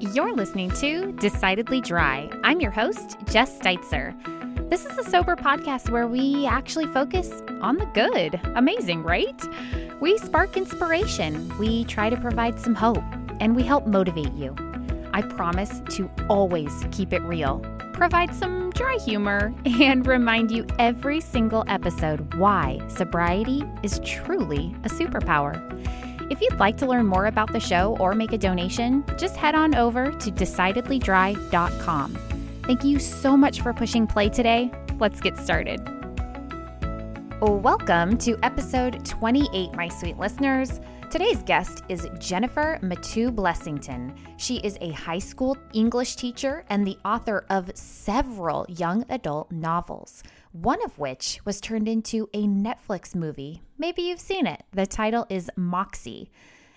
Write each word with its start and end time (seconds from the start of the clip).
You're 0.00 0.32
listening 0.34 0.70
to 0.76 1.12
Decidedly 1.12 1.82
Dry. 1.82 2.30
I'm 2.42 2.58
your 2.58 2.70
host, 2.70 3.18
Jess 3.26 3.58
Steitzer. 3.58 4.16
This 4.70 4.86
is 4.86 4.96
a 4.96 5.04
sober 5.04 5.36
podcast 5.36 5.90
where 5.90 6.06
we 6.06 6.46
actually 6.46 6.86
focus 6.86 7.42
on 7.60 7.76
the 7.76 7.84
good. 7.92 8.40
Amazing, 8.56 9.02
right? 9.02 9.38
We 10.00 10.16
spark 10.16 10.56
inspiration, 10.56 11.54
we 11.58 11.84
try 11.84 12.08
to 12.08 12.16
provide 12.16 12.58
some 12.58 12.74
hope, 12.74 13.04
and 13.40 13.54
we 13.54 13.62
help 13.62 13.86
motivate 13.86 14.32
you. 14.32 14.56
I 15.12 15.20
promise 15.20 15.82
to 15.90 16.10
always 16.30 16.86
keep 16.92 17.12
it 17.12 17.20
real, 17.20 17.58
provide 17.92 18.34
some 18.34 18.70
dry 18.70 18.96
humor, 19.04 19.52
and 19.66 20.06
remind 20.06 20.50
you 20.50 20.66
every 20.78 21.20
single 21.20 21.62
episode 21.68 22.32
why 22.36 22.80
sobriety 22.88 23.64
is 23.82 24.00
truly 24.02 24.74
a 24.82 24.88
superpower. 24.88 25.60
If 26.30 26.40
you'd 26.40 26.60
like 26.60 26.76
to 26.76 26.86
learn 26.86 27.06
more 27.06 27.26
about 27.26 27.52
the 27.52 27.58
show 27.58 27.96
or 27.98 28.14
make 28.14 28.32
a 28.32 28.38
donation, 28.38 29.04
just 29.18 29.34
head 29.34 29.56
on 29.56 29.74
over 29.74 30.12
to 30.12 30.30
decidedlydry.com. 30.30 32.18
Thank 32.62 32.84
you 32.84 33.00
so 33.00 33.36
much 33.36 33.62
for 33.62 33.72
pushing 33.72 34.06
play 34.06 34.28
today. 34.28 34.70
Let's 35.00 35.20
get 35.20 35.36
started. 35.36 35.80
Welcome 37.40 38.16
to 38.18 38.38
episode 38.44 39.04
28, 39.04 39.74
my 39.74 39.88
sweet 39.88 40.18
listeners. 40.18 40.80
Today's 41.10 41.42
guest 41.42 41.82
is 41.88 42.06
Jennifer 42.20 42.78
Mathieu 42.80 43.32
Blessington. 43.32 44.16
She 44.36 44.58
is 44.58 44.78
a 44.80 44.92
high 44.92 45.18
school 45.18 45.56
English 45.72 46.14
teacher 46.14 46.64
and 46.68 46.86
the 46.86 46.96
author 47.04 47.44
of 47.50 47.72
several 47.74 48.66
young 48.68 49.04
adult 49.08 49.50
novels 49.50 50.22
one 50.52 50.82
of 50.84 50.98
which 50.98 51.40
was 51.44 51.60
turned 51.60 51.88
into 51.88 52.28
a 52.34 52.46
Netflix 52.46 53.14
movie. 53.14 53.62
Maybe 53.78 54.02
you've 54.02 54.20
seen 54.20 54.46
it. 54.46 54.62
The 54.72 54.86
title 54.86 55.26
is 55.28 55.50
Moxie. 55.56 56.30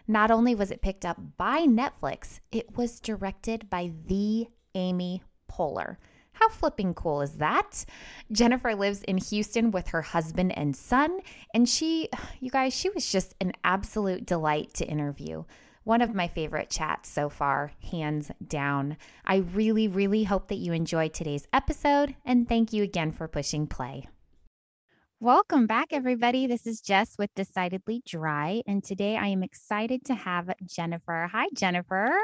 Not 0.08 0.32
only 0.32 0.54
was 0.54 0.72
it 0.72 0.82
picked 0.82 1.06
up 1.06 1.18
by 1.38 1.62
Netflix, 1.62 2.40
it 2.52 2.78
was 2.78 3.00
directed 3.00 3.70
by 3.70 3.92
the 4.06 4.48
Amy 4.76 5.24
Poehler. 5.50 5.98
How 6.34 6.50
flipping 6.50 6.94
cool 6.94 7.22
is 7.22 7.34
that? 7.34 7.86
Jennifer 8.32 8.76
lives 8.76 9.04
in 9.04 9.18
Houston 9.18 9.72
with 9.72 9.88
her 9.90 10.02
husband 10.02 10.58
and 10.58 10.76
son, 10.76 11.20
and 11.54 11.70
she, 11.70 12.10
you 12.40 12.50
guys, 12.50 12.76
she 12.76 12.90
was 12.90 13.12
just 13.12 13.36
an 13.40 13.54
absolute 13.64 14.26
delight 14.26 14.74
to 14.76 14.86
interview 14.86 15.44
one 15.84 16.02
of 16.02 16.16
my 16.16 16.28
favorite 16.28 16.70
chats 16.70 17.10
so 17.10 17.30
far, 17.30 17.74
hands 17.92 18.32
down. 18.46 18.98
I 19.26 19.38
really, 19.38 19.88
really 19.88 20.24
hope 20.24 20.48
that 20.48 20.56
you 20.56 20.72
enjoyed 20.72 21.14
today's 21.14 21.48
episode, 21.52 22.16
and 22.26 22.48
thank 22.48 22.72
you 22.72 22.84
again 22.84 23.12
for 23.12 23.28
pushing 23.28 23.68
play. 23.68 24.08
Welcome 25.20 25.68
back, 25.68 25.88
everybody. 25.92 26.48
This 26.48 26.66
is 26.68 26.82
Jess 26.82 27.18
with 27.18 27.34
Decidedly 27.36 28.02
Dry, 28.06 28.62
and 28.66 28.84
today 28.84 29.18
I 29.18 29.28
am 29.28 29.44
excited 29.44 30.06
to 30.06 30.16
have 30.16 30.50
Jennifer. 30.66 31.30
Hi, 31.32 31.48
Jennifer. 31.54 32.18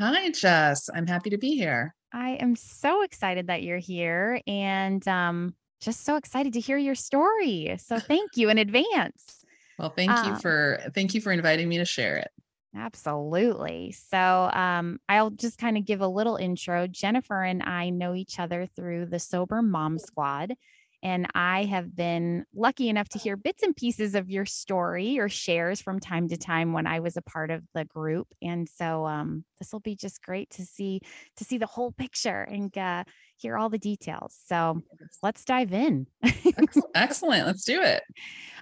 Hi, 0.00 0.30
Jess. 0.30 0.88
I'm 0.94 1.06
happy 1.06 1.30
to 1.30 1.38
be 1.38 1.56
here. 1.56 1.94
I 2.12 2.30
am 2.32 2.54
so 2.54 3.02
excited 3.02 3.48
that 3.48 3.62
you're 3.62 3.78
here 3.78 4.40
and 4.46 5.06
um, 5.08 5.54
just 5.80 6.04
so 6.04 6.16
excited 6.16 6.52
to 6.52 6.60
hear 6.60 6.78
your 6.78 6.94
story. 6.94 7.76
So, 7.78 7.98
thank 7.98 8.36
you 8.36 8.48
in 8.48 8.58
advance. 8.58 9.44
Well, 9.78 9.90
thank 9.90 10.10
you 10.10 10.32
um, 10.32 10.38
for 10.38 10.80
thank 10.94 11.14
you 11.14 11.20
for 11.20 11.32
inviting 11.32 11.68
me 11.68 11.78
to 11.78 11.84
share 11.84 12.16
it. 12.16 12.30
Absolutely. 12.74 13.92
So 13.92 14.50
um, 14.52 14.98
I'll 15.08 15.30
just 15.30 15.58
kind 15.58 15.76
of 15.76 15.84
give 15.84 16.00
a 16.00 16.08
little 16.08 16.36
intro. 16.36 16.86
Jennifer 16.86 17.42
and 17.42 17.62
I 17.62 17.90
know 17.90 18.14
each 18.14 18.38
other 18.38 18.66
through 18.76 19.06
the 19.06 19.18
Sober 19.18 19.62
Mom 19.62 19.98
Squad. 19.98 20.54
And 21.02 21.26
I 21.34 21.64
have 21.64 21.94
been 21.94 22.44
lucky 22.54 22.88
enough 22.88 23.08
to 23.10 23.18
hear 23.18 23.36
bits 23.36 23.62
and 23.62 23.76
pieces 23.76 24.14
of 24.14 24.30
your 24.30 24.44
story 24.44 25.18
or 25.18 25.28
shares 25.28 25.80
from 25.80 26.00
time 26.00 26.28
to 26.28 26.36
time 26.36 26.72
when 26.72 26.86
I 26.86 27.00
was 27.00 27.16
a 27.16 27.22
part 27.22 27.50
of 27.50 27.62
the 27.74 27.84
group. 27.84 28.26
And 28.42 28.68
so 28.68 29.06
um, 29.06 29.44
this 29.58 29.72
will 29.72 29.80
be 29.80 29.94
just 29.94 30.22
great 30.22 30.50
to 30.50 30.64
see 30.64 31.00
to 31.36 31.44
see 31.44 31.58
the 31.58 31.66
whole 31.66 31.92
picture 31.92 32.42
and 32.42 32.76
uh, 32.76 33.04
hear 33.36 33.56
all 33.56 33.68
the 33.68 33.78
details. 33.78 34.36
So 34.46 34.82
let's 35.22 35.44
dive 35.44 35.72
in. 35.72 36.06
Excellent. 36.94 37.46
Let's 37.46 37.64
do 37.64 37.82
it. 37.82 38.02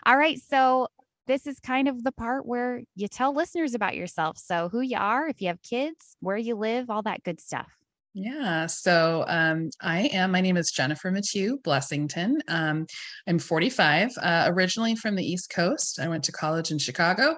All 0.05 0.17
right. 0.17 0.39
So 0.47 0.89
this 1.27 1.47
is 1.47 1.59
kind 1.61 1.89
of 1.89 2.05
the 2.05 2.13
part 2.13 2.47
where 2.47 2.83
you 2.95 3.09
tell 3.09 3.35
listeners 3.35 3.75
about 3.75 3.97
yourself. 3.97 4.39
So, 4.39 4.69
who 4.69 4.81
you 4.81 4.99
are, 4.99 5.29
if 5.29 5.41
you 5.41 5.49
have 5.49 5.63
kids, 5.63 6.17
where 6.21 6.37
you 6.37 6.55
live, 6.55 6.91
all 6.91 7.03
that 7.03 7.23
good 7.23 7.41
stuff. 7.41 7.71
Yeah. 8.17 8.67
So 8.67 9.25
um, 9.27 9.71
I 9.81 10.03
am, 10.13 10.31
my 10.31 10.41
name 10.41 10.57
is 10.57 10.71
Jennifer 10.71 11.11
Mathieu 11.11 11.59
Blessington. 11.65 12.37
Um, 12.47 12.87
I'm 13.27 13.41
45, 13.41 14.13
uh, 14.23 14.45
originally 14.51 14.95
from 14.95 15.17
the 15.17 15.25
East 15.25 15.51
Coast. 15.51 15.99
I 15.99 16.07
went 16.07 16.23
to 16.25 16.33
college 16.33 16.71
in 16.71 16.79
Chicago 16.79 17.37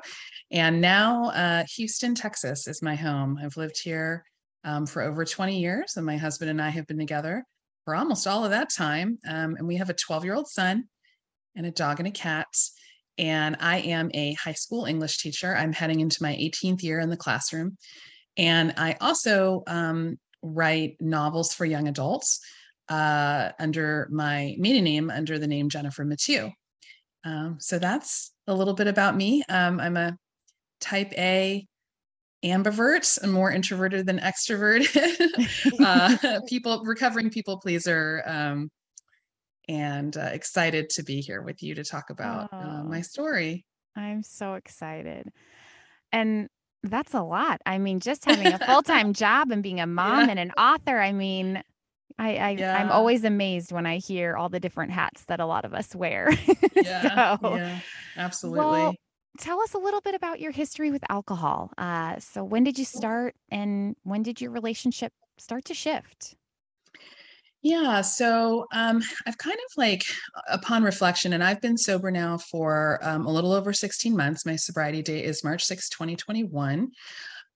and 0.50 0.82
now 0.82 1.30
uh, 1.30 1.64
Houston, 1.76 2.14
Texas 2.14 2.68
is 2.68 2.82
my 2.82 2.94
home. 2.94 3.38
I've 3.42 3.56
lived 3.56 3.80
here 3.82 4.22
um, 4.64 4.84
for 4.84 5.00
over 5.00 5.24
20 5.24 5.58
years 5.58 5.96
and 5.96 6.04
my 6.04 6.18
husband 6.18 6.50
and 6.50 6.60
I 6.60 6.68
have 6.68 6.86
been 6.86 6.98
together 6.98 7.42
for 7.86 7.96
almost 7.96 8.26
all 8.26 8.44
of 8.44 8.50
that 8.50 8.68
time. 8.68 9.18
Um, 9.26 9.56
and 9.56 9.66
we 9.66 9.76
have 9.76 9.88
a 9.88 9.94
12 9.94 10.24
year 10.26 10.34
old 10.34 10.48
son 10.48 10.84
and 11.54 11.64
a 11.64 11.70
dog 11.70 12.00
and 12.00 12.06
a 12.06 12.12
cat 12.12 12.48
and 13.18 13.56
I 13.60 13.78
am 13.78 14.10
a 14.14 14.34
high 14.34 14.52
school 14.52 14.84
English 14.84 15.18
teacher. 15.18 15.56
I'm 15.56 15.72
heading 15.72 16.00
into 16.00 16.22
my 16.22 16.34
18th 16.34 16.82
year 16.82 17.00
in 17.00 17.10
the 17.10 17.16
classroom. 17.16 17.76
And 18.36 18.74
I 18.76 18.96
also 19.00 19.62
um, 19.66 20.18
write 20.42 20.96
novels 21.00 21.54
for 21.54 21.64
young 21.64 21.88
adults 21.88 22.40
uh, 22.88 23.50
under 23.58 24.08
my 24.10 24.54
maiden 24.58 24.84
name, 24.84 25.10
under 25.10 25.38
the 25.38 25.46
name 25.46 25.68
Jennifer 25.68 26.04
Mathieu. 26.04 26.50
Um, 27.24 27.56
so 27.60 27.78
that's 27.78 28.32
a 28.46 28.54
little 28.54 28.74
bit 28.74 28.86
about 28.86 29.16
me. 29.16 29.42
Um, 29.48 29.80
I'm 29.80 29.96
a 29.96 30.16
type 30.80 31.12
A 31.18 31.66
ambivert, 32.44 33.18
I'm 33.22 33.32
more 33.32 33.50
introverted 33.50 34.06
than 34.06 34.18
extroverted. 34.18 34.86
uh, 35.80 36.40
people, 36.48 36.82
recovering 36.84 37.30
people 37.30 37.58
pleaser. 37.58 38.22
And 39.68 40.16
uh, 40.16 40.30
excited 40.32 40.90
to 40.90 41.02
be 41.02 41.20
here 41.20 41.42
with 41.42 41.62
you 41.62 41.74
to 41.74 41.84
talk 41.84 42.10
about 42.10 42.50
oh, 42.52 42.56
uh, 42.56 42.84
my 42.84 43.00
story. 43.00 43.64
I'm 43.96 44.22
so 44.22 44.54
excited. 44.54 45.30
And 46.12 46.48
that's 46.82 47.14
a 47.14 47.22
lot. 47.22 47.60
I 47.66 47.78
mean, 47.78 48.00
just 48.00 48.24
having 48.24 48.52
a 48.52 48.58
full 48.58 48.82
time 48.82 49.12
job 49.12 49.50
and 49.50 49.62
being 49.62 49.80
a 49.80 49.86
mom 49.86 50.24
yeah. 50.24 50.30
and 50.30 50.38
an 50.38 50.52
author. 50.52 50.98
I 50.98 51.12
mean, 51.12 51.62
I, 52.18 52.36
I 52.36 52.50
yeah. 52.50 52.76
I'm 52.76 52.90
always 52.90 53.24
amazed 53.24 53.72
when 53.72 53.86
I 53.86 53.98
hear 53.98 54.36
all 54.36 54.48
the 54.48 54.60
different 54.60 54.92
hats 54.92 55.24
that 55.24 55.40
a 55.40 55.46
lot 55.46 55.64
of 55.64 55.74
us 55.74 55.94
wear. 55.94 56.30
yeah, 56.76 57.36
so, 57.36 57.56
yeah, 57.56 57.80
absolutely. 58.16 58.60
Well, 58.60 58.94
tell 59.38 59.60
us 59.60 59.74
a 59.74 59.78
little 59.78 60.00
bit 60.00 60.14
about 60.14 60.40
your 60.40 60.52
history 60.52 60.90
with 60.90 61.04
alcohol. 61.10 61.72
Uh, 61.76 62.18
so 62.18 62.42
when 62.42 62.64
did 62.64 62.78
you 62.78 62.84
start, 62.84 63.34
and 63.50 63.96
when 64.02 64.22
did 64.22 64.40
your 64.40 64.50
relationship 64.50 65.12
start 65.38 65.64
to 65.66 65.74
shift? 65.74 66.36
Yeah, 67.66 68.00
so 68.00 68.68
um, 68.72 69.02
I've 69.26 69.38
kind 69.38 69.56
of 69.56 69.72
like, 69.76 70.04
upon 70.48 70.84
reflection, 70.84 71.32
and 71.32 71.42
I've 71.42 71.60
been 71.60 71.76
sober 71.76 72.12
now 72.12 72.38
for 72.38 73.00
um, 73.02 73.26
a 73.26 73.32
little 73.32 73.52
over 73.52 73.72
16 73.72 74.16
months. 74.16 74.46
My 74.46 74.54
sobriety 74.54 75.02
date 75.02 75.24
is 75.24 75.42
March 75.42 75.64
6, 75.64 75.88
2021. 75.88 76.92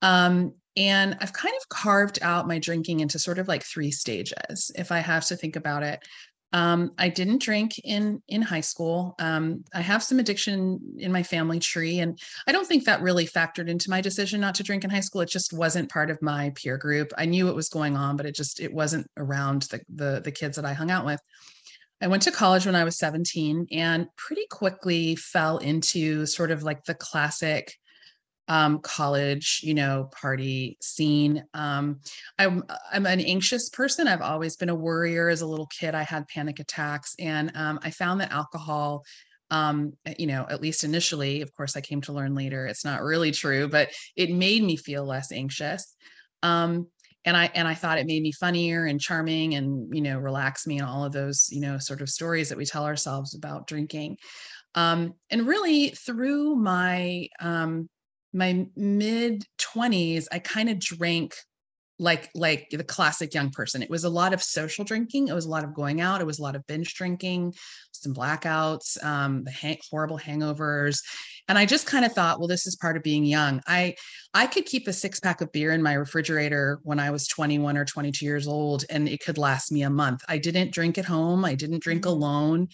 Um, 0.01 0.53
and 0.75 1.15
I've 1.21 1.31
kind 1.31 1.53
of 1.57 1.69
carved 1.69 2.19
out 2.21 2.45
my 2.45 2.59
drinking 2.59 2.99
into 2.99 3.19
sort 3.19 3.39
of 3.39 3.47
like 3.47 3.63
three 3.63 3.89
stages, 3.89 4.69
if 4.75 4.91
I 4.91 4.99
have 4.99 5.25
to 5.27 5.37
think 5.37 5.55
about 5.55 5.81
it. 5.81 6.03
Um, 6.53 6.91
I 6.97 7.09
didn't 7.09 7.41
drink 7.41 7.79
in 7.79 8.21
in 8.27 8.41
high 8.41 8.61
school. 8.61 9.15
Um, 9.19 9.63
I 9.73 9.81
have 9.81 10.03
some 10.03 10.19
addiction 10.19 10.79
in 10.97 11.11
my 11.11 11.23
family 11.23 11.59
tree, 11.59 11.99
and 11.99 12.19
I 12.45 12.51
don't 12.51 12.67
think 12.67 12.85
that 12.85 13.01
really 13.01 13.25
factored 13.25 13.69
into 13.69 13.89
my 13.89 14.01
decision 14.01 14.41
not 14.41 14.55
to 14.55 14.63
drink 14.63 14.83
in 14.83 14.89
high 14.89 14.99
school. 14.99 15.21
It 15.21 15.29
just 15.29 15.53
wasn't 15.53 15.89
part 15.89 16.09
of 16.09 16.21
my 16.21 16.51
peer 16.55 16.77
group. 16.77 17.13
I 17.17 17.25
knew 17.25 17.47
it 17.47 17.55
was 17.55 17.69
going 17.69 17.95
on, 17.95 18.17
but 18.17 18.25
it 18.25 18.35
just 18.35 18.59
it 18.59 18.73
wasn't 18.73 19.07
around 19.17 19.63
the 19.63 19.81
the, 19.93 20.21
the 20.23 20.31
kids 20.31 20.57
that 20.57 20.65
I 20.65 20.73
hung 20.73 20.91
out 20.91 21.05
with. 21.05 21.21
I 22.01 22.07
went 22.07 22.23
to 22.23 22.31
college 22.31 22.65
when 22.65 22.75
I 22.75 22.83
was 22.83 22.97
17 22.97 23.67
and 23.71 24.07
pretty 24.15 24.47
quickly 24.49 25.15
fell 25.15 25.59
into 25.59 26.25
sort 26.25 26.49
of 26.49 26.63
like 26.63 26.83
the 26.83 26.95
classic 26.95 27.77
um, 28.51 28.79
college, 28.79 29.61
you 29.63 29.73
know, 29.73 30.09
party 30.11 30.77
scene. 30.81 31.45
Um, 31.53 32.01
I'm 32.37 32.65
I'm 32.91 33.05
an 33.05 33.21
anxious 33.21 33.69
person. 33.69 34.09
I've 34.09 34.21
always 34.21 34.57
been 34.57 34.67
a 34.67 34.75
worrier. 34.75 35.29
As 35.29 35.39
a 35.39 35.47
little 35.47 35.67
kid, 35.67 35.95
I 35.95 36.03
had 36.03 36.27
panic 36.27 36.59
attacks, 36.59 37.15
and 37.17 37.53
um, 37.55 37.79
I 37.81 37.91
found 37.91 38.19
that 38.19 38.33
alcohol. 38.33 39.05
Um, 39.51 39.93
eh, 40.05 40.15
you 40.19 40.27
know, 40.27 40.45
at 40.49 40.61
least 40.61 40.83
initially, 40.83 41.41
of 41.41 41.53
course, 41.53 41.77
I 41.77 41.81
came 41.81 42.01
to 42.01 42.11
learn 42.11 42.35
later 42.35 42.67
it's 42.67 42.83
not 42.83 43.03
really 43.03 43.31
true, 43.31 43.69
but 43.69 43.87
it 44.17 44.29
made 44.29 44.63
me 44.63 44.75
feel 44.75 45.05
less 45.05 45.31
anxious. 45.31 45.95
Um, 46.43 46.87
and 47.23 47.37
I 47.37 47.49
and 47.55 47.69
I 47.69 47.73
thought 47.73 47.99
it 47.99 48.05
made 48.05 48.21
me 48.21 48.33
funnier 48.33 48.83
and 48.83 48.99
charming 48.99 49.55
and 49.55 49.95
you 49.95 50.01
know 50.01 50.19
relax 50.19 50.67
me 50.67 50.77
and 50.77 50.85
all 50.85 51.05
of 51.05 51.13
those 51.13 51.47
you 51.51 51.61
know 51.61 51.77
sort 51.77 52.01
of 52.01 52.09
stories 52.09 52.49
that 52.49 52.57
we 52.57 52.65
tell 52.65 52.83
ourselves 52.83 53.33
about 53.33 53.65
drinking. 53.65 54.17
Um, 54.75 55.13
and 55.29 55.47
really 55.47 55.89
through 55.91 56.55
my 56.57 57.29
um, 57.39 57.87
my 58.33 58.67
mid 58.75 59.45
20s, 59.57 60.27
I 60.31 60.39
kind 60.39 60.69
of 60.69 60.79
drank 60.79 61.35
like 62.01 62.29
like 62.33 62.67
the 62.71 62.83
classic 62.83 63.33
young 63.33 63.51
person. 63.51 63.83
It 63.83 63.89
was 63.89 64.03
a 64.03 64.09
lot 64.09 64.33
of 64.33 64.41
social 64.41 64.83
drinking. 64.83 65.27
It 65.27 65.35
was 65.35 65.45
a 65.45 65.49
lot 65.49 65.63
of 65.63 65.75
going 65.75 66.01
out. 66.01 66.19
It 66.19 66.25
was 66.25 66.39
a 66.39 66.41
lot 66.41 66.55
of 66.55 66.65
binge 66.65 66.95
drinking, 66.95 67.53
some 67.91 68.13
blackouts, 68.13 69.01
um, 69.03 69.43
the 69.43 69.51
hang- 69.51 69.77
horrible 69.89 70.17
hangovers, 70.17 70.99
and 71.47 71.57
I 71.57 71.65
just 71.65 71.85
kind 71.85 72.03
of 72.03 72.13
thought, 72.13 72.39
well, 72.39 72.47
this 72.47 72.65
is 72.65 72.75
part 72.75 72.97
of 72.97 73.03
being 73.03 73.23
young. 73.23 73.61
I 73.67 73.95
I 74.33 74.47
could 74.47 74.65
keep 74.65 74.87
a 74.87 74.93
six 74.93 75.19
pack 75.19 75.41
of 75.41 75.51
beer 75.51 75.73
in 75.73 75.83
my 75.83 75.93
refrigerator 75.93 76.79
when 76.83 76.99
I 76.99 77.11
was 77.11 77.27
21 77.27 77.77
or 77.77 77.85
22 77.85 78.25
years 78.25 78.47
old, 78.47 78.83
and 78.89 79.07
it 79.07 79.23
could 79.23 79.37
last 79.37 79.71
me 79.71 79.83
a 79.83 79.89
month. 79.89 80.21
I 80.27 80.39
didn't 80.39 80.73
drink 80.73 80.97
at 80.97 81.05
home. 81.05 81.45
I 81.45 81.53
didn't 81.53 81.83
drink 81.83 82.03
mm-hmm. 82.03 82.09
alone. 82.09 82.67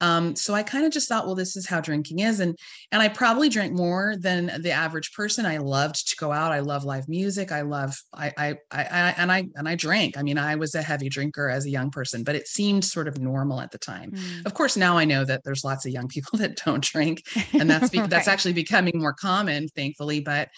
Um, 0.00 0.34
so 0.34 0.54
I 0.54 0.62
kind 0.62 0.86
of 0.86 0.92
just 0.92 1.08
thought, 1.08 1.26
well, 1.26 1.34
this 1.34 1.56
is 1.56 1.68
how 1.68 1.80
drinking 1.80 2.20
is, 2.20 2.40
and 2.40 2.56
and 2.90 3.02
I 3.02 3.08
probably 3.08 3.48
drank 3.48 3.74
more 3.74 4.14
than 4.18 4.62
the 4.62 4.70
average 4.70 5.12
person. 5.12 5.44
I 5.44 5.58
loved 5.58 6.08
to 6.08 6.16
go 6.16 6.32
out. 6.32 6.52
I 6.52 6.60
love 6.60 6.84
live 6.84 7.08
music. 7.08 7.52
I 7.52 7.62
love 7.62 7.94
I 8.14 8.32
I 8.36 8.58
I, 8.72 8.82
I 8.82 9.14
and 9.18 9.32
I 9.32 9.48
and 9.56 9.68
I 9.68 9.74
drank. 9.74 10.16
I 10.16 10.22
mean, 10.22 10.38
I 10.38 10.56
was 10.56 10.74
a 10.74 10.82
heavy 10.82 11.08
drinker 11.08 11.48
as 11.48 11.66
a 11.66 11.70
young 11.70 11.90
person, 11.90 12.22
but 12.24 12.34
it 12.34 12.46
seemed 12.46 12.84
sort 12.84 13.08
of 13.08 13.18
normal 13.18 13.60
at 13.60 13.70
the 13.70 13.78
time. 13.78 14.12
Mm. 14.12 14.46
Of 14.46 14.54
course, 14.54 14.76
now 14.76 14.96
I 14.96 15.04
know 15.04 15.24
that 15.24 15.42
there's 15.44 15.64
lots 15.64 15.86
of 15.86 15.92
young 15.92 16.08
people 16.08 16.38
that 16.40 16.56
don't 16.64 16.82
drink, 16.82 17.22
and 17.52 17.68
that's 17.68 17.90
be- 17.90 17.98
right. 18.00 18.10
that's 18.10 18.28
actually 18.28 18.54
becoming 18.54 18.98
more 18.98 19.14
common, 19.14 19.68
thankfully. 19.68 20.20
But 20.20 20.48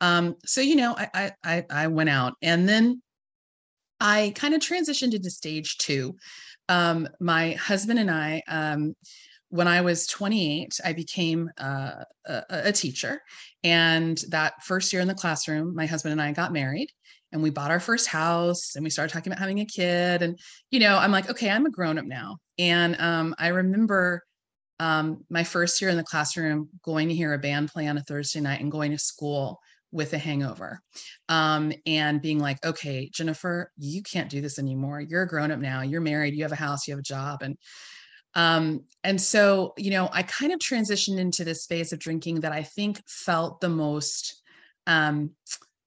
um, 0.00 0.36
so 0.44 0.60
you 0.60 0.76
know, 0.76 0.94
I 0.96 1.32
I 1.44 1.64
I 1.70 1.86
went 1.86 2.10
out, 2.10 2.34
and 2.42 2.68
then 2.68 3.02
I 4.00 4.32
kind 4.34 4.54
of 4.54 4.60
transitioned 4.60 5.14
into 5.14 5.30
stage 5.30 5.76
two 5.78 6.16
um, 6.70 7.08
my 7.18 7.52
husband 7.54 7.98
and 7.98 8.10
I, 8.10 8.42
um, 8.46 8.94
when 9.48 9.66
I 9.66 9.80
was 9.80 10.06
28, 10.06 10.78
I 10.84 10.92
became 10.92 11.50
uh, 11.58 12.04
a, 12.24 12.42
a, 12.48 12.72
teacher. 12.72 13.20
And 13.64 14.16
that 14.28 14.62
first 14.62 14.92
year 14.92 15.02
in 15.02 15.08
the 15.08 15.14
classroom, 15.14 15.74
my 15.74 15.86
husband 15.86 16.12
and 16.12 16.22
I 16.22 16.30
got 16.30 16.52
married 16.52 16.88
and 17.32 17.42
we 17.42 17.50
bought 17.50 17.70
our 17.70 17.80
first 17.80 18.08
house 18.08 18.74
and 18.74 18.84
we 18.84 18.90
started 18.90 19.12
talking 19.12 19.32
about 19.32 19.40
having 19.40 19.60
a 19.60 19.66
kid. 19.66 20.22
And, 20.22 20.38
you 20.70 20.80
know, 20.80 20.96
I'm 20.96 21.12
like, 21.12 21.30
okay, 21.30 21.50
I'm 21.50 21.66
a 21.66 21.70
grown 21.70 21.98
up 21.98 22.04
now. 22.04 22.38
And 22.58 23.00
um, 23.00 23.34
I 23.38 23.48
remember 23.48 24.22
um, 24.78 25.24
my 25.28 25.44
first 25.44 25.80
year 25.80 25.90
in 25.90 25.96
the 25.96 26.02
classroom 26.02 26.68
going 26.82 27.08
to 27.08 27.14
hear 27.14 27.34
a 27.34 27.38
band 27.38 27.70
play 27.70 27.86
on 27.86 27.98
a 27.98 28.02
Thursday 28.02 28.40
night 28.40 28.60
and 28.60 28.72
going 28.72 28.92
to 28.92 28.98
school 28.98 29.60
with 29.92 30.12
a 30.12 30.18
hangover 30.18 30.80
um, 31.28 31.72
and 31.86 32.22
being 32.22 32.38
like, 32.38 32.64
okay, 32.64 33.10
Jennifer, 33.12 33.70
you 33.76 34.02
can't 34.02 34.30
do 34.30 34.40
this 34.40 34.58
anymore. 34.58 35.00
You're 35.00 35.22
a 35.22 35.28
grown 35.28 35.50
up 35.50 35.58
now. 35.58 35.82
You're 35.82 36.00
married. 36.00 36.34
You 36.34 36.44
have 36.44 36.52
a 36.52 36.56
house. 36.56 36.86
You 36.86 36.92
have 36.92 37.00
a 37.00 37.02
job. 37.02 37.42
And 37.42 37.56
um, 38.34 38.84
and 39.02 39.20
so, 39.20 39.74
you 39.76 39.90
know, 39.90 40.08
I 40.12 40.22
kind 40.22 40.52
of 40.52 40.60
transitioned 40.60 41.18
into 41.18 41.44
this 41.44 41.66
phase 41.66 41.92
of 41.92 41.98
drinking 41.98 42.40
that 42.40 42.52
I 42.52 42.62
think 42.62 43.02
felt 43.08 43.60
the 43.60 43.68
most 43.68 44.40
um, 44.86 45.32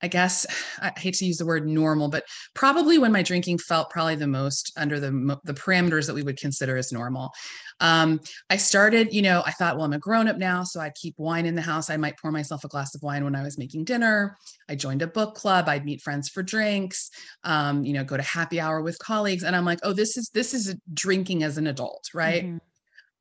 I 0.03 0.07
guess 0.07 0.45
I 0.81 0.91
hate 0.97 1.15
to 1.15 1.25
use 1.25 1.37
the 1.37 1.45
word 1.45 1.65
normal, 1.65 2.09
but 2.09 2.25
probably 2.53 2.97
when 2.97 3.11
my 3.11 3.23
drinking 3.23 3.57
felt 3.57 3.89
probably 3.89 4.15
the 4.15 4.27
most 4.27 4.71
under 4.77 4.99
the 4.99 5.39
the 5.45 5.53
parameters 5.53 6.05
that 6.05 6.13
we 6.13 6.23
would 6.23 6.37
consider 6.37 6.77
as 6.77 6.91
normal. 6.91 7.31
Um, 7.79 8.19
I 8.49 8.57
started, 8.57 9.13
you 9.13 9.21
know, 9.21 9.41
I 9.45 9.51
thought, 9.51 9.75
well, 9.75 9.85
I'm 9.85 9.93
a 9.93 9.99
grown 9.99 10.27
up 10.27 10.37
now, 10.37 10.63
so 10.63 10.79
I'd 10.79 10.95
keep 10.95 11.15
wine 11.17 11.45
in 11.45 11.55
the 11.55 11.61
house. 11.61 11.89
I 11.89 11.97
might 11.97 12.19
pour 12.19 12.31
myself 12.31 12.63
a 12.63 12.67
glass 12.67 12.93
of 12.93 13.01
wine 13.01 13.23
when 13.23 13.35
I 13.35 13.41
was 13.41 13.57
making 13.57 13.85
dinner. 13.85 14.37
I 14.69 14.75
joined 14.75 15.01
a 15.01 15.07
book 15.07 15.35
club. 15.35 15.67
I'd 15.67 15.85
meet 15.85 16.01
friends 16.01 16.29
for 16.29 16.43
drinks. 16.43 17.09
Um, 17.43 17.83
you 17.83 17.93
know, 17.93 18.03
go 18.03 18.17
to 18.17 18.23
happy 18.23 18.59
hour 18.59 18.81
with 18.81 18.99
colleagues, 18.99 19.43
and 19.43 19.55
I'm 19.55 19.65
like, 19.65 19.79
oh, 19.83 19.93
this 19.93 20.17
is 20.17 20.29
this 20.33 20.53
is 20.53 20.75
drinking 20.93 21.43
as 21.43 21.57
an 21.57 21.67
adult, 21.67 22.09
right? 22.13 22.43
Mm-hmm. 22.43 22.57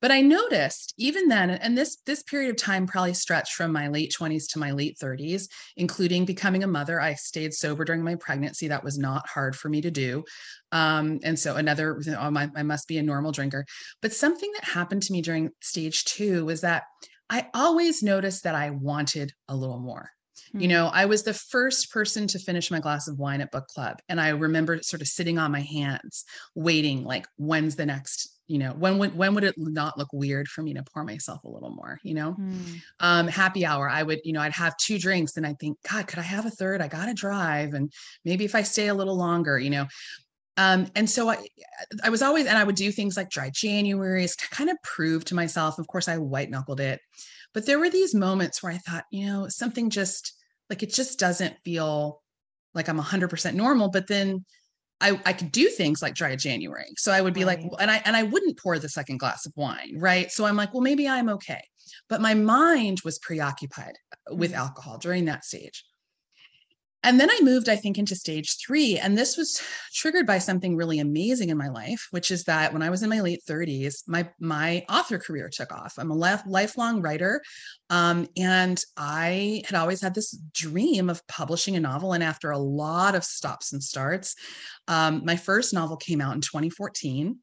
But 0.02 0.10
I 0.10 0.20
noticed 0.20 0.92
even 0.98 1.28
then, 1.28 1.48
and 1.48 1.78
this 1.78 1.98
this 2.04 2.24
period 2.24 2.50
of 2.50 2.56
time 2.56 2.88
probably 2.88 3.14
stretched 3.14 3.54
from 3.54 3.72
my 3.72 3.86
late 3.86 4.12
20s 4.12 4.50
to 4.50 4.58
my 4.58 4.72
late 4.72 4.98
30s, 5.00 5.44
including 5.76 6.24
becoming 6.24 6.64
a 6.64 6.66
mother. 6.66 7.00
I 7.00 7.14
stayed 7.14 7.54
sober 7.54 7.84
during 7.84 8.02
my 8.02 8.16
pregnancy. 8.16 8.66
That 8.66 8.82
was 8.82 8.98
not 8.98 9.28
hard 9.28 9.54
for 9.54 9.68
me 9.68 9.80
to 9.80 9.92
do. 9.92 10.24
Um, 10.72 11.20
and 11.22 11.38
so 11.38 11.54
another, 11.54 12.00
oh, 12.18 12.30
my, 12.32 12.50
I 12.56 12.64
must 12.64 12.88
be 12.88 12.98
a 12.98 13.02
normal 13.02 13.30
drinker. 13.30 13.64
But 14.00 14.12
something 14.12 14.50
that 14.54 14.64
happened 14.64 15.04
to 15.04 15.12
me 15.12 15.22
during 15.22 15.50
stage 15.60 16.04
two 16.04 16.46
was 16.46 16.62
that 16.62 16.82
I 17.30 17.46
always 17.54 18.02
noticed 18.02 18.42
that 18.42 18.56
I 18.56 18.70
wanted 18.70 19.32
a 19.48 19.54
little 19.54 19.78
more. 19.78 20.10
You 20.52 20.62
hmm. 20.62 20.68
know, 20.68 20.86
I 20.92 21.04
was 21.04 21.22
the 21.22 21.32
first 21.34 21.92
person 21.92 22.26
to 22.26 22.40
finish 22.40 22.72
my 22.72 22.80
glass 22.80 23.06
of 23.06 23.18
wine 23.18 23.40
at 23.40 23.52
book 23.52 23.68
club. 23.68 24.00
And 24.08 24.20
I 24.20 24.30
remember 24.30 24.82
sort 24.82 25.00
of 25.00 25.08
sitting 25.08 25.38
on 25.38 25.52
my 25.52 25.60
hands, 25.60 26.24
waiting, 26.56 27.04
like, 27.04 27.26
when's 27.36 27.76
the 27.76 27.86
next 27.86 28.31
you 28.48 28.58
know 28.58 28.72
when 28.72 28.98
would 28.98 29.16
when 29.16 29.34
would 29.34 29.44
it 29.44 29.54
not 29.56 29.96
look 29.96 30.08
weird 30.12 30.48
for 30.48 30.62
me 30.62 30.74
to 30.74 30.82
pour 30.92 31.04
myself 31.04 31.42
a 31.44 31.48
little 31.48 31.70
more 31.70 31.98
you 32.02 32.14
know? 32.14 32.34
Mm. 32.38 32.82
um 33.00 33.28
happy 33.28 33.64
hour 33.64 33.88
i 33.88 34.02
would 34.02 34.20
you 34.24 34.32
know 34.32 34.40
i'd 34.40 34.52
have 34.52 34.76
two 34.76 34.98
drinks 34.98 35.36
and 35.36 35.46
i 35.46 35.54
think 35.54 35.78
god 35.90 36.06
could 36.06 36.18
i 36.18 36.22
have 36.22 36.44
a 36.46 36.50
third? 36.50 36.80
I 36.80 36.88
gotta 36.88 37.14
drive 37.14 37.74
and 37.74 37.92
maybe 38.24 38.44
if 38.44 38.54
i 38.54 38.62
stay 38.62 38.88
a 38.88 38.94
little 38.94 39.16
longer 39.16 39.58
you 39.58 39.70
know? 39.70 39.86
Um 40.56 40.86
and 40.94 41.08
so 41.08 41.30
i 41.30 41.38
i 42.02 42.10
was 42.10 42.20
always 42.20 42.46
and 42.46 42.58
i 42.58 42.64
would 42.64 42.76
do 42.76 42.92
things 42.92 43.16
like 43.16 43.30
dry 43.30 43.48
januaries 43.50 44.36
to 44.36 44.48
kind 44.50 44.68
of 44.70 44.76
prove 44.82 45.24
to 45.26 45.34
myself 45.34 45.78
of 45.78 45.86
course 45.86 46.08
i 46.08 46.18
white 46.18 46.50
knuckled 46.50 46.80
it 46.80 47.00
but 47.54 47.64
there 47.64 47.78
were 47.78 47.90
these 47.90 48.14
moments 48.14 48.62
where 48.62 48.72
i 48.72 48.78
thought 48.78 49.04
you 49.10 49.26
know 49.26 49.48
something 49.48 49.88
just 49.88 50.34
like 50.68 50.82
it 50.82 50.92
just 50.92 51.18
doesn't 51.18 51.54
feel 51.64 52.20
like 52.74 52.88
i'm 52.88 53.00
100% 53.00 53.54
normal 53.54 53.88
but 53.90 54.08
then 54.08 54.44
I, 55.02 55.20
I 55.26 55.32
could 55.32 55.50
do 55.50 55.68
things 55.68 56.00
like 56.00 56.14
dry 56.14 56.34
January. 56.36 56.86
So 56.96 57.12
I 57.12 57.20
would 57.20 57.34
be 57.34 57.44
right. 57.44 57.60
like, 57.60 57.72
and 57.80 57.90
I 57.90 58.00
and 58.04 58.16
I 58.16 58.22
wouldn't 58.22 58.58
pour 58.58 58.78
the 58.78 58.88
second 58.88 59.18
glass 59.18 59.44
of 59.44 59.52
wine, 59.56 59.96
right? 59.98 60.30
So 60.30 60.44
I'm 60.44 60.56
like, 60.56 60.72
well, 60.72 60.82
maybe 60.82 61.08
I'm 61.08 61.28
okay. 61.28 61.62
But 62.08 62.20
my 62.20 62.34
mind 62.34 63.00
was 63.04 63.18
preoccupied 63.18 63.96
with 64.30 64.52
mm-hmm. 64.52 64.60
alcohol 64.60 64.98
during 64.98 65.26
that 65.26 65.44
stage. 65.44 65.84
And 67.04 67.18
then 67.18 67.30
I 67.30 67.38
moved, 67.42 67.68
I 67.68 67.76
think, 67.76 67.98
into 67.98 68.14
stage 68.14 68.56
three. 68.58 68.98
And 68.98 69.16
this 69.16 69.36
was 69.36 69.60
triggered 69.94 70.26
by 70.26 70.38
something 70.38 70.76
really 70.76 71.00
amazing 71.00 71.50
in 71.50 71.58
my 71.58 71.68
life, 71.68 72.06
which 72.10 72.30
is 72.30 72.44
that 72.44 72.72
when 72.72 72.82
I 72.82 72.90
was 72.90 73.02
in 73.02 73.10
my 73.10 73.20
late 73.20 73.40
30s, 73.48 74.02
my, 74.06 74.28
my 74.40 74.84
author 74.88 75.18
career 75.18 75.48
took 75.48 75.72
off. 75.72 75.94
I'm 75.98 76.10
a 76.10 76.40
lifelong 76.46 77.02
writer. 77.02 77.42
Um, 77.90 78.26
and 78.36 78.80
I 78.96 79.62
had 79.66 79.76
always 79.76 80.00
had 80.00 80.14
this 80.14 80.32
dream 80.54 81.10
of 81.10 81.26
publishing 81.26 81.76
a 81.76 81.80
novel. 81.80 82.12
And 82.12 82.22
after 82.22 82.50
a 82.50 82.58
lot 82.58 83.14
of 83.14 83.24
stops 83.24 83.72
and 83.72 83.82
starts, 83.82 84.34
um, 84.88 85.22
my 85.24 85.36
first 85.36 85.74
novel 85.74 85.96
came 85.96 86.20
out 86.20 86.34
in 86.34 86.40
2014 86.40 87.38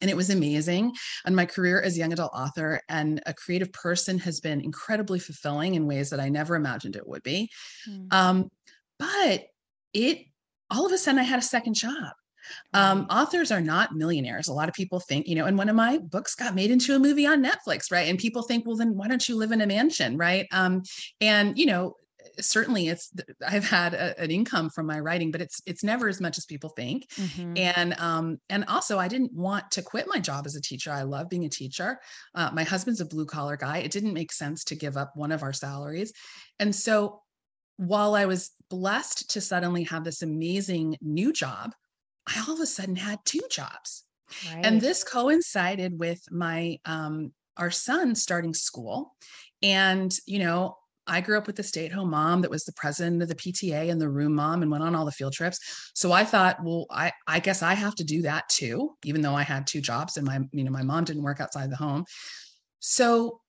and 0.00 0.10
it 0.10 0.16
was 0.16 0.30
amazing. 0.30 0.92
And 1.24 1.34
my 1.34 1.46
career 1.46 1.80
as 1.80 1.96
a 1.96 1.98
young 1.98 2.12
adult 2.12 2.32
author 2.34 2.80
and 2.88 3.22
a 3.24 3.32
creative 3.32 3.72
person 3.72 4.18
has 4.18 4.38
been 4.38 4.60
incredibly 4.60 5.18
fulfilling 5.18 5.76
in 5.76 5.86
ways 5.86 6.10
that 6.10 6.20
I 6.20 6.28
never 6.28 6.56
imagined 6.56 6.96
it 6.96 7.08
would 7.08 7.22
be. 7.22 7.50
Mm. 7.88 8.12
Um, 8.12 8.50
but 8.98 9.44
it 9.92 10.26
all 10.70 10.86
of 10.86 10.92
a 10.92 10.98
sudden 10.98 11.20
I 11.20 11.24
had 11.24 11.38
a 11.38 11.42
second 11.42 11.74
job. 11.74 12.12
Um, 12.74 13.06
authors 13.08 13.50
are 13.50 13.60
not 13.60 13.94
millionaires. 13.94 14.48
A 14.48 14.52
lot 14.52 14.68
of 14.68 14.74
people 14.74 15.00
think, 15.00 15.26
you 15.26 15.34
know, 15.34 15.46
and 15.46 15.56
one 15.56 15.70
of 15.70 15.76
my 15.76 15.98
books 15.98 16.34
got 16.34 16.54
made 16.54 16.70
into 16.70 16.94
a 16.94 16.98
movie 16.98 17.26
on 17.26 17.42
Netflix, 17.42 17.90
right? 17.90 18.08
And 18.08 18.18
people 18.18 18.42
think, 18.42 18.66
well, 18.66 18.76
then 18.76 18.94
why 18.96 19.08
don't 19.08 19.26
you 19.26 19.36
live 19.36 19.52
in 19.52 19.62
a 19.62 19.66
mansion, 19.66 20.18
right? 20.18 20.46
Um, 20.52 20.82
and 21.20 21.58
you 21.58 21.66
know, 21.66 21.94
certainly 22.40 22.88
it's 22.88 23.12
I've 23.46 23.68
had 23.68 23.94
a, 23.94 24.18
an 24.20 24.30
income 24.30 24.70
from 24.70 24.86
my 24.86 25.00
writing, 25.00 25.30
but 25.30 25.40
it's 25.40 25.60
it's 25.66 25.84
never 25.84 26.08
as 26.08 26.20
much 26.20 26.38
as 26.38 26.46
people 26.46 26.70
think. 26.70 27.08
Mm-hmm. 27.14 27.56
And 27.56 27.94
um, 27.98 28.38
and 28.48 28.64
also 28.66 28.98
I 28.98 29.08
didn't 29.08 29.32
want 29.32 29.70
to 29.72 29.82
quit 29.82 30.06
my 30.08 30.18
job 30.18 30.46
as 30.46 30.56
a 30.56 30.60
teacher. 30.60 30.90
I 30.90 31.02
love 31.02 31.28
being 31.28 31.44
a 31.44 31.50
teacher. 31.50 31.98
Uh, 32.34 32.50
my 32.52 32.64
husband's 32.64 33.00
a 33.00 33.06
blue 33.06 33.26
collar 33.26 33.56
guy. 33.56 33.78
It 33.78 33.90
didn't 33.90 34.14
make 34.14 34.32
sense 34.32 34.64
to 34.64 34.74
give 34.74 34.96
up 34.96 35.12
one 35.14 35.32
of 35.32 35.42
our 35.42 35.52
salaries, 35.52 36.12
and 36.58 36.74
so 36.74 37.22
while 37.76 38.14
I 38.14 38.26
was 38.26 38.50
blessed 38.70 39.30
to 39.30 39.40
suddenly 39.40 39.84
have 39.84 40.04
this 40.04 40.22
amazing 40.22 40.96
new 41.00 41.32
job, 41.32 41.72
I 42.26 42.42
all 42.46 42.54
of 42.54 42.60
a 42.60 42.66
sudden 42.66 42.96
had 42.96 43.18
two 43.24 43.42
jobs. 43.50 44.04
Right. 44.48 44.64
And 44.64 44.80
this 44.80 45.04
coincided 45.04 45.98
with 45.98 46.20
my 46.30 46.78
um 46.84 47.32
our 47.56 47.70
son 47.70 48.14
starting 48.14 48.54
school. 48.54 49.14
And, 49.62 50.14
you 50.26 50.38
know, 50.40 50.76
I 51.06 51.20
grew 51.20 51.36
up 51.36 51.46
with 51.46 51.58
a 51.58 51.62
stay 51.62 51.86
at 51.86 51.92
home 51.92 52.10
mom 52.10 52.42
that 52.42 52.50
was 52.50 52.64
the 52.64 52.72
president 52.72 53.22
of 53.22 53.28
the 53.28 53.34
PTA 53.34 53.90
and 53.90 54.00
the 54.00 54.08
room 54.08 54.34
mom 54.34 54.62
and 54.62 54.70
went 54.70 54.82
on 54.82 54.94
all 54.94 55.04
the 55.04 55.12
field 55.12 55.34
trips. 55.34 55.90
So 55.94 56.12
I 56.12 56.24
thought, 56.24 56.56
well, 56.64 56.86
I, 56.90 57.12
I 57.26 57.40
guess 57.40 57.62
I 57.62 57.74
have 57.74 57.94
to 57.96 58.04
do 58.04 58.22
that 58.22 58.48
too, 58.48 58.94
even 59.04 59.20
though 59.20 59.34
I 59.34 59.42
had 59.42 59.66
two 59.66 59.80
jobs 59.80 60.16
and 60.16 60.26
my, 60.26 60.40
you 60.52 60.64
know, 60.64 60.70
my 60.70 60.82
mom 60.82 61.04
didn't 61.04 61.22
work 61.22 61.40
outside 61.40 61.70
the 61.70 61.76
home. 61.76 62.04
So 62.80 63.40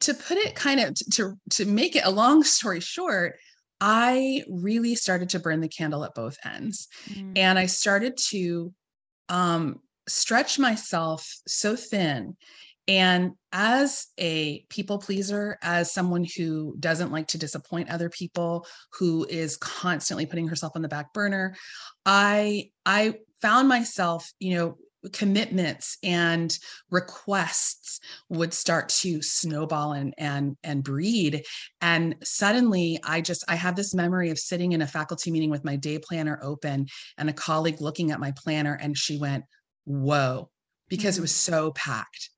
to 0.00 0.14
put 0.14 0.36
it 0.36 0.54
kind 0.54 0.80
of 0.80 0.94
to 1.12 1.34
to 1.50 1.64
make 1.64 1.96
it 1.96 2.04
a 2.04 2.10
long 2.10 2.42
story 2.42 2.80
short 2.80 3.36
i 3.80 4.42
really 4.48 4.94
started 4.94 5.28
to 5.28 5.38
burn 5.38 5.60
the 5.60 5.68
candle 5.68 6.04
at 6.04 6.14
both 6.14 6.36
ends 6.44 6.88
mm. 7.10 7.32
and 7.36 7.58
i 7.58 7.66
started 7.66 8.16
to 8.16 8.72
um, 9.28 9.80
stretch 10.08 10.58
myself 10.58 11.28
so 11.46 11.74
thin 11.74 12.36
and 12.88 13.32
as 13.52 14.06
a 14.18 14.64
people 14.68 14.98
pleaser 14.98 15.58
as 15.62 15.92
someone 15.92 16.24
who 16.36 16.76
doesn't 16.78 17.10
like 17.10 17.26
to 17.26 17.38
disappoint 17.38 17.90
other 17.90 18.08
people 18.08 18.64
who 18.92 19.26
is 19.28 19.56
constantly 19.56 20.26
putting 20.26 20.46
herself 20.46 20.72
on 20.76 20.82
the 20.82 20.88
back 20.88 21.12
burner 21.12 21.56
i 22.04 22.70
i 22.84 23.14
found 23.42 23.68
myself 23.68 24.30
you 24.38 24.56
know 24.56 24.76
commitments 25.12 25.98
and 26.02 26.56
requests 26.90 28.00
would 28.28 28.52
start 28.52 28.88
to 28.88 29.22
snowball 29.22 29.92
and 29.92 30.14
and 30.18 30.56
and 30.62 30.82
breed 30.82 31.44
and 31.80 32.14
suddenly 32.22 32.98
i 33.04 33.20
just 33.20 33.44
i 33.48 33.54
have 33.54 33.76
this 33.76 33.94
memory 33.94 34.30
of 34.30 34.38
sitting 34.38 34.72
in 34.72 34.82
a 34.82 34.86
faculty 34.86 35.30
meeting 35.30 35.50
with 35.50 35.64
my 35.64 35.76
day 35.76 35.98
planner 35.98 36.38
open 36.42 36.86
and 37.18 37.28
a 37.28 37.32
colleague 37.32 37.80
looking 37.80 38.10
at 38.10 38.20
my 38.20 38.32
planner 38.36 38.78
and 38.80 38.96
she 38.96 39.18
went 39.18 39.44
whoa 39.84 40.48
because 40.88 41.14
mm-hmm. 41.14 41.22
it 41.22 41.22
was 41.22 41.34
so 41.34 41.72
packed 41.72 42.30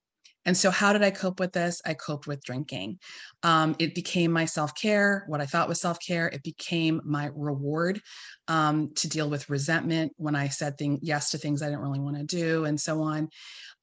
and 0.49 0.57
so, 0.57 0.71
how 0.71 0.95
did 0.95 1.03
I 1.03 1.11
cope 1.11 1.41
with 1.41 1.53
this? 1.53 1.83
I 1.85 1.93
coped 1.93 2.27
with 2.27 2.43
drinking. 2.43 3.01
Um, 3.43 3.77
it 3.79 3.95
became 3.95 4.33
my 4.33 4.47
self 4.47 4.75
care, 4.75 5.25
what 5.27 5.43
I 5.43 5.47
thought 5.47 5.69
was 5.69 5.79
self 5.79 5.99
care. 6.01 6.27
It 6.29 6.43
became 6.43 7.03
my 7.05 7.29
reward 7.35 8.01
um, 8.49 8.95
to 8.95 9.11
deal 9.11 9.29
with 9.29 9.51
resentment 9.51 10.13
when 10.17 10.35
I 10.35 10.49
said 10.49 10.79
thing, 10.79 11.01
yes 11.03 11.33
to 11.33 11.39
things 11.39 11.61
I 11.61 11.67
didn't 11.67 11.83
really 11.83 12.01
want 12.01 12.17
to 12.17 12.25
do, 12.25 12.65
and 12.65 12.81
so 12.81 13.03
on. 13.03 13.29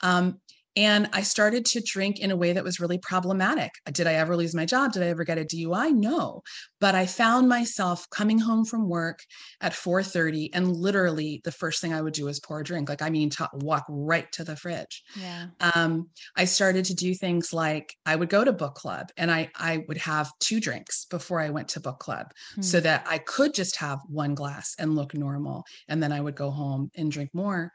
Um, 0.02 0.42
and 0.76 1.10
I 1.14 1.22
started 1.22 1.66
to 1.68 1.82
drink 1.82 2.20
in 2.20 2.32
a 2.32 2.36
way 2.36 2.54
that 2.54 2.64
was 2.64 2.80
really 2.80 2.98
problematic. 2.98 3.72
Did 3.92 4.08
I 4.08 4.14
ever 4.16 4.36
lose 4.36 4.54
my 4.54 4.66
job? 4.66 4.92
Did 4.92 5.04
I 5.04 5.08
ever 5.08 5.24
get 5.24 5.38
a 5.38 5.46
DUI? 5.46 5.94
No. 5.94 6.44
But 6.82 6.96
I 6.96 7.06
found 7.06 7.48
myself 7.48 8.10
coming 8.10 8.40
home 8.40 8.66
from 8.66 8.90
work 8.90 9.20
at 9.62 9.74
4:30 9.74 10.50
and 10.54 10.76
literally 10.76 11.42
the 11.44 11.52
first 11.52 11.82
thing 11.82 11.94
I 11.94 12.02
would 12.02 12.14
do 12.14 12.28
is 12.28 12.40
pour 12.40 12.60
a 12.60 12.64
drink. 12.64 12.90
Like 12.90 13.02
I 13.02 13.10
mean 13.10 13.30
to 13.32 13.50
walk 13.54 13.86
right 13.88 14.30
to 14.34 14.44
the 14.44 14.56
fridge. 14.56 15.04
Yeah. 15.16 15.48
Um, 15.60 16.10
I 16.36 16.46
started 16.46 16.86
to 16.86 16.94
do 16.94 17.16
things 17.16 17.54
like 17.54 17.96
I 18.06 18.16
would 18.16 18.30
go 18.30 18.44
to 18.44 18.52
book 18.52 18.76
club 18.76 19.10
and 19.18 19.32
I 19.32 19.50
I 19.56 19.86
would 19.88 19.98
have 19.98 20.32
two 20.40 20.60
drinks 20.60 21.06
before 21.06 21.40
I 21.40 21.50
went 21.50 21.70
to 21.70 21.80
book 21.80 22.00
club 22.00 22.32
hmm. 22.56 22.62
so 22.62 22.80
that 22.82 23.06
I 23.10 23.20
could 23.20 23.54
just 23.54 23.78
have 23.78 24.00
one 24.08 24.36
glass 24.36 24.76
and 24.78 24.96
look 24.96 25.14
normal 25.14 25.66
and 25.88 26.04
then 26.04 26.12
I 26.12 26.20
would 26.20 26.36
go 26.36 26.52
home 26.52 26.92
and 26.96 27.12
drink 27.12 27.30
more. 27.34 27.72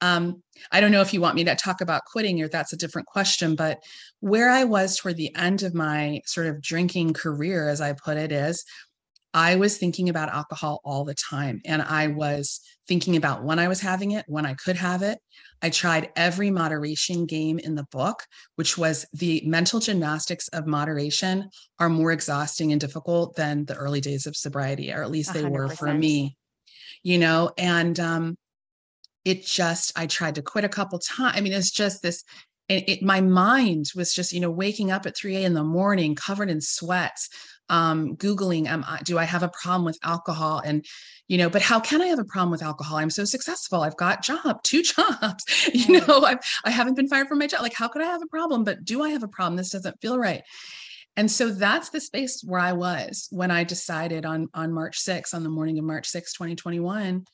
Um, 0.00 0.42
I 0.70 0.80
don't 0.80 0.92
know 0.92 1.00
if 1.00 1.12
you 1.12 1.20
want 1.20 1.34
me 1.34 1.44
to 1.44 1.54
talk 1.54 1.80
about 1.80 2.04
quitting 2.04 2.40
or 2.40 2.48
that's 2.48 2.72
a 2.72 2.76
different 2.76 3.06
question, 3.06 3.56
but 3.56 3.82
where 4.20 4.50
I 4.50 4.64
was 4.64 4.96
toward 4.96 5.16
the 5.16 5.34
end 5.34 5.62
of 5.62 5.74
my 5.74 6.20
sort 6.24 6.46
of 6.46 6.62
drinking 6.62 7.14
career, 7.14 7.68
as 7.68 7.80
I 7.80 7.92
put 7.92 8.16
it, 8.16 8.32
is 8.32 8.64
I 9.34 9.56
was 9.56 9.76
thinking 9.76 10.08
about 10.08 10.30
alcohol 10.30 10.80
all 10.84 11.04
the 11.04 11.14
time. 11.14 11.60
And 11.64 11.82
I 11.82 12.08
was 12.08 12.60
thinking 12.86 13.16
about 13.16 13.44
when 13.44 13.58
I 13.58 13.68
was 13.68 13.80
having 13.80 14.12
it, 14.12 14.24
when 14.26 14.46
I 14.46 14.54
could 14.54 14.76
have 14.76 15.02
it. 15.02 15.18
I 15.60 15.70
tried 15.70 16.10
every 16.16 16.50
moderation 16.50 17.26
game 17.26 17.58
in 17.58 17.74
the 17.74 17.86
book, 17.90 18.22
which 18.56 18.78
was 18.78 19.04
the 19.12 19.42
mental 19.44 19.80
gymnastics 19.80 20.48
of 20.48 20.66
moderation 20.66 21.50
are 21.78 21.88
more 21.88 22.12
exhausting 22.12 22.72
and 22.72 22.80
difficult 22.80 23.36
than 23.36 23.64
the 23.66 23.76
early 23.76 24.00
days 24.00 24.26
of 24.26 24.36
sobriety, 24.36 24.92
or 24.92 25.02
at 25.02 25.10
least 25.10 25.34
they 25.34 25.42
100%. 25.42 25.50
were 25.50 25.68
for 25.68 25.92
me. 25.92 26.36
You 27.02 27.18
know, 27.18 27.52
and 27.58 27.98
um, 28.00 28.36
it 29.24 29.44
just 29.44 29.92
i 29.96 30.06
tried 30.06 30.34
to 30.34 30.42
quit 30.42 30.64
a 30.64 30.68
couple 30.68 30.98
times 30.98 31.34
i 31.36 31.40
mean 31.40 31.52
it's 31.52 31.70
just 31.70 32.02
this 32.02 32.24
it, 32.68 32.86
it, 32.86 33.02
my 33.02 33.22
mind 33.22 33.86
was 33.96 34.14
just 34.14 34.32
you 34.32 34.40
know 34.40 34.50
waking 34.50 34.90
up 34.90 35.06
at 35.06 35.16
3 35.16 35.36
a.m 35.36 35.46
in 35.46 35.54
the 35.54 35.64
morning 35.64 36.14
covered 36.14 36.50
in 36.50 36.60
sweats 36.60 37.28
um, 37.70 38.16
googling 38.16 38.68
um, 38.68 38.84
do 39.04 39.18
i 39.18 39.24
have 39.24 39.42
a 39.42 39.48
problem 39.48 39.84
with 39.84 39.98
alcohol? 40.02 40.62
And 40.64 40.84
you 41.26 41.36
know 41.36 41.50
but 41.50 41.62
how 41.62 41.80
can 41.80 42.00
i 42.00 42.06
have 42.06 42.18
a 42.18 42.24
problem 42.24 42.50
with 42.50 42.62
alcohol? 42.62 42.96
I'm 42.98 43.10
so 43.10 43.24
successful. 43.24 43.82
I've 43.82 43.96
got 43.96 44.22
job 44.22 44.62
two 44.64 44.82
jobs 44.82 45.44
you 45.72 46.00
know 46.00 46.22
I've, 46.24 46.38
i 46.64 46.70
haven't 46.70 46.94
been 46.94 47.08
fired 47.08 47.28
from 47.28 47.38
my 47.38 47.46
job. 47.46 47.62
Like 47.62 47.74
how 47.74 47.88
could 47.88 48.02
i 48.02 48.06
have 48.06 48.22
a 48.22 48.26
problem? 48.26 48.64
But 48.64 48.84
do 48.84 49.02
i 49.02 49.10
have 49.10 49.22
a 49.22 49.28
problem? 49.28 49.56
This 49.56 49.70
doesn't 49.70 50.00
feel 50.00 50.18
right. 50.18 50.42
And 51.16 51.28
so 51.30 51.50
that's 51.50 51.90
the 51.90 52.00
space 52.00 52.42
where 52.44 52.60
i 52.60 52.72
was 52.72 53.28
when 53.30 53.50
i 53.50 53.64
decided 53.64 54.24
on 54.24 54.48
on 54.54 54.72
march 54.72 54.98
6 54.98 55.34
on 55.34 55.42
the 55.42 55.50
morning 55.50 55.78
of 55.78 55.84
march 55.84 56.08
6 56.08 56.32
2021 56.32 57.24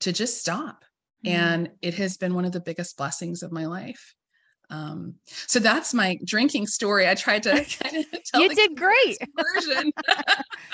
to 0.00 0.12
just 0.12 0.38
stop 0.38 0.84
Mm-hmm. 1.24 1.36
And 1.36 1.70
it 1.82 1.94
has 1.94 2.16
been 2.16 2.34
one 2.34 2.44
of 2.44 2.52
the 2.52 2.60
biggest 2.60 2.96
blessings 2.96 3.42
of 3.42 3.52
my 3.52 3.66
life. 3.66 4.14
Um, 4.70 5.16
so 5.26 5.58
that's 5.58 5.92
my 5.92 6.18
drinking 6.24 6.68
story. 6.68 7.08
I 7.08 7.14
tried 7.14 7.42
to 7.42 7.50
kind 7.82 7.96
of 7.96 8.24
tell 8.24 8.40
you 8.40 8.54
did 8.54 8.76
great 8.76 9.18
version. 9.36 9.92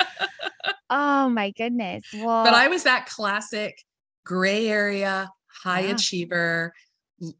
oh 0.91 1.29
my 1.31 1.51
goodness. 1.53 2.05
Well, 2.15 2.45
but 2.45 2.55
I 2.55 2.69
was 2.69 2.85
that 2.85 3.07
classic 3.07 3.83
gray 4.25 4.69
area, 4.69 5.31
high 5.63 5.81
yeah. 5.81 5.93
achiever, 5.93 6.75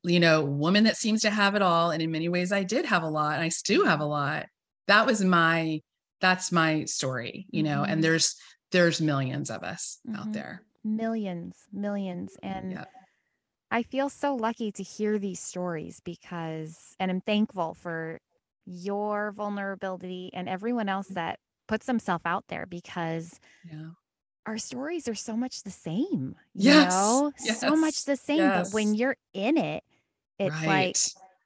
you 0.03 0.19
know, 0.19 0.43
woman 0.43 0.85
that 0.85 0.97
seems 0.97 1.23
to 1.23 1.31
have 1.31 1.55
it 1.55 1.63
all. 1.63 1.91
And 1.91 2.03
in 2.03 2.11
many 2.11 2.29
ways, 2.29 2.53
I 2.53 2.63
did 2.63 2.87
have 2.87 3.03
a 3.03 3.09
lot, 3.09 3.35
and 3.35 3.43
I 3.43 3.51
still 3.51 3.85
have 3.85 4.01
a 4.01 4.05
mm-hmm. 4.05 4.11
lot. 4.11 4.47
That 4.89 5.07
was 5.07 5.23
my 5.23 5.83
that's 6.21 6.51
my 6.51 6.87
story, 6.87 7.47
you 7.51 7.63
know. 7.63 7.83
Mm-hmm. 7.83 7.93
And 7.93 8.05
there's 8.05 8.35
there's 8.73 9.01
millions 9.01 9.51
of 9.51 9.63
us 9.63 9.99
mm-hmm. 10.09 10.19
out 10.19 10.33
there 10.33 10.63
millions, 10.87 11.57
millions. 11.73 12.37
And 12.43 12.73
yeah. 12.73 12.85
I 13.71 13.83
feel 13.83 14.09
so 14.09 14.35
lucky 14.35 14.71
to 14.73 14.83
hear 14.83 15.19
these 15.19 15.41
stories 15.41 16.01
because, 16.05 16.95
and 17.01 17.11
I'm 17.11 17.21
thankful 17.21 17.75
for 17.75 18.21
your 18.65 19.33
vulnerability 19.33 20.31
and 20.35 20.49
everyone 20.49 20.89
else 20.89 21.09
mm. 21.09 21.15
that 21.15 21.39
puts 21.69 21.87
themselves 21.87 22.23
out 22.25 22.45
there 22.49 22.67
because 22.67 23.41
yeah. 23.71 23.91
our 24.47 24.59
stories 24.59 25.09
are 25.09 25.15
so 25.15 25.37
much 25.37 25.63
the 25.63 25.71
same. 25.71 26.37
You 26.55 26.73
yes. 26.73 26.93
know, 26.93 27.33
yes. 27.45 27.61
so 27.61 27.77
much 27.77 28.05
the 28.05 28.17
same. 28.17 28.39
Yes. 28.39 28.69
But 28.69 28.75
when 28.75 28.95
you're 28.95 29.17
in 29.35 29.57
it, 29.57 29.83
it's 30.39 30.55
right. 30.55 30.67
like 30.67 30.97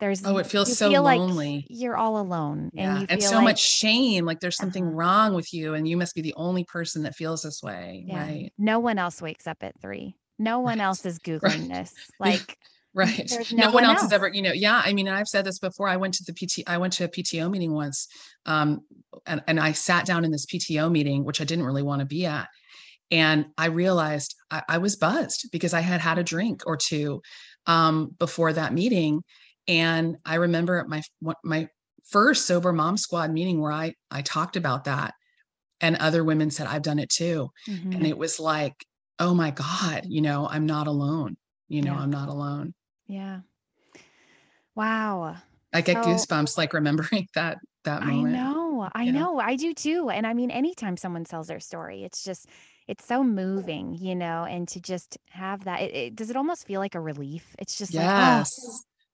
there's 0.00 0.24
oh, 0.24 0.38
it 0.38 0.46
feels 0.46 0.76
so 0.76 0.90
feel 0.90 1.02
lonely. 1.02 1.56
Like 1.56 1.66
you're 1.68 1.96
all 1.96 2.18
alone, 2.18 2.70
yeah. 2.72 3.00
and, 3.00 3.10
and 3.10 3.22
so 3.22 3.36
like, 3.36 3.44
much 3.44 3.60
shame. 3.60 4.24
Like 4.24 4.40
there's 4.40 4.56
something 4.56 4.84
uh-huh. 4.86 4.96
wrong 4.96 5.34
with 5.34 5.52
you, 5.52 5.74
and 5.74 5.86
you 5.86 5.96
must 5.96 6.14
be 6.14 6.22
the 6.22 6.34
only 6.36 6.64
person 6.64 7.02
that 7.02 7.14
feels 7.14 7.42
this 7.42 7.62
way. 7.62 8.04
Yeah. 8.06 8.22
Right? 8.22 8.52
No 8.58 8.78
one 8.78 8.98
else 8.98 9.22
wakes 9.22 9.46
up 9.46 9.58
at 9.62 9.78
three. 9.80 10.16
No 10.40 10.60
one 10.60 10.78
right. 10.78 10.84
else 10.84 11.06
is 11.06 11.18
googling 11.26 11.42
right. 11.42 11.68
this. 11.68 11.94
Like. 12.20 12.58
right 12.92 13.30
no, 13.52 13.66
no 13.66 13.70
one, 13.70 13.84
else, 13.84 13.92
else 13.92 14.02
has 14.02 14.12
ever 14.12 14.26
you 14.26 14.42
know 14.42 14.50
yeah 14.50 14.82
i 14.84 14.92
mean 14.92 15.06
i've 15.06 15.28
said 15.28 15.44
this 15.44 15.60
before 15.60 15.86
i 15.86 15.96
went 15.96 16.12
to 16.12 16.24
the 16.24 16.32
pt 16.32 16.58
i 16.66 16.76
went 16.76 16.92
to 16.92 17.04
a 17.04 17.08
pto 17.08 17.48
meeting 17.48 17.72
once 17.72 18.08
um 18.46 18.80
and, 19.26 19.40
and 19.46 19.60
i 19.60 19.70
sat 19.70 20.04
down 20.04 20.24
in 20.24 20.32
this 20.32 20.44
pto 20.44 20.90
meeting 20.90 21.24
which 21.24 21.40
i 21.40 21.44
didn't 21.44 21.64
really 21.64 21.84
want 21.84 22.00
to 22.00 22.04
be 22.04 22.26
at 22.26 22.48
and 23.12 23.46
i 23.56 23.66
realized 23.66 24.34
I, 24.50 24.64
I 24.70 24.78
was 24.78 24.96
buzzed 24.96 25.50
because 25.52 25.72
i 25.72 25.78
had 25.78 26.00
had 26.00 26.18
a 26.18 26.24
drink 26.24 26.64
or 26.66 26.76
two 26.76 27.22
um, 27.68 28.16
before 28.18 28.52
that 28.52 28.74
meeting 28.74 29.22
and 29.70 30.16
I 30.24 30.34
remember 30.34 30.84
my 30.88 31.02
my 31.44 31.68
first 32.08 32.46
sober 32.46 32.72
mom 32.72 32.96
squad 32.96 33.30
meeting 33.30 33.60
where 33.60 33.72
I 33.72 33.94
I 34.10 34.22
talked 34.22 34.56
about 34.56 34.84
that 34.84 35.14
and 35.80 35.96
other 35.96 36.24
women 36.24 36.50
said 36.50 36.66
I've 36.66 36.82
done 36.82 36.98
it 36.98 37.08
too. 37.08 37.50
Mm-hmm. 37.68 37.92
And 37.92 38.06
it 38.06 38.18
was 38.18 38.40
like, 38.40 38.74
oh 39.20 39.34
my 39.34 39.50
god, 39.50 40.06
you 40.08 40.20
know, 40.20 40.48
I'm 40.50 40.66
not 40.66 40.86
alone. 40.86 41.36
You 41.68 41.82
know, 41.82 41.92
yeah. 41.92 42.00
I'm 42.00 42.10
not 42.10 42.28
alone. 42.28 42.74
Yeah. 43.06 43.40
Wow. 44.74 45.36
I 45.72 45.82
get 45.82 46.02
so, 46.02 46.10
goosebumps 46.10 46.58
like 46.58 46.72
remembering 46.72 47.28
that 47.34 47.58
that 47.84 48.02
moment. 48.02 48.36
I 48.36 48.38
know. 48.40 48.88
I 48.94 49.10
know. 49.10 49.38
I 49.38 49.56
do 49.56 49.72
too. 49.74 50.10
And 50.10 50.26
I 50.26 50.34
mean 50.34 50.50
anytime 50.50 50.96
someone 50.96 51.24
tells 51.24 51.46
their 51.46 51.60
story, 51.60 52.02
it's 52.02 52.24
just 52.24 52.46
it's 52.88 53.06
so 53.06 53.22
moving, 53.22 53.94
you 53.94 54.16
know, 54.16 54.44
and 54.44 54.66
to 54.68 54.80
just 54.80 55.16
have 55.30 55.64
that 55.64 55.82
it, 55.82 55.94
it, 55.94 56.16
does 56.16 56.30
it 56.30 56.36
almost 56.36 56.66
feel 56.66 56.80
like 56.80 56.96
a 56.96 57.00
relief? 57.00 57.54
It's 57.58 57.78
just 57.78 57.94
yes. 57.94 58.58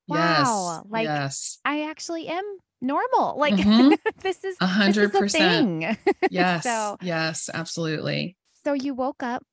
like 0.08 0.18
oh, 0.18 0.20
wow, 0.20 0.72
yes. 0.76 0.90
like 0.90 1.04
yes. 1.04 1.58
I 1.64 1.90
actually 1.90 2.28
am 2.28 2.44
normal. 2.80 3.38
Like 3.38 3.54
mm-hmm. 3.54 3.94
this 4.22 4.44
is 4.44 4.56
a 4.60 4.66
hundred 4.66 5.12
percent. 5.12 5.98
yes. 6.30 6.62
so, 6.62 6.96
yes, 7.02 7.50
absolutely. 7.52 8.36
So 8.64 8.72
you 8.72 8.94
woke 8.94 9.22
up, 9.22 9.44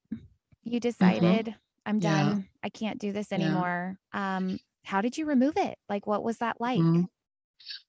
you 0.63 0.79
mm-hmm. 0.79 0.79
decided 0.79 1.45
mm-hmm. 1.45 1.57
I'm 1.85 1.99
done. 1.99 2.27
Yeah. 2.37 2.43
I 2.63 2.69
can't 2.69 2.99
do 2.99 3.11
this 3.11 3.31
anymore. 3.31 3.97
Yeah. 4.13 4.37
Um, 4.37 4.59
how 4.85 5.01
did 5.01 5.17
you 5.17 5.25
remove 5.25 5.57
it? 5.57 5.77
Like 5.89 6.07
what 6.07 6.23
was 6.23 6.37
that 6.37 6.59
like? 6.59 6.79
Mm-hmm. 6.79 7.03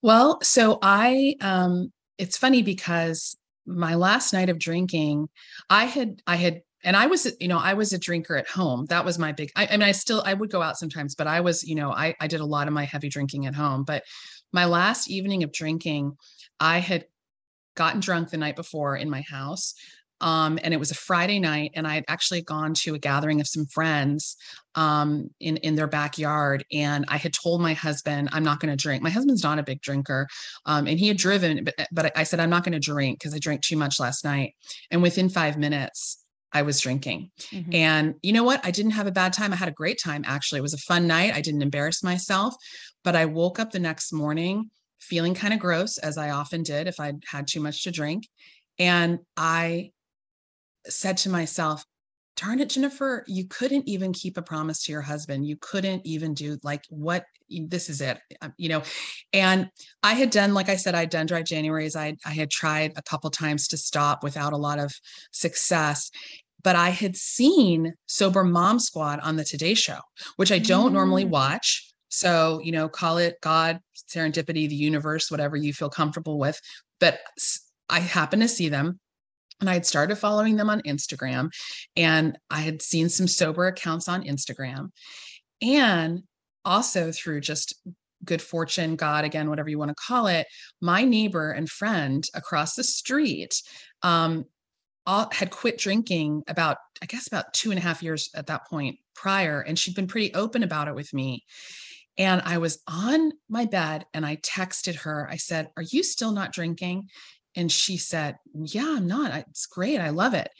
Well, 0.02 0.38
so 0.42 0.78
I 0.82 1.36
um 1.40 1.92
it's 2.18 2.36
funny 2.36 2.62
because 2.62 3.36
my 3.66 3.94
last 3.94 4.32
night 4.32 4.50
of 4.50 4.58
drinking, 4.58 5.28
I 5.70 5.84
had 5.84 6.22
I 6.26 6.36
had 6.36 6.62
and 6.84 6.96
I 6.96 7.06
was, 7.06 7.26
you 7.40 7.48
know, 7.48 7.58
I 7.58 7.72
was 7.74 7.92
a 7.92 7.98
drinker 7.98 8.36
at 8.36 8.46
home. 8.46 8.84
That 8.86 9.06
was 9.06 9.18
my 9.18 9.32
big, 9.32 9.50
I, 9.56 9.66
I, 9.66 9.70
mean, 9.72 9.82
I 9.82 9.92
still, 9.92 10.22
I 10.26 10.34
would 10.34 10.50
go 10.50 10.60
out 10.60 10.76
sometimes, 10.76 11.14
but 11.14 11.26
I 11.26 11.40
was, 11.40 11.64
you 11.64 11.74
know, 11.74 11.90
I, 11.90 12.14
I 12.20 12.26
did 12.26 12.40
a 12.40 12.44
lot 12.44 12.68
of 12.68 12.74
my 12.74 12.84
heavy 12.84 13.08
drinking 13.08 13.46
at 13.46 13.54
home. 13.54 13.84
But 13.84 14.04
my 14.52 14.66
last 14.66 15.08
evening 15.08 15.42
of 15.42 15.50
drinking, 15.50 16.18
I 16.60 16.78
had 16.80 17.06
gotten 17.74 18.00
drunk 18.00 18.28
the 18.28 18.36
night 18.36 18.54
before 18.54 18.96
in 18.96 19.08
my 19.08 19.22
house. 19.22 19.74
Um, 20.24 20.58
and 20.62 20.72
it 20.72 20.78
was 20.78 20.90
a 20.90 20.94
Friday 20.94 21.38
night, 21.38 21.72
and 21.74 21.86
I 21.86 21.96
had 21.96 22.04
actually 22.08 22.40
gone 22.40 22.72
to 22.74 22.94
a 22.94 22.98
gathering 22.98 23.42
of 23.42 23.46
some 23.46 23.66
friends 23.66 24.36
um, 24.74 25.28
in 25.38 25.58
in 25.58 25.74
their 25.74 25.86
backyard, 25.86 26.64
and 26.72 27.04
I 27.08 27.18
had 27.18 27.34
told 27.34 27.60
my 27.60 27.74
husband 27.74 28.30
I'm 28.32 28.42
not 28.42 28.58
going 28.58 28.74
to 28.74 28.82
drink. 28.82 29.02
My 29.02 29.10
husband's 29.10 29.42
not 29.42 29.58
a 29.58 29.62
big 29.62 29.82
drinker, 29.82 30.26
um, 30.64 30.86
and 30.86 30.98
he 30.98 31.08
had 31.08 31.18
driven, 31.18 31.62
but 31.64 31.74
but 31.92 32.16
I 32.16 32.22
said 32.22 32.40
I'm 32.40 32.48
not 32.48 32.64
going 32.64 32.72
to 32.72 32.80
drink 32.80 33.18
because 33.18 33.34
I 33.34 33.38
drank 33.38 33.60
too 33.60 33.76
much 33.76 34.00
last 34.00 34.24
night. 34.24 34.54
And 34.90 35.02
within 35.02 35.28
five 35.28 35.58
minutes, 35.58 36.24
I 36.54 36.62
was 36.62 36.80
drinking. 36.80 37.30
Mm-hmm. 37.52 37.74
And 37.74 38.14
you 38.22 38.32
know 38.32 38.44
what? 38.44 38.64
I 38.64 38.70
didn't 38.70 38.92
have 38.92 39.06
a 39.06 39.12
bad 39.12 39.34
time. 39.34 39.52
I 39.52 39.56
had 39.56 39.68
a 39.68 39.72
great 39.72 40.00
time, 40.02 40.24
actually. 40.26 40.60
It 40.60 40.62
was 40.62 40.72
a 40.72 40.78
fun 40.78 41.06
night. 41.06 41.34
I 41.34 41.42
didn't 41.42 41.60
embarrass 41.60 42.02
myself, 42.02 42.54
but 43.02 43.14
I 43.14 43.26
woke 43.26 43.58
up 43.58 43.72
the 43.72 43.78
next 43.78 44.10
morning 44.10 44.70
feeling 45.00 45.34
kind 45.34 45.52
of 45.52 45.60
gross, 45.60 45.98
as 45.98 46.16
I 46.16 46.30
often 46.30 46.62
did 46.62 46.86
if 46.86 46.98
I'd 46.98 47.22
had 47.26 47.46
too 47.46 47.60
much 47.60 47.82
to 47.82 47.90
drink. 47.90 48.26
And 48.78 49.18
I 49.36 49.90
said 50.88 51.16
to 51.18 51.30
myself, 51.30 51.84
darn 52.36 52.60
it, 52.60 52.70
Jennifer, 52.70 53.24
you 53.26 53.46
couldn't 53.46 53.88
even 53.88 54.12
keep 54.12 54.36
a 54.36 54.42
promise 54.42 54.84
to 54.84 54.92
your 54.92 55.02
husband. 55.02 55.46
You 55.46 55.56
couldn't 55.60 56.04
even 56.04 56.34
do 56.34 56.58
like 56.62 56.84
what 56.88 57.24
this 57.48 57.88
is 57.88 58.00
it, 58.00 58.18
um, 58.42 58.52
you 58.56 58.68
know. 58.68 58.82
And 59.32 59.70
I 60.02 60.14
had 60.14 60.30
done, 60.30 60.54
like 60.54 60.68
I 60.68 60.76
said, 60.76 60.94
I'd 60.94 61.10
done 61.10 61.26
dry 61.26 61.42
Januaries. 61.42 61.96
I 61.96 62.16
I 62.24 62.30
had 62.30 62.50
tried 62.50 62.92
a 62.96 63.02
couple 63.02 63.30
times 63.30 63.68
to 63.68 63.76
stop 63.76 64.22
without 64.22 64.52
a 64.52 64.58
lot 64.58 64.78
of 64.78 64.92
success. 65.32 66.10
But 66.62 66.76
I 66.76 66.90
had 66.90 67.14
seen 67.14 67.92
Sober 68.06 68.42
Mom 68.42 68.78
Squad 68.78 69.20
on 69.20 69.36
the 69.36 69.44
Today 69.44 69.74
Show, 69.74 69.98
which 70.36 70.50
I 70.50 70.58
don't 70.58 70.90
mm. 70.90 70.94
normally 70.94 71.26
watch. 71.26 71.92
So, 72.08 72.60
you 72.62 72.72
know, 72.72 72.88
call 72.88 73.18
it 73.18 73.36
God, 73.42 73.80
serendipity, 74.08 74.68
the 74.68 74.74
universe, 74.74 75.30
whatever 75.30 75.56
you 75.56 75.72
feel 75.74 75.90
comfortable 75.90 76.38
with. 76.38 76.58
But 77.00 77.18
I 77.90 78.00
happened 78.00 78.42
to 78.42 78.48
see 78.48 78.68
them 78.68 78.98
and 79.60 79.70
I 79.70 79.74
had 79.74 79.86
started 79.86 80.16
following 80.16 80.56
them 80.56 80.70
on 80.70 80.82
Instagram 80.82 81.50
and 81.96 82.38
I 82.50 82.60
had 82.60 82.82
seen 82.82 83.08
some 83.08 83.28
sober 83.28 83.66
accounts 83.66 84.08
on 84.08 84.24
Instagram. 84.24 84.90
And 85.62 86.22
also 86.64 87.12
through 87.12 87.40
just 87.40 87.74
good 88.24 88.42
fortune, 88.42 88.96
God, 88.96 89.24
again, 89.24 89.48
whatever 89.48 89.68
you 89.68 89.78
want 89.78 89.90
to 89.90 89.94
call 89.94 90.26
it, 90.26 90.46
my 90.80 91.04
neighbor 91.04 91.50
and 91.50 91.68
friend 91.68 92.24
across 92.34 92.74
the 92.74 92.84
street 92.84 93.60
um, 94.02 94.44
all, 95.06 95.28
had 95.32 95.50
quit 95.50 95.78
drinking 95.78 96.42
about, 96.48 96.78
I 97.02 97.06
guess, 97.06 97.26
about 97.26 97.52
two 97.52 97.70
and 97.70 97.78
a 97.78 97.82
half 97.82 98.02
years 98.02 98.30
at 98.34 98.46
that 98.46 98.66
point 98.66 98.98
prior. 99.14 99.60
And 99.60 99.78
she'd 99.78 99.94
been 99.94 100.06
pretty 100.06 100.34
open 100.34 100.62
about 100.62 100.88
it 100.88 100.94
with 100.94 101.12
me. 101.12 101.44
And 102.16 102.42
I 102.44 102.58
was 102.58 102.80
on 102.86 103.32
my 103.48 103.64
bed 103.64 104.06
and 104.14 104.24
I 104.24 104.36
texted 104.36 104.96
her. 104.96 105.28
I 105.30 105.36
said, 105.36 105.70
Are 105.76 105.82
you 105.82 106.02
still 106.02 106.32
not 106.32 106.52
drinking? 106.52 107.08
And 107.56 107.70
she 107.70 107.96
said, 107.96 108.36
Yeah, 108.54 108.94
I'm 108.96 109.06
not. 109.06 109.34
It's 109.48 109.66
great. 109.66 110.00
I 110.00 110.10
love 110.10 110.34
it. 110.34 110.50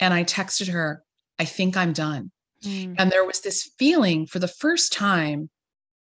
And 0.00 0.12
I 0.12 0.24
texted 0.24 0.68
her, 0.68 1.02
I 1.38 1.44
think 1.44 1.76
I'm 1.76 1.92
done. 1.92 2.30
Mm. 2.64 2.96
And 2.98 3.10
there 3.10 3.24
was 3.24 3.40
this 3.40 3.70
feeling 3.78 4.26
for 4.26 4.38
the 4.38 4.48
first 4.48 4.92
time 4.92 5.50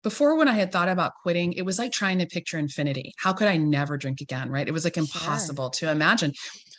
before 0.03 0.38
when 0.38 0.48
I 0.48 0.53
had 0.53 0.72
thought 0.72 0.89
about 0.89 1.13
quitting, 1.22 1.53
it 1.53 1.63
was 1.63 1.77
like 1.77 1.91
trying 1.91 2.19
to 2.19 2.25
picture 2.25 2.58
infinity. 2.58 3.13
How 3.17 3.34
could 3.34 3.48
I 3.48 3.58
never 3.58 3.98
drink 3.98 4.22
again? 4.22 4.50
Right. 4.50 4.67
It 4.67 4.72
was 4.72 4.86
like 4.86 4.98
impossible 4.98 5.72
sure. 5.74 5.88
to 5.88 5.91
imagine. 5.91 6.34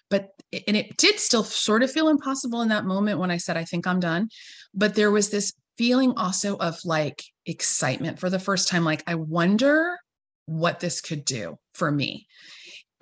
But, 0.08 0.30
and 0.66 0.76
it 0.76 0.96
did 0.96 1.20
still 1.20 1.44
sort 1.44 1.82
of 1.82 1.90
feel 1.90 2.08
impossible 2.08 2.62
in 2.62 2.68
that 2.70 2.86
moment 2.86 3.20
when 3.20 3.30
I 3.30 3.36
said, 3.36 3.56
I 3.56 3.64
think 3.64 3.86
I'm 3.86 4.00
done. 4.00 4.28
But 4.74 4.94
there 4.94 5.10
was 5.10 5.30
this 5.30 5.52
feeling 5.76 6.14
also 6.16 6.56
of 6.56 6.78
like 6.84 7.22
excitement 7.46 8.18
for 8.18 8.30
the 8.30 8.38
first 8.38 8.68
time. 8.68 8.84
Like, 8.84 9.04
I 9.06 9.14
wonder 9.14 9.98
what 10.46 10.80
this 10.80 11.00
could 11.00 11.24
do 11.24 11.58
for 11.74 11.92
me. 11.92 12.26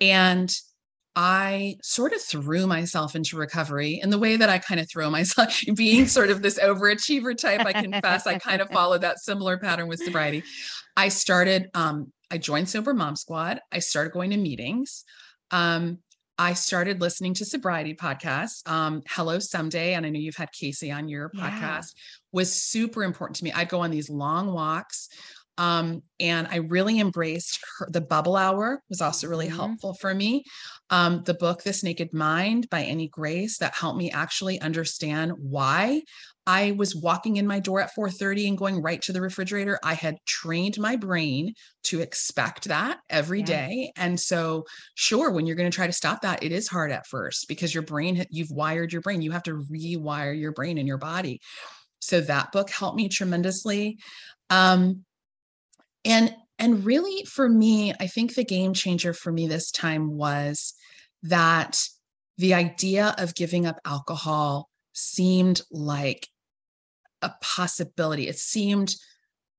And 0.01 0.53
I 1.15 1.75
sort 1.81 2.13
of 2.13 2.21
threw 2.21 2.65
myself 2.65 3.15
into 3.15 3.35
recovery 3.35 3.99
in 4.01 4.09
the 4.09 4.17
way 4.17 4.37
that 4.37 4.49
I 4.49 4.57
kind 4.57 4.79
of 4.79 4.89
throw 4.89 5.09
myself, 5.09 5.59
being 5.75 6.07
sort 6.07 6.29
of 6.29 6.41
this 6.41 6.59
overachiever 6.59 7.37
type. 7.37 7.65
I 7.65 7.73
confess 7.73 8.25
I 8.25 8.37
kind 8.37 8.61
of 8.61 8.69
followed 8.69 9.01
that 9.01 9.19
similar 9.19 9.57
pattern 9.57 9.87
with 9.87 9.99
sobriety. 9.99 10.43
I 10.95 11.09
started, 11.09 11.69
um, 11.73 12.13
I 12.31 12.37
joined 12.37 12.69
Sober 12.69 12.93
Mom 12.93 13.15
Squad. 13.15 13.59
I 13.71 13.79
started 13.79 14.13
going 14.13 14.29
to 14.31 14.37
meetings. 14.37 15.03
Um, 15.51 15.99
I 16.37 16.53
started 16.53 17.01
listening 17.01 17.33
to 17.33 17.45
sobriety 17.45 17.93
podcasts. 17.93 18.65
Um, 18.69 19.01
Hello 19.09 19.39
Someday, 19.39 19.95
and 19.95 20.05
I 20.05 20.09
know 20.09 20.19
you've 20.19 20.37
had 20.37 20.53
Casey 20.53 20.89
on 20.89 21.09
your 21.09 21.31
yeah. 21.33 21.49
podcast, 21.49 21.93
was 22.31 22.53
super 22.53 23.03
important 23.03 23.35
to 23.37 23.43
me. 23.43 23.51
I'd 23.51 23.67
go 23.67 23.81
on 23.81 23.91
these 23.91 24.09
long 24.09 24.53
walks 24.53 25.09
um, 25.59 26.01
and 26.21 26.47
I 26.49 26.57
really 26.57 27.01
embraced 27.01 27.59
her, 27.77 27.87
the 27.91 27.99
bubble 27.99 28.37
hour 28.37 28.81
was 28.87 29.01
also 29.01 29.27
really 29.27 29.47
mm-hmm. 29.47 29.57
helpful 29.57 29.93
for 29.93 30.15
me. 30.15 30.45
Um, 30.89 31.21
the 31.25 31.33
book 31.33 31.63
This 31.63 31.83
Naked 31.83 32.13
Mind 32.13 32.69
by 32.69 32.79
Annie 32.79 33.09
Grace 33.09 33.57
that 33.57 33.75
helped 33.75 33.97
me 33.97 34.09
actually 34.09 34.61
understand 34.61 35.33
why 35.37 36.01
I 36.47 36.71
was 36.71 36.95
walking 36.95 37.35
in 37.35 37.45
my 37.45 37.59
door 37.59 37.81
at 37.81 37.93
4:30 37.93 38.47
and 38.47 38.57
going 38.57 38.81
right 38.81 39.01
to 39.01 39.11
the 39.11 39.21
refrigerator. 39.21 39.77
I 39.83 39.95
had 39.95 40.15
trained 40.25 40.79
my 40.79 40.95
brain 40.95 41.53
to 41.83 41.99
expect 41.99 42.69
that 42.69 42.99
every 43.09 43.41
yeah. 43.41 43.67
day, 43.67 43.91
And 43.97 44.17
so 44.17 44.63
sure, 44.95 45.29
when 45.29 45.45
you're 45.45 45.57
going 45.57 45.69
to 45.69 45.75
try 45.75 45.87
to 45.87 45.93
stop 45.93 46.21
that, 46.21 46.41
it 46.41 46.53
is 46.53 46.69
hard 46.69 46.91
at 46.91 47.05
first 47.05 47.49
because 47.49 47.73
your 47.73 47.83
brain 47.83 48.25
you've 48.31 48.49
wired 48.49 48.93
your 48.93 49.01
brain. 49.01 49.21
You 49.21 49.31
have 49.31 49.43
to 49.43 49.61
rewire 49.69 50.39
your 50.39 50.53
brain 50.53 50.77
and 50.77 50.87
your 50.87 50.97
body. 50.97 51.41
So 51.99 52.21
that 52.21 52.53
book 52.53 52.69
helped 52.69 52.95
me 52.95 53.09
tremendously. 53.09 53.99
Um, 54.49 55.03
and 56.05 56.33
and 56.57 56.85
really 56.85 57.25
for 57.25 57.47
me 57.47 57.93
i 57.99 58.07
think 58.07 58.35
the 58.35 58.43
game 58.43 58.73
changer 58.73 59.13
for 59.13 59.31
me 59.31 59.47
this 59.47 59.71
time 59.71 60.17
was 60.17 60.73
that 61.23 61.79
the 62.37 62.53
idea 62.53 63.13
of 63.17 63.35
giving 63.35 63.65
up 63.65 63.79
alcohol 63.85 64.69
seemed 64.93 65.61
like 65.71 66.27
a 67.21 67.31
possibility. 67.41 68.27
It 68.27 68.37
seemed 68.37 68.95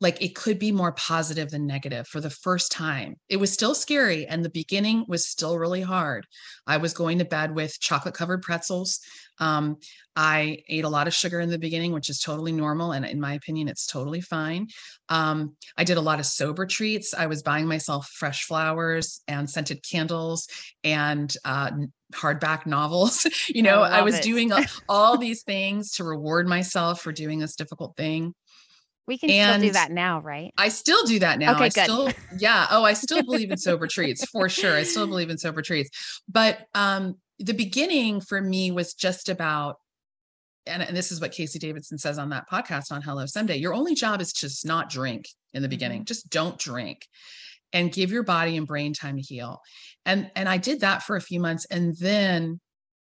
like 0.01 0.23
it 0.23 0.35
could 0.35 0.59
be 0.59 0.73
more 0.73 0.93
positive 0.93 1.51
than 1.51 1.67
negative 1.67 2.07
for 2.07 2.21
the 2.21 2.31
first 2.31 2.73
time. 2.73 3.17
It 3.29 3.37
was 3.37 3.53
still 3.53 3.75
scary 3.75 4.27
and 4.27 4.45
the 4.45 4.51
beginning 4.51 5.05
was 5.09 5.27
still 5.27 5.59
really 5.59 5.83
hard. 5.83 6.27
I 6.67 6.79
was 6.79 6.95
going 6.95 7.19
to 7.19 7.25
bed 7.25 7.55
with 7.55 7.79
chocolate 7.81 8.15
covered 8.15 8.43
pretzels. 8.43 9.01
Um, 9.39 9.77
I 10.17 10.59
ate 10.69 10.85
a 10.85 10.89
lot 10.89 11.07
of 11.07 11.15
sugar 11.15 11.41
in 11.41 11.51
the 11.51 11.59
beginning, 11.59 11.93
which 11.93 12.09
is 12.09 12.19
totally 12.19 12.53
normal. 12.53 12.93
And 12.93 13.05
in 13.05 13.21
my 13.21 13.35
opinion, 13.35 13.69
it's 13.69 13.87
totally 13.87 14.21
fine. 14.21 14.69
Um, 15.09 15.57
I 15.77 15.85
did 15.85 15.99
a 15.99 16.03
lot 16.03 16.19
of 16.19 16.27
sober 16.27 16.67
treats. 16.67 17.15
I 17.15 17.27
was 17.27 17.43
buying 17.43 17.67
myself 17.67 18.09
fresh 18.09 18.45
flowers 18.45 19.21
and 19.29 19.49
scented 19.49 19.83
candles 19.83 20.49
and 20.83 21.35
uh, 21.45 21.71
hardback 22.15 22.67
novels. 22.67 23.27
you 23.49 23.63
know, 23.63 23.83
I, 23.83 23.99
I 23.99 24.03
was 24.03 24.19
it. 24.19 24.23
doing 24.23 24.51
all 24.89 25.19
these 25.19 25.43
things 25.43 25.93
to 25.93 26.05
reward 26.05 26.47
myself 26.47 27.03
for 27.03 27.13
doing 27.13 27.39
this 27.39 27.57
difficult 27.57 27.97
thing. 27.97 28.35
We 29.07 29.19
can 29.19 29.31
and 29.31 29.61
still 29.61 29.69
do 29.69 29.73
that 29.73 29.91
now, 29.91 30.21
right? 30.21 30.53
I 30.57 30.69
still 30.69 31.03
do 31.05 31.19
that 31.21 31.39
now. 31.39 31.55
Okay, 31.55 31.65
I 31.65 31.69
good. 31.69 31.85
still, 31.85 32.13
yeah. 32.39 32.67
Oh, 32.71 32.85
I 32.85 32.93
still 32.93 33.23
believe 33.23 33.51
in 33.51 33.57
sober 33.57 33.87
treats 33.91 34.25
for 34.27 34.49
sure. 34.49 34.75
I 34.77 34.85
still 34.85 35.07
believe 35.07 35.31
in 35.31 35.39
sober 35.39 35.63
treats. 35.63 36.23
But 36.29 36.67
um, 36.75 37.17
the 37.39 37.55
beginning 37.55 38.21
for 38.21 38.41
me 38.41 38.71
was 38.71 38.95
just 38.95 39.29
about, 39.29 39.77
and, 40.67 40.83
and 40.83 40.97
this 40.97 41.11
is 41.11 41.21
what 41.21 41.33
Casey 41.33 41.59
Davidson 41.59 41.99
says 41.99 42.19
on 42.19 42.31
that 42.31 42.49
podcast 42.49 42.93
on 42.93 43.03
Hello 43.03 43.27
Someday. 43.27 43.57
Your 43.57 43.75
only 43.75 43.95
job 43.95 44.21
is 44.21 44.33
just 44.33 44.65
not 44.65 44.91
drink 44.91 45.27
in 45.55 45.63
the 45.63 45.69
beginning. 45.69 46.01
Mm-hmm. 46.01 46.05
Just 46.05 46.31
don't 46.31 46.59
drink 46.59 47.07
and 47.73 47.93
give 47.93 48.13
your 48.13 48.23
body 48.23 48.57
and 48.57 48.67
brain 48.67 48.93
time 48.93 49.17
to 49.17 49.23
heal. 49.23 49.61
And 50.05 50.31
and 50.37 50.49
I 50.49 50.59
did 50.59 50.81
that 50.81 51.03
for 51.03 51.17
a 51.17 51.21
few 51.21 51.41
months. 51.41 51.67
And 51.71 51.97
then 51.97 52.61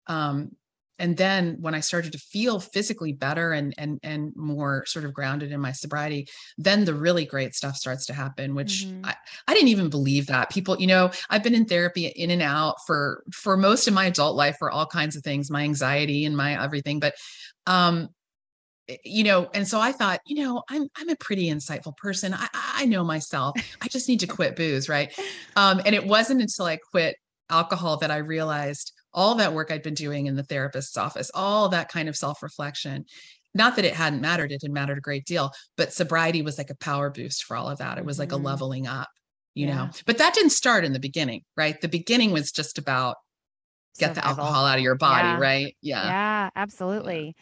um, 0.07 0.51
and 0.99 1.17
then 1.17 1.55
when 1.59 1.73
i 1.73 1.79
started 1.79 2.11
to 2.11 2.17
feel 2.19 2.59
physically 2.59 3.13
better 3.13 3.53
and 3.53 3.73
and 3.77 3.99
and 4.03 4.33
more 4.35 4.85
sort 4.85 5.05
of 5.05 5.13
grounded 5.13 5.51
in 5.51 5.59
my 5.59 5.71
sobriety 5.71 6.27
then 6.57 6.85
the 6.85 6.93
really 6.93 7.25
great 7.25 7.55
stuff 7.55 7.75
starts 7.75 8.05
to 8.05 8.13
happen 8.13 8.53
which 8.53 8.85
mm-hmm. 8.85 9.05
I, 9.05 9.15
I 9.47 9.53
didn't 9.53 9.69
even 9.69 9.89
believe 9.89 10.27
that. 10.27 10.49
People 10.49 10.79
you 10.79 10.87
know 10.87 11.11
i've 11.29 11.43
been 11.43 11.55
in 11.55 11.65
therapy 11.65 12.07
in 12.07 12.31
and 12.31 12.41
out 12.41 12.75
for 12.85 13.23
for 13.31 13.55
most 13.57 13.87
of 13.87 13.93
my 13.93 14.05
adult 14.05 14.35
life 14.35 14.57
for 14.59 14.69
all 14.69 14.85
kinds 14.85 15.15
of 15.15 15.23
things 15.23 15.49
my 15.49 15.63
anxiety 15.63 16.25
and 16.25 16.35
my 16.35 16.61
everything 16.61 16.99
but 16.99 17.15
um 17.67 18.09
eh, 18.87 18.97
you 19.03 19.23
know 19.23 19.49
and 19.53 19.67
so 19.67 19.79
i 19.79 19.91
thought 19.91 20.19
you 20.25 20.43
know 20.43 20.63
i'm 20.69 20.87
i'm 20.97 21.09
a 21.09 21.15
pretty 21.15 21.49
insightful 21.49 21.95
person. 21.97 22.33
I 22.33 22.47
i 22.53 22.85
know 22.85 23.03
myself. 23.03 23.55
I 23.81 23.87
just 23.87 24.09
need 24.09 24.19
to 24.21 24.27
quit 24.27 24.55
booze 24.55 24.89
right? 24.89 25.17
Um 25.55 25.81
and 25.85 25.95
it 25.95 26.05
wasn't 26.05 26.41
until 26.41 26.65
i 26.65 26.77
quit 26.77 27.15
alcohol 27.49 27.97
that 27.97 28.11
i 28.11 28.17
realized 28.17 28.93
all 29.13 29.35
that 29.35 29.53
work 29.53 29.71
I'd 29.71 29.83
been 29.83 29.93
doing 29.93 30.27
in 30.27 30.35
the 30.35 30.43
therapist's 30.43 30.97
office, 30.97 31.31
all 31.33 31.69
that 31.69 31.89
kind 31.89 32.09
of 32.09 32.15
self 32.15 32.41
reflection. 32.43 33.05
Not 33.53 33.75
that 33.77 33.85
it 33.85 33.95
hadn't 33.95 34.21
mattered, 34.21 34.51
it 34.51 34.61
had 34.61 34.71
mattered 34.71 34.99
a 34.99 35.01
great 35.01 35.25
deal, 35.25 35.51
but 35.75 35.91
sobriety 35.91 36.43
was 36.43 36.57
like 36.57 36.69
a 36.69 36.75
power 36.75 37.09
boost 37.09 37.45
for 37.45 37.57
all 37.57 37.67
of 37.67 37.79
that. 37.79 37.97
It 37.97 38.05
was 38.05 38.19
like 38.19 38.29
mm-hmm. 38.29 38.45
a 38.45 38.49
leveling 38.49 38.87
up, 38.87 39.09
you 39.55 39.67
yeah. 39.67 39.75
know. 39.75 39.89
But 40.05 40.19
that 40.19 40.35
didn't 40.35 40.51
start 40.51 40.85
in 40.85 40.93
the 40.93 40.99
beginning, 40.99 41.41
right? 41.57 41.79
The 41.81 41.87
beginning 41.87 42.31
was 42.31 42.51
just 42.51 42.77
about 42.77 43.15
get 43.97 44.15
the 44.15 44.25
alcohol 44.25 44.65
out 44.65 44.77
of 44.77 44.83
your 44.83 44.95
body, 44.95 45.27
yeah. 45.27 45.39
right? 45.39 45.77
Yeah. 45.81 46.05
Yeah, 46.05 46.49
absolutely. 46.55 47.35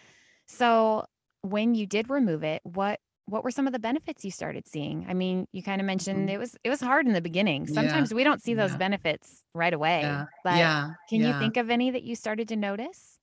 So 0.48 1.06
when 1.42 1.76
you 1.76 1.86
did 1.86 2.10
remove 2.10 2.44
it, 2.44 2.62
what 2.64 3.00
what 3.28 3.44
were 3.44 3.52
some 3.52 3.68
of 3.68 3.74
the 3.74 3.80
benefits 3.80 4.24
you 4.24 4.32
started 4.32 4.68
seeing? 4.68 5.06
I 5.08 5.14
mean, 5.14 5.48
you 5.52 5.62
kind 5.62 5.82
of 5.82 5.86
mentioned 5.86 6.20
mm-hmm. 6.20 6.36
it 6.36 6.40
was 6.40 6.56
it 6.64 6.70
was 6.70 6.80
hard 6.80 7.06
in 7.06 7.14
the 7.14 7.22
beginning. 7.22 7.68
Sometimes 7.68 8.12
yeah. 8.12 8.16
we 8.16 8.24
don't 8.24 8.42
see 8.42 8.54
those 8.54 8.72
yeah. 8.72 8.78
benefits 8.78 9.44
right 9.54 9.74
away. 9.74 10.02
Yeah. 10.02 10.26
But 10.44 10.58
yeah. 10.58 10.92
can 11.10 11.22
you 11.22 11.38
think 11.38 11.58
of 11.58 11.70
any 11.70 11.92
that 11.92 12.04
you 12.04 12.16
started 12.16 12.48
to 12.50 12.56
notice? 12.56 13.20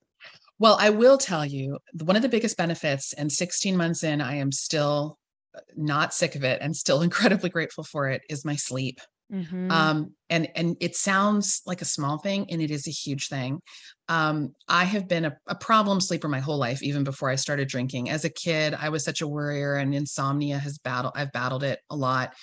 Well, 0.57 0.77
I 0.79 0.89
will 0.89 1.17
tell 1.17 1.45
you, 1.45 1.79
one 2.01 2.15
of 2.15 2.21
the 2.21 2.29
biggest 2.29 2.55
benefits 2.55 3.13
and 3.13 3.29
16 3.31 3.75
months 3.75 4.03
in 4.03 4.21
I 4.21 4.35
am 4.35 4.51
still 4.51 5.17
uh, 5.53 5.59
not 5.75 6.13
sick 6.13 6.35
of 6.35 6.43
it 6.43 6.61
and 6.61 6.75
still 6.75 7.01
incredibly 7.09 7.49
grateful 7.49 7.83
for 7.83 8.07
it 8.09 8.21
is 8.29 8.45
my 8.45 8.55
sleep. 8.55 8.99
Mm-hmm. 9.31 9.71
Um, 9.71 10.13
and 10.29 10.49
and 10.55 10.77
it 10.79 10.95
sounds 10.95 11.61
like 11.65 11.81
a 11.81 11.85
small 11.85 12.17
thing, 12.17 12.45
and 12.51 12.61
it 12.61 12.69
is 12.69 12.87
a 12.87 12.91
huge 12.91 13.27
thing. 13.27 13.59
Um, 14.07 14.53
I 14.67 14.83
have 14.83 15.07
been 15.07 15.25
a, 15.25 15.37
a, 15.47 15.55
problem 15.55 15.99
sleeper 15.99 16.27
my 16.27 16.39
whole 16.39 16.59
life, 16.59 16.83
even 16.83 17.03
before 17.03 17.29
I 17.29 17.35
started 17.35 17.67
drinking. 17.67 18.11
As 18.11 18.23
a 18.23 18.29
kid, 18.29 18.75
I 18.75 18.89
was 18.89 19.03
such 19.03 19.21
a 19.21 19.27
worrier, 19.27 19.75
and 19.75 19.95
insomnia 19.95 20.59
has 20.59 20.77
battled. 20.77 21.13
I've 21.15 21.31
battled 21.31 21.63
it 21.63 21.79
a 21.89 21.95
lot. 21.95 22.35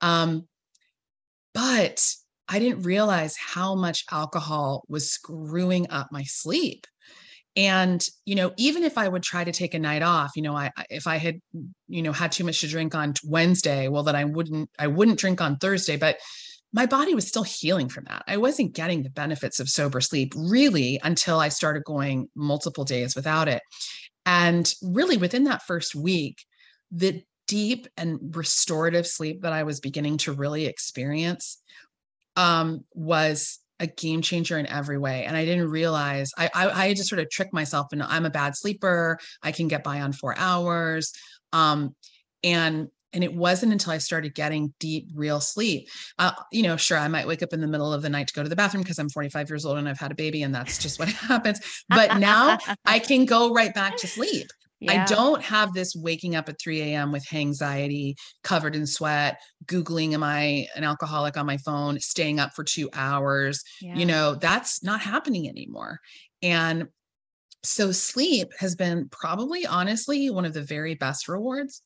Um, 0.00 0.48
but 1.54 2.04
I 2.48 2.58
didn't 2.58 2.82
realize 2.82 3.36
how 3.36 3.74
much 3.74 4.04
alcohol 4.10 4.84
was 4.88 5.10
screwing 5.10 5.88
up 5.90 6.08
my 6.10 6.24
sleep. 6.24 6.86
And 7.56 8.04
you 8.24 8.34
know 8.34 8.52
even 8.56 8.84
if 8.84 8.98
i 8.98 9.08
would 9.08 9.22
try 9.22 9.42
to 9.42 9.52
take 9.52 9.74
a 9.74 9.78
night 9.78 10.02
off 10.02 10.32
you 10.36 10.42
know 10.42 10.54
i 10.54 10.70
if 10.90 11.06
i 11.06 11.16
had 11.16 11.40
you 11.88 12.02
know 12.02 12.12
had 12.12 12.30
too 12.30 12.44
much 12.44 12.60
to 12.60 12.68
drink 12.68 12.94
on 12.94 13.14
wednesday 13.24 13.88
well 13.88 14.02
then 14.02 14.16
i 14.16 14.24
wouldn't 14.24 14.68
i 14.78 14.86
wouldn't 14.86 15.18
drink 15.18 15.40
on 15.40 15.56
thursday 15.56 15.96
but 15.96 16.18
my 16.72 16.84
body 16.84 17.14
was 17.14 17.26
still 17.26 17.44
healing 17.44 17.88
from 17.88 18.04
that. 18.04 18.24
I 18.26 18.36
wasn't 18.36 18.74
getting 18.74 19.02
the 19.02 19.08
benefits 19.08 19.60
of 19.60 19.68
sober 19.68 20.00
sleep 20.02 20.34
really 20.36 21.00
until 21.02 21.40
i 21.40 21.48
started 21.48 21.84
going 21.84 22.28
multiple 22.34 22.84
days 22.84 23.16
without 23.16 23.48
it. 23.48 23.62
And 24.26 24.70
really 24.82 25.16
within 25.16 25.44
that 25.44 25.62
first 25.62 25.94
week 25.94 26.44
the 26.90 27.22
deep 27.46 27.86
and 27.96 28.36
restorative 28.36 29.06
sleep 29.06 29.42
that 29.42 29.52
i 29.52 29.62
was 29.62 29.80
beginning 29.80 30.18
to 30.18 30.32
really 30.32 30.66
experience 30.66 31.62
um, 32.36 32.84
was 32.92 33.58
a 33.78 33.86
game 33.86 34.22
changer 34.22 34.58
in 34.58 34.66
every 34.66 34.98
way. 34.98 35.24
And 35.24 35.36
I 35.36 35.44
didn't 35.44 35.70
realize 35.70 36.30
I, 36.36 36.50
I, 36.54 36.86
I 36.86 36.94
just 36.94 37.08
sort 37.08 37.20
of 37.20 37.30
tricked 37.30 37.52
myself 37.52 37.88
and 37.92 38.02
I'm 38.02 38.26
a 38.26 38.30
bad 38.30 38.56
sleeper. 38.56 39.18
I 39.42 39.52
can 39.52 39.68
get 39.68 39.84
by 39.84 40.00
on 40.00 40.12
four 40.12 40.34
hours. 40.38 41.12
Um, 41.52 41.94
and 42.42 42.88
and 43.12 43.24
it 43.24 43.34
wasn't 43.34 43.72
until 43.72 43.92
I 43.92 43.98
started 43.98 44.34
getting 44.34 44.74
deep, 44.78 45.08
real 45.14 45.40
sleep. 45.40 45.88
Uh, 46.18 46.32
you 46.52 46.62
know, 46.62 46.76
sure, 46.76 46.98
I 46.98 47.08
might 47.08 47.26
wake 47.26 47.42
up 47.42 47.54
in 47.54 47.62
the 47.62 47.66
middle 47.66 47.90
of 47.90 48.02
the 48.02 48.10
night 48.10 48.26
to 48.28 48.34
go 48.34 48.42
to 48.42 48.48
the 48.48 48.56
bathroom 48.56 48.82
because 48.82 48.98
I'm 48.98 49.08
45 49.08 49.48
years 49.48 49.64
old 49.64 49.78
and 49.78 49.88
I've 49.88 49.98
had 49.98 50.12
a 50.12 50.14
baby, 50.14 50.42
and 50.42 50.54
that's 50.54 50.76
just 50.76 50.98
what 50.98 51.08
happens. 51.08 51.60
But 51.88 52.18
now 52.18 52.58
I 52.84 52.98
can 52.98 53.24
go 53.24 53.54
right 53.54 53.72
back 53.72 53.96
to 53.98 54.06
sleep. 54.06 54.48
Yeah. 54.80 55.02
I 55.02 55.06
don't 55.06 55.42
have 55.42 55.72
this 55.72 55.94
waking 55.96 56.36
up 56.36 56.48
at 56.48 56.60
3 56.60 56.82
a.m. 56.82 57.10
with 57.12 57.24
anxiety, 57.32 58.16
covered 58.42 58.76
in 58.76 58.86
sweat, 58.86 59.38
Googling, 59.64 60.12
am 60.12 60.22
I 60.22 60.66
an 60.76 60.84
alcoholic 60.84 61.36
on 61.36 61.46
my 61.46 61.56
phone, 61.58 61.98
staying 61.98 62.38
up 62.38 62.52
for 62.54 62.62
two 62.62 62.90
hours? 62.92 63.62
Yeah. 63.80 63.96
You 63.96 64.06
know, 64.06 64.34
that's 64.34 64.82
not 64.82 65.00
happening 65.00 65.48
anymore. 65.48 66.00
And 66.42 66.88
so 67.64 67.90
sleep 67.90 68.48
has 68.58 68.76
been 68.76 69.08
probably 69.10 69.66
honestly 69.66 70.30
one 70.30 70.44
of 70.44 70.52
the 70.52 70.62
very 70.62 70.94
best 70.94 71.26
rewards. 71.26 71.82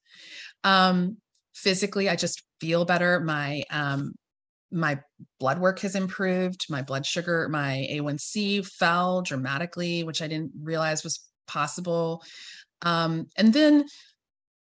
Um, 0.64 1.18
physically, 1.54 2.08
I 2.08 2.16
just 2.16 2.42
feel 2.60 2.84
better. 2.84 3.20
My 3.20 3.62
um, 3.70 4.14
my 4.72 5.00
blood 5.38 5.58
work 5.58 5.80
has 5.80 5.96
improved 5.96 6.66
my 6.70 6.80
blood 6.80 7.04
sugar 7.04 7.48
my 7.48 7.88
a1c 7.90 8.64
fell 8.64 9.20
dramatically 9.20 10.04
which 10.04 10.22
i 10.22 10.28
didn't 10.28 10.52
realize 10.62 11.02
was 11.02 11.28
possible 11.48 12.22
um, 12.82 13.26
and 13.36 13.52
then 13.52 13.84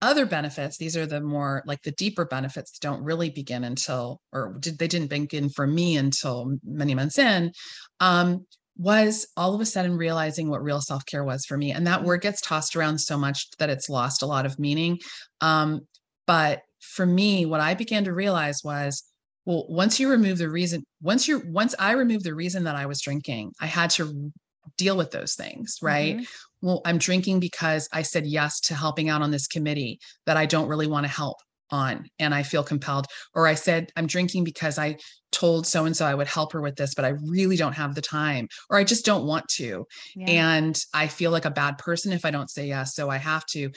other 0.02 0.26
benefits, 0.26 0.78
these 0.78 0.96
are 0.96 1.06
the 1.06 1.22
more 1.22 1.64
like 1.66 1.82
the 1.82 1.92
deeper 1.92 2.26
benefits 2.26 2.78
don't 2.80 3.04
really 3.04 3.30
begin 3.30 3.64
until, 3.64 4.22
or 4.32 4.56
did, 4.60 4.78
they 4.78 4.88
didn't 4.88 5.10
begin 5.10 5.50
for 5.50 5.66
me 5.66 5.98
until 5.98 6.58
many 6.64 6.94
months 6.94 7.18
in, 7.18 7.52
um, 8.00 8.46
was 8.78 9.28
all 9.36 9.56
of 9.56 9.62
a 9.62 9.66
sudden 9.66 9.98
realizing 9.98 10.50
what 10.50 10.62
real 10.62 10.82
self 10.82 11.04
care 11.06 11.24
was 11.24 11.46
for 11.46 11.58
me. 11.58 11.72
And 11.72 11.88
that 11.88 12.04
word 12.04 12.22
gets 12.22 12.42
tossed 12.42 12.76
around 12.76 13.00
so 13.00 13.18
much 13.18 13.50
that 13.58 13.72
it's 13.72 13.90
lost 13.90 14.22
a 14.22 14.28
lot 14.28 14.46
of 14.46 14.60
meaning. 14.60 15.00
Um, 15.42 15.88
but 16.28 16.62
for 16.80 17.06
me, 17.06 17.48
what 17.48 17.60
I 17.60 17.74
began 17.74 18.04
to 18.04 18.14
realize 18.14 18.62
was, 18.64 19.04
well, 19.46 19.66
once 19.68 20.00
you 20.00 20.10
remove 20.10 20.38
the 20.38 20.50
reason, 20.50 20.84
once 21.02 21.28
you 21.28 21.42
once 21.48 21.74
I 21.80 21.94
removed 21.94 22.24
the 22.26 22.36
reason 22.36 22.66
that 22.66 22.76
I 22.76 22.86
was 22.86 23.02
drinking, 23.02 23.54
I 23.60 23.66
had 23.66 23.90
to 23.92 24.32
deal 24.78 24.96
with 24.96 25.10
those 25.10 25.34
things, 25.34 25.80
right? 25.82 26.18
Mm-hmm 26.18 26.24
well, 26.62 26.82
I'm 26.86 26.98
drinking 26.98 27.40
because 27.40 27.88
I 27.94 28.02
said 28.02 28.26
yes 28.26 28.60
to 28.62 28.76
helping 28.76 29.10
out 29.10 29.22
on 29.22 29.32
this 29.32 29.48
committee 29.48 30.00
that 30.26 30.38
I 30.38 30.46
don't 30.46 30.68
really 30.68 30.88
want 30.88 31.06
to 31.06 31.12
help 31.12 31.38
on 31.70 32.08
and 32.20 32.34
I 32.34 32.44
feel 32.44 32.64
compelled. 32.64 33.08
Or 33.36 33.48
I 33.48 33.54
said, 33.54 33.92
I'm 33.96 34.08
drinking 34.08 34.44
because 34.44 34.80
I 34.80 34.98
told 35.32 35.68
so 35.68 35.86
and 35.86 35.96
so 35.96 36.06
I 36.06 36.16
would 36.16 36.28
help 36.28 36.54
her 36.54 36.62
with 36.62 36.76
this, 36.76 36.94
but 36.96 37.06
I 37.06 37.14
really 37.26 37.58
don't 37.58 37.74
have 37.74 37.96
the 37.96 38.02
time 38.02 38.48
or 38.70 38.78
I 38.78 38.84
just 38.84 39.06
don't 39.06 39.26
want 39.26 39.48
to. 39.50 39.86
Yeah. 40.16 40.30
And 40.30 40.80
I 40.94 41.08
feel 41.08 41.32
like 41.32 41.46
a 41.46 41.52
bad 41.52 41.78
person 41.78 42.12
if 42.12 42.26
I 42.26 42.32
don't 42.32 42.50
say 42.50 42.68
yes. 42.68 42.96
So 42.96 43.10
I 43.10 43.18
have 43.18 43.46
to. 43.48 43.70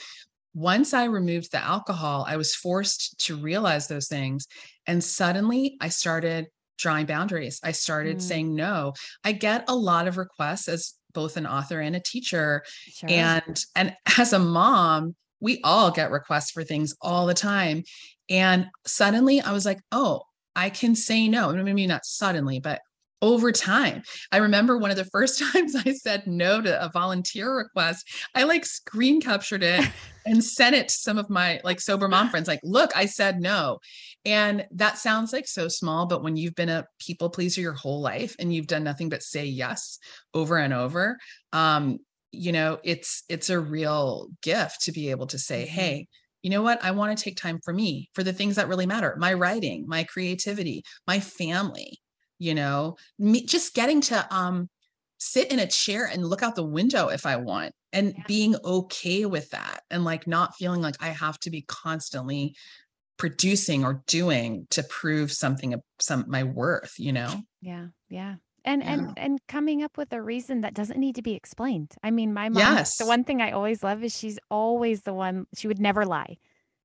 Once 0.53 0.93
I 0.93 1.05
removed 1.05 1.51
the 1.51 1.63
alcohol, 1.63 2.25
I 2.27 2.35
was 2.35 2.53
forced 2.53 3.17
to 3.25 3.37
realize 3.37 3.87
those 3.87 4.07
things. 4.07 4.47
And 4.85 5.01
suddenly 5.01 5.77
I 5.79 5.87
started 5.89 6.47
drawing 6.77 7.05
boundaries. 7.05 7.59
I 7.63 7.71
started 7.71 8.17
mm. 8.17 8.21
saying 8.21 8.55
no. 8.55 8.93
I 9.23 9.31
get 9.31 9.65
a 9.69 9.75
lot 9.75 10.07
of 10.07 10.17
requests 10.17 10.67
as 10.67 10.93
both 11.13 11.37
an 11.37 11.47
author 11.47 11.79
and 11.79 11.95
a 11.95 11.99
teacher 11.99 12.63
sure. 12.87 13.09
and 13.09 13.65
and 13.75 13.95
as 14.17 14.33
a 14.33 14.39
mom 14.39 15.15
we 15.39 15.59
all 15.63 15.91
get 15.91 16.11
requests 16.11 16.51
for 16.51 16.63
things 16.63 16.95
all 17.01 17.25
the 17.25 17.33
time 17.33 17.83
and 18.29 18.67
suddenly 18.85 19.41
i 19.41 19.51
was 19.51 19.65
like 19.65 19.79
oh 19.91 20.21
i 20.55 20.69
can 20.69 20.95
say 20.95 21.27
no 21.27 21.51
maybe 21.51 21.87
not 21.87 22.05
suddenly 22.05 22.59
but 22.59 22.79
over 23.21 23.51
time. 23.51 24.01
I 24.31 24.37
remember 24.37 24.77
one 24.77 24.91
of 24.91 24.97
the 24.97 25.05
first 25.05 25.39
times 25.53 25.75
I 25.75 25.93
said 25.93 26.27
no 26.27 26.61
to 26.61 26.83
a 26.83 26.89
volunteer 26.89 27.55
request, 27.55 28.07
I 28.35 28.43
like 28.43 28.65
screen 28.65 29.21
captured 29.21 29.63
it 29.63 29.87
and 30.25 30.43
sent 30.43 30.75
it 30.75 30.89
to 30.89 30.93
some 30.93 31.17
of 31.17 31.29
my 31.29 31.59
like 31.63 31.79
sober 31.81 32.07
mom 32.07 32.29
friends 32.29 32.47
like, 32.47 32.61
"Look, 32.63 32.91
I 32.95 33.05
said 33.05 33.41
no." 33.41 33.79
And 34.25 34.65
that 34.71 34.97
sounds 34.97 35.33
like 35.33 35.47
so 35.47 35.67
small, 35.67 36.05
but 36.05 36.23
when 36.23 36.37
you've 36.37 36.55
been 36.55 36.69
a 36.69 36.85
people 36.99 37.29
pleaser 37.29 37.61
your 37.61 37.73
whole 37.73 38.01
life 38.01 38.35
and 38.39 38.53
you've 38.53 38.67
done 38.67 38.83
nothing 38.83 39.09
but 39.09 39.23
say 39.23 39.45
yes 39.45 39.97
over 40.33 40.57
and 40.57 40.73
over, 40.73 41.17
um, 41.53 41.97
you 42.31 42.51
know, 42.51 42.79
it's 42.83 43.23
it's 43.29 43.49
a 43.49 43.59
real 43.59 44.27
gift 44.41 44.81
to 44.83 44.91
be 44.91 45.09
able 45.11 45.27
to 45.27 45.39
say, 45.39 45.63
mm-hmm. 45.65 45.73
"Hey, 45.73 46.07
you 46.43 46.49
know 46.49 46.61
what? 46.61 46.83
I 46.83 46.91
want 46.91 47.17
to 47.17 47.23
take 47.23 47.37
time 47.37 47.59
for 47.63 47.73
me, 47.73 48.09
for 48.13 48.23
the 48.23 48.33
things 48.33 48.55
that 48.55 48.67
really 48.67 48.85
matter, 48.85 49.15
my 49.19 49.33
writing, 49.33 49.85
my 49.87 50.03
creativity, 50.03 50.83
my 51.07 51.19
family, 51.19 51.99
you 52.39 52.55
know, 52.55 52.97
me 53.19 53.45
just 53.45 53.73
getting 53.73 54.01
to 54.01 54.27
um 54.33 54.69
sit 55.19 55.51
in 55.51 55.59
a 55.59 55.67
chair 55.67 56.05
and 56.05 56.25
look 56.25 56.41
out 56.43 56.55
the 56.55 56.65
window 56.65 57.09
if 57.09 57.25
I 57.25 57.35
want 57.37 57.73
and 57.93 58.13
yeah. 58.17 58.23
being 58.27 58.55
okay 58.63 59.25
with 59.25 59.49
that 59.51 59.83
and 59.89 60.03
like 60.03 60.27
not 60.27 60.55
feeling 60.55 60.81
like 60.81 60.95
I 60.99 61.09
have 61.09 61.39
to 61.41 61.49
be 61.49 61.61
constantly 61.61 62.55
producing 63.21 63.85
or 63.85 64.01
doing 64.07 64.65
to 64.71 64.81
prove 64.81 65.31
something 65.31 65.75
some 65.99 66.25
my 66.27 66.43
worth 66.43 66.95
you 66.97 67.13
know 67.13 67.31
yeah 67.61 67.85
yeah 68.09 68.33
and 68.65 68.81
yeah. 68.81 68.93
and 68.93 69.13
and 69.15 69.39
coming 69.47 69.83
up 69.83 69.95
with 69.95 70.11
a 70.11 70.19
reason 70.19 70.61
that 70.61 70.73
doesn't 70.73 70.99
need 70.99 71.13
to 71.13 71.21
be 71.21 71.33
explained 71.33 71.93
i 72.01 72.09
mean 72.09 72.33
my 72.33 72.49
mom 72.49 72.59
yes. 72.59 72.97
the 72.97 73.05
one 73.05 73.23
thing 73.23 73.39
i 73.39 73.51
always 73.51 73.83
love 73.83 74.03
is 74.03 74.17
she's 74.17 74.39
always 74.49 75.01
the 75.01 75.13
one 75.13 75.45
she 75.55 75.67
would 75.67 75.79
never 75.79 76.03
lie 76.03 76.35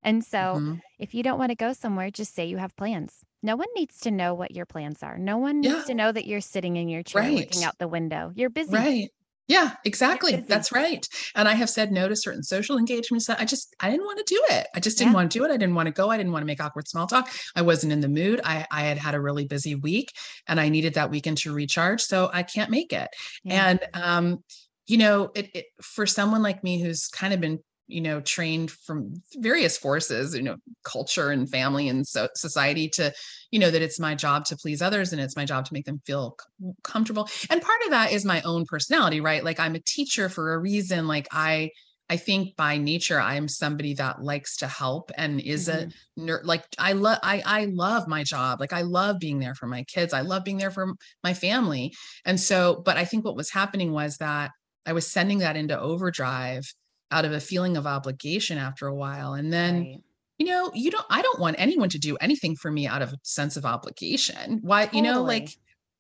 and 0.03 0.23
so 0.23 0.37
mm-hmm. 0.37 0.75
if 0.99 1.15
you 1.15 1.23
don't 1.23 1.39
want 1.39 1.49
to 1.49 1.57
go 1.57 1.73
somewhere 1.73 2.11
just 2.11 2.35
say 2.35 2.45
you 2.45 2.59
have 2.59 2.77
plans 2.77 3.25
no 3.43 3.57
one 3.57 3.69
needs 3.75 3.99
to 4.01 4.11
know 4.11 4.35
what 4.35 4.55
your 4.55 4.67
plans 4.67 5.03
are 5.03 5.17
no 5.17 5.39
one 5.39 5.63
yeah. 5.63 5.73
needs 5.73 5.87
to 5.87 5.95
know 5.95 6.13
that 6.13 6.27
you're 6.27 6.43
sitting 6.43 6.77
in 6.77 6.91
your 6.91 7.03
chair 7.03 7.23
right. 7.23 7.33
looking 7.35 7.65
out 7.65 7.79
the 7.79 7.89
window 7.89 8.31
you're 8.35 8.51
busy 8.51 8.75
right 8.75 9.11
yeah, 9.49 9.73
exactly. 9.85 10.37
That's 10.49 10.73
right. 10.73 11.07
And 11.35 11.49
I 11.49 11.55
have 11.55 11.71
said 11.71 11.93
no 11.93 12.09
to 12.09 12.17
certain 12.17 12.43
social 12.43 12.79
engagements 12.79 13.27
that 13.27 13.41
I 13.41 13.45
just 13.45 13.75
I 13.79 13.91
didn't 13.91 14.05
want 14.05 14.19
to 14.19 14.35
do 14.35 14.43
it. 14.57 14.67
I 14.75 14.81
just 14.81 14.99
didn't 14.99 15.13
yeah. 15.13 15.17
want 15.17 15.31
to 15.31 15.39
do 15.39 15.45
it. 15.45 15.51
I 15.51 15.57
didn't 15.57 15.75
want 15.75 15.87
to 15.87 15.93
go. 15.93 16.11
I 16.11 16.17
didn't 16.17 16.33
want 16.33 16.43
to 16.43 16.47
make 16.47 16.63
awkward 16.63 16.89
small 16.89 17.07
talk. 17.07 17.31
I 17.55 17.63
wasn't 17.63 17.93
in 17.93 18.01
the 18.01 18.09
mood. 18.09 18.41
I 18.45 18.67
I 18.71 18.83
had 18.83 18.99
had 18.99 19.15
a 19.15 19.21
really 19.21 19.45
busy 19.45 19.77
week 19.77 20.13
and 20.49 20.59
I 20.61 20.69
needed 20.69 20.95
that 20.95 21.11
weekend 21.11 21.39
to 21.39 21.53
recharge, 21.53 22.03
so 22.03 22.29
I 22.33 22.43
can't 22.43 22.71
make 22.71 22.93
it. 22.93 23.09
Yeah. 23.45 23.69
And 23.69 23.81
um 23.95 24.45
you 24.87 24.99
know, 24.99 25.31
it, 25.35 25.51
it 25.55 25.67
for 25.83 26.07
someone 26.07 26.43
like 26.43 26.63
me 26.63 26.81
who's 26.81 27.09
kind 27.09 27.35
of 27.35 27.41
been 27.41 27.61
you 27.89 28.01
know 28.01 28.21
trained 28.21 28.71
from 28.71 29.15
various 29.37 29.79
forces 29.79 30.35
you 30.35 30.43
know 30.43 30.57
culture 30.83 31.31
and 31.31 31.49
family 31.49 31.89
and 31.89 32.07
so 32.07 32.29
society 32.35 32.89
to 32.89 33.13
you 33.51 33.59
know 33.59 33.71
that 33.71 33.83
it's 33.83 34.01
my 34.01 34.15
job 34.15 34.45
to 34.45 34.57
please 34.57 34.83
others 34.83 35.13
and 35.13 35.21
it's 35.21 35.37
my 35.37 35.45
job 35.45 35.65
to 35.65 35.73
make 35.73 35.85
them 35.85 36.01
feel 36.05 36.37
comfortable. 36.83 37.29
And 37.51 37.63
part 37.63 37.83
of 37.85 37.91
that 37.91 38.13
is 38.13 38.25
my 38.25 38.41
own 38.43 38.65
personality 38.67 39.21
right? 39.21 39.45
Like 39.45 39.61
i'm 39.61 39.75
a 39.75 39.81
teacher 39.81 40.29
for 40.29 40.55
a 40.55 40.59
reason. 40.59 41.07
Like 41.07 41.29
i 41.31 41.71
i 42.09 42.17
think 42.17 42.55
by 42.55 42.77
nature 42.77 43.21
i'm 43.21 43.49
somebody 43.49 43.93
that 43.95 44.23
likes 44.23 44.59
to 44.59 44.69
help 44.69 45.11
and 45.17 45.41
is 45.41 45.69
mm-hmm. 45.69 45.89
a 46.21 46.25
nerd 46.25 46.45
like 46.45 46.65
i 46.79 46.93
love 46.93 47.19
i 47.23 47.43
i 47.45 47.65
love 47.67 48.09
my 48.09 48.23
job. 48.23 48.61
Like 48.61 48.73
i 48.73 48.83
love 48.83 49.19
being 49.19 49.39
there 49.39 49.55
for 49.55 49.67
my 49.67 49.85
kids. 49.85 50.13
I 50.13 50.23
love 50.23 50.45
being 50.45 50.59
there 50.59 50.71
for 50.71 50.95
my 51.23 51.35
family. 51.35 51.95
And 52.25 52.39
so 52.39 52.83
but 52.85 52.97
i 52.97 53.05
think 53.05 53.25
what 53.25 53.37
was 53.37 53.51
happening 53.51 53.93
was 53.93 54.17
that 54.19 54.51
i 54.87 54.93
was 54.93 55.07
sending 55.07 55.39
that 55.39 55.57
into 55.57 55.79
overdrive 55.79 56.65
out 57.11 57.25
of 57.25 57.33
a 57.33 57.41
feeling 57.41 57.77
of 57.77 57.87
obligation 57.87 58.59
after 58.59 58.87
a 58.87 58.95
while 58.95 59.35
and 59.35 59.53
then 59.53 59.81
right. 59.81 60.03
you 60.39 60.47
know 60.47 60.71
you 60.75 60.91
don't 60.91 61.07
i 61.11 61.23
don't 61.23 61.39
want 61.39 61.57
anyone 61.59 61.89
to 61.89 61.99
do 61.99 62.17
anything 62.17 62.57
for 62.57 62.71
me 62.71 62.87
out 62.87 63.03
of 63.03 63.13
a 63.13 63.17
sense 63.23 63.57
of 63.57 63.65
obligation 63.65 64.61
why 64.63 64.85
totally. 64.85 65.03
you 65.03 65.03
know 65.13 65.23
like 65.23 65.51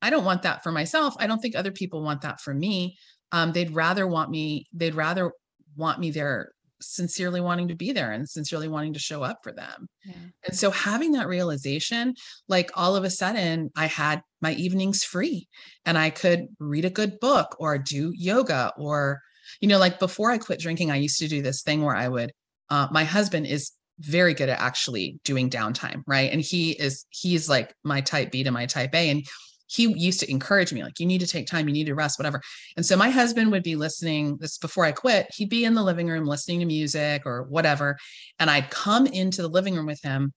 i 0.03 0.11
don't 0.11 0.25
want 0.25 0.42
that 0.42 0.62
for 0.62 0.73
myself 0.73 1.14
i 1.19 1.27
don't 1.27 1.40
think 1.40 1.55
other 1.55 1.73
people 1.73 2.03
want 2.03 2.23
that 2.23 2.40
for 2.40 2.53
me 2.53 2.97
um 3.33 3.53
they'd 3.53 3.75
rather 3.75 4.07
want 4.07 4.31
me 4.31 4.66
they'd 4.73 4.95
rather 4.95 5.33
want 5.77 6.01
me 6.01 6.11
there 6.11 6.51
sincerely 6.81 7.40
wanting 7.40 7.69
to 7.69 7.75
be 7.75 7.92
there 7.92 8.12
and 8.12 8.29
sincerely 8.29 8.69
wanting 8.69 8.92
to 8.92 8.99
show 8.99 9.23
up 9.23 9.38
for 9.42 9.53
them. 9.53 9.88
Yeah. 10.05 10.14
And 10.47 10.57
so 10.57 10.71
having 10.71 11.12
that 11.12 11.27
realization, 11.27 12.14
like 12.49 12.71
all 12.75 12.97
of 12.97 13.05
a 13.05 13.11
sudden 13.11 13.71
I 13.77 13.87
had 13.87 14.23
my 14.40 14.53
evenings 14.53 15.05
free 15.05 15.49
and 15.85 15.97
I 15.97 16.11
could 16.11 16.47
read 16.59 16.85
a 16.85 16.90
good 16.90 17.19
book 17.21 17.57
or 17.59 17.79
do 17.79 18.12
yoga 18.14 18.73
or 18.77 19.21
you 19.61 19.69
know, 19.69 19.79
like 19.79 19.99
before 19.99 20.31
I 20.31 20.38
quit 20.38 20.61
drinking, 20.61 20.90
I 20.90 20.97
used 20.97 21.19
to 21.19 21.29
do 21.29 21.42
this 21.42 21.62
thing 21.62 21.83
where 21.83 21.97
I 21.97 22.09
would, 22.09 22.33
uh, 22.71 22.88
my 22.90 23.05
husband 23.05 23.47
is 23.47 23.73
very 24.01 24.35
good 24.35 24.49
at 24.49 24.61
actually 24.61 25.19
doing 25.25 25.49
downtime, 25.49 26.03
right? 26.07 26.31
And 26.31 26.40
he 26.40 26.73
is, 26.73 27.07
he's 27.11 27.49
like 27.49 27.75
my 27.83 28.01
type 28.01 28.31
B 28.31 28.45
to 28.45 28.51
my 28.51 28.66
type 28.66 28.95
A. 28.95 29.11
And 29.11 29.25
he 29.69 29.92
used 29.99 30.21
to 30.21 30.31
encourage 30.31 30.73
me 30.73 30.83
like 30.83 31.01
you 31.01 31.07
need 31.07 31.21
to 31.21 31.27
take 31.27 31.47
time 31.47 31.66
you 31.66 31.75
need 31.75 31.87
to 31.87 31.95
rest 31.95 32.19
whatever 32.19 32.40
and 32.77 32.87
so 32.87 32.97
my 32.97 33.11
husband 33.11 33.51
would 33.51 33.62
be 33.62 33.77
listening 33.77 34.37
this 34.38 34.59
before 34.59 34.85
i 34.85 34.92
quit 34.92 35.27
he'd 35.35 35.49
be 35.49 35.64
in 35.64 35.75
the 35.75 35.83
living 35.83 36.09
room 36.09 36.25
listening 36.25 36.61
to 36.61 36.66
music 36.66 37.23
or 37.27 37.42
whatever 37.45 37.97
and 38.38 38.51
i'd 38.51 38.71
come 38.71 39.07
into 39.07 39.42
the 39.42 39.49
living 39.49 39.75
room 39.75 39.87
with 39.87 40.01
him 40.03 40.33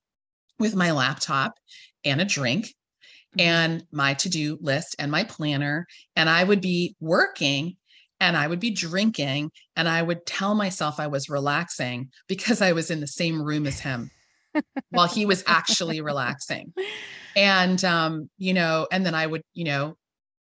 with 0.58 0.76
my 0.76 0.92
laptop 0.92 1.54
and 2.04 2.22
a 2.22 2.26
drink 2.26 2.66
mm-hmm. 2.66 3.42
and 3.42 3.84
my 3.92 4.14
to-do 4.16 4.58
list 4.62 4.96
and 5.00 5.12
my 5.12 5.24
planner 5.24 5.86
and 6.16 6.30
i 6.30 6.44
would 6.44 6.62
be 6.62 6.96
working 7.00 7.76
and 8.20 8.36
I 8.36 8.48
would 8.48 8.60
be 8.60 8.72
drinking 8.72 9.52
and 9.76 9.88
I 9.88 10.02
would 10.02 10.26
tell 10.26 10.56
myself 10.56 11.00
I 11.00 11.08
was 11.08 11.30
relaxing 11.30 12.10
because 12.28 12.62
I 12.62 12.74
was 12.74 12.92
in 12.92 13.00
the 13.00 13.08
same 13.08 13.42
room 13.42 13.66
as 13.66 13.80
him 13.80 14.12
while 14.90 15.08
he 15.08 15.26
was 15.26 15.44
actually 15.48 16.02
relaxing. 16.12 16.74
And 17.36 17.84
um, 17.86 18.30
you 18.38 18.54
know, 18.54 18.88
and 18.92 19.06
then 19.06 19.16
I 19.16 19.26
would, 19.26 19.42
you 19.54 19.66
know, 19.66 19.96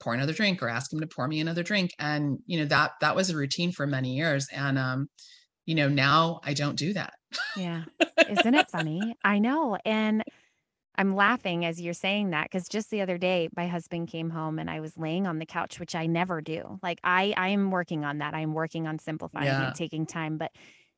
pour 0.01 0.15
another 0.15 0.33
drink 0.33 0.63
or 0.63 0.69
ask 0.69 0.93
him 0.93 1.01
to 1.01 1.07
pour 1.07 1.27
me 1.27 1.41
another 1.41 1.63
drink 1.63 1.91
and 1.99 2.39
you 2.47 2.59
know 2.59 2.67
that 2.67 2.93
that 3.01 3.17
was 3.17 3.31
a 3.31 3.37
routine 3.37 3.73
for 3.73 3.87
many 3.87 4.15
years 4.15 4.47
and 4.53 4.77
um 4.77 5.09
you 5.65 5.75
know 5.75 5.89
now 5.89 6.41
I 6.45 6.53
don't 6.53 6.77
do 6.77 6.93
that. 6.93 7.15
Yeah. 7.57 7.85
Isn't 8.29 8.55
it 8.55 8.71
funny? 8.71 9.17
I 9.25 9.39
know. 9.39 9.79
And 9.85 10.23
I'm 10.97 11.17
laughing 11.17 11.65
as 11.65 11.81
you're 11.81 11.95
saying 11.95 12.31
that 12.31 12.45
because 12.45 12.69
just 12.69 12.91
the 12.91 13.01
other 13.01 13.19
day, 13.19 13.49
my 13.57 13.67
husband 13.67 14.09
came 14.09 14.31
home 14.31 14.59
and 14.59 14.71
I 14.71 14.81
was 14.81 14.97
laying 14.97 15.27
on 15.27 15.39
the 15.39 15.47
couch, 15.47 15.81
which 15.81 15.95
I 15.95 16.07
never 16.07 16.41
do. 16.41 16.79
Like 16.83 17.01
I, 17.03 17.35
I'm 17.37 17.71
working 17.71 18.05
on 18.05 18.19
that. 18.19 18.35
I'm 18.35 18.55
working 18.55 18.87
on 18.87 18.99
simplifying 18.99 19.47
yeah. 19.47 19.67
and 19.67 19.75
taking 19.75 20.07
time. 20.07 20.39
But 20.39 20.53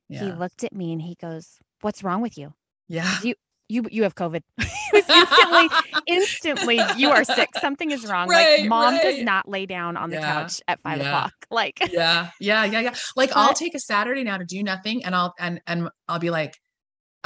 yeah. 0.09 0.25
he 0.25 0.33
looked 0.33 0.65
at 0.65 0.75
me 0.75 0.93
and 0.93 1.01
he 1.01 1.15
goes, 1.15 1.59
"What's 1.81 2.05
wrong 2.05 2.21
with 2.21 2.37
you? 2.37 2.53
Yeah, 2.89 3.11
you, 3.23 3.35
you, 3.69 3.87
you 3.91 4.03
have 4.03 4.15
COVID." 4.15 4.43
instantly, 4.95 5.69
instantly, 6.07 6.81
you 6.97 7.11
are 7.11 7.25
sick. 7.25 7.49
Something 7.61 7.91
is 7.91 8.05
wrong. 8.07 8.29
Right, 8.29 8.61
like 8.61 8.69
mom 8.69 8.95
right. 8.95 9.03
does 9.03 9.23
not 9.23 9.49
lay 9.49 9.67
down 9.67 9.97
on 9.97 10.11
the 10.11 10.17
yeah. 10.17 10.33
couch 10.33 10.61
at 10.69 10.81
five 10.83 11.01
o'clock. 11.01 11.33
Like, 11.49 11.79
yeah, 11.93 12.31
yeah, 12.41 12.65
yeah, 12.65 12.81
yeah. 12.81 12.95
Like 13.15 13.31
but, 13.31 13.39
I'll 13.39 13.55
take 13.55 13.77
a 13.77 13.79
Saturday 13.79 14.25
now 14.25 14.37
to 14.37 14.45
do 14.45 14.65
nothing, 14.65 15.05
and 15.05 15.15
I'll 15.15 15.33
and 15.39 15.61
and 15.69 15.89
I'll 16.09 16.19
be 16.19 16.31
like 16.31 16.59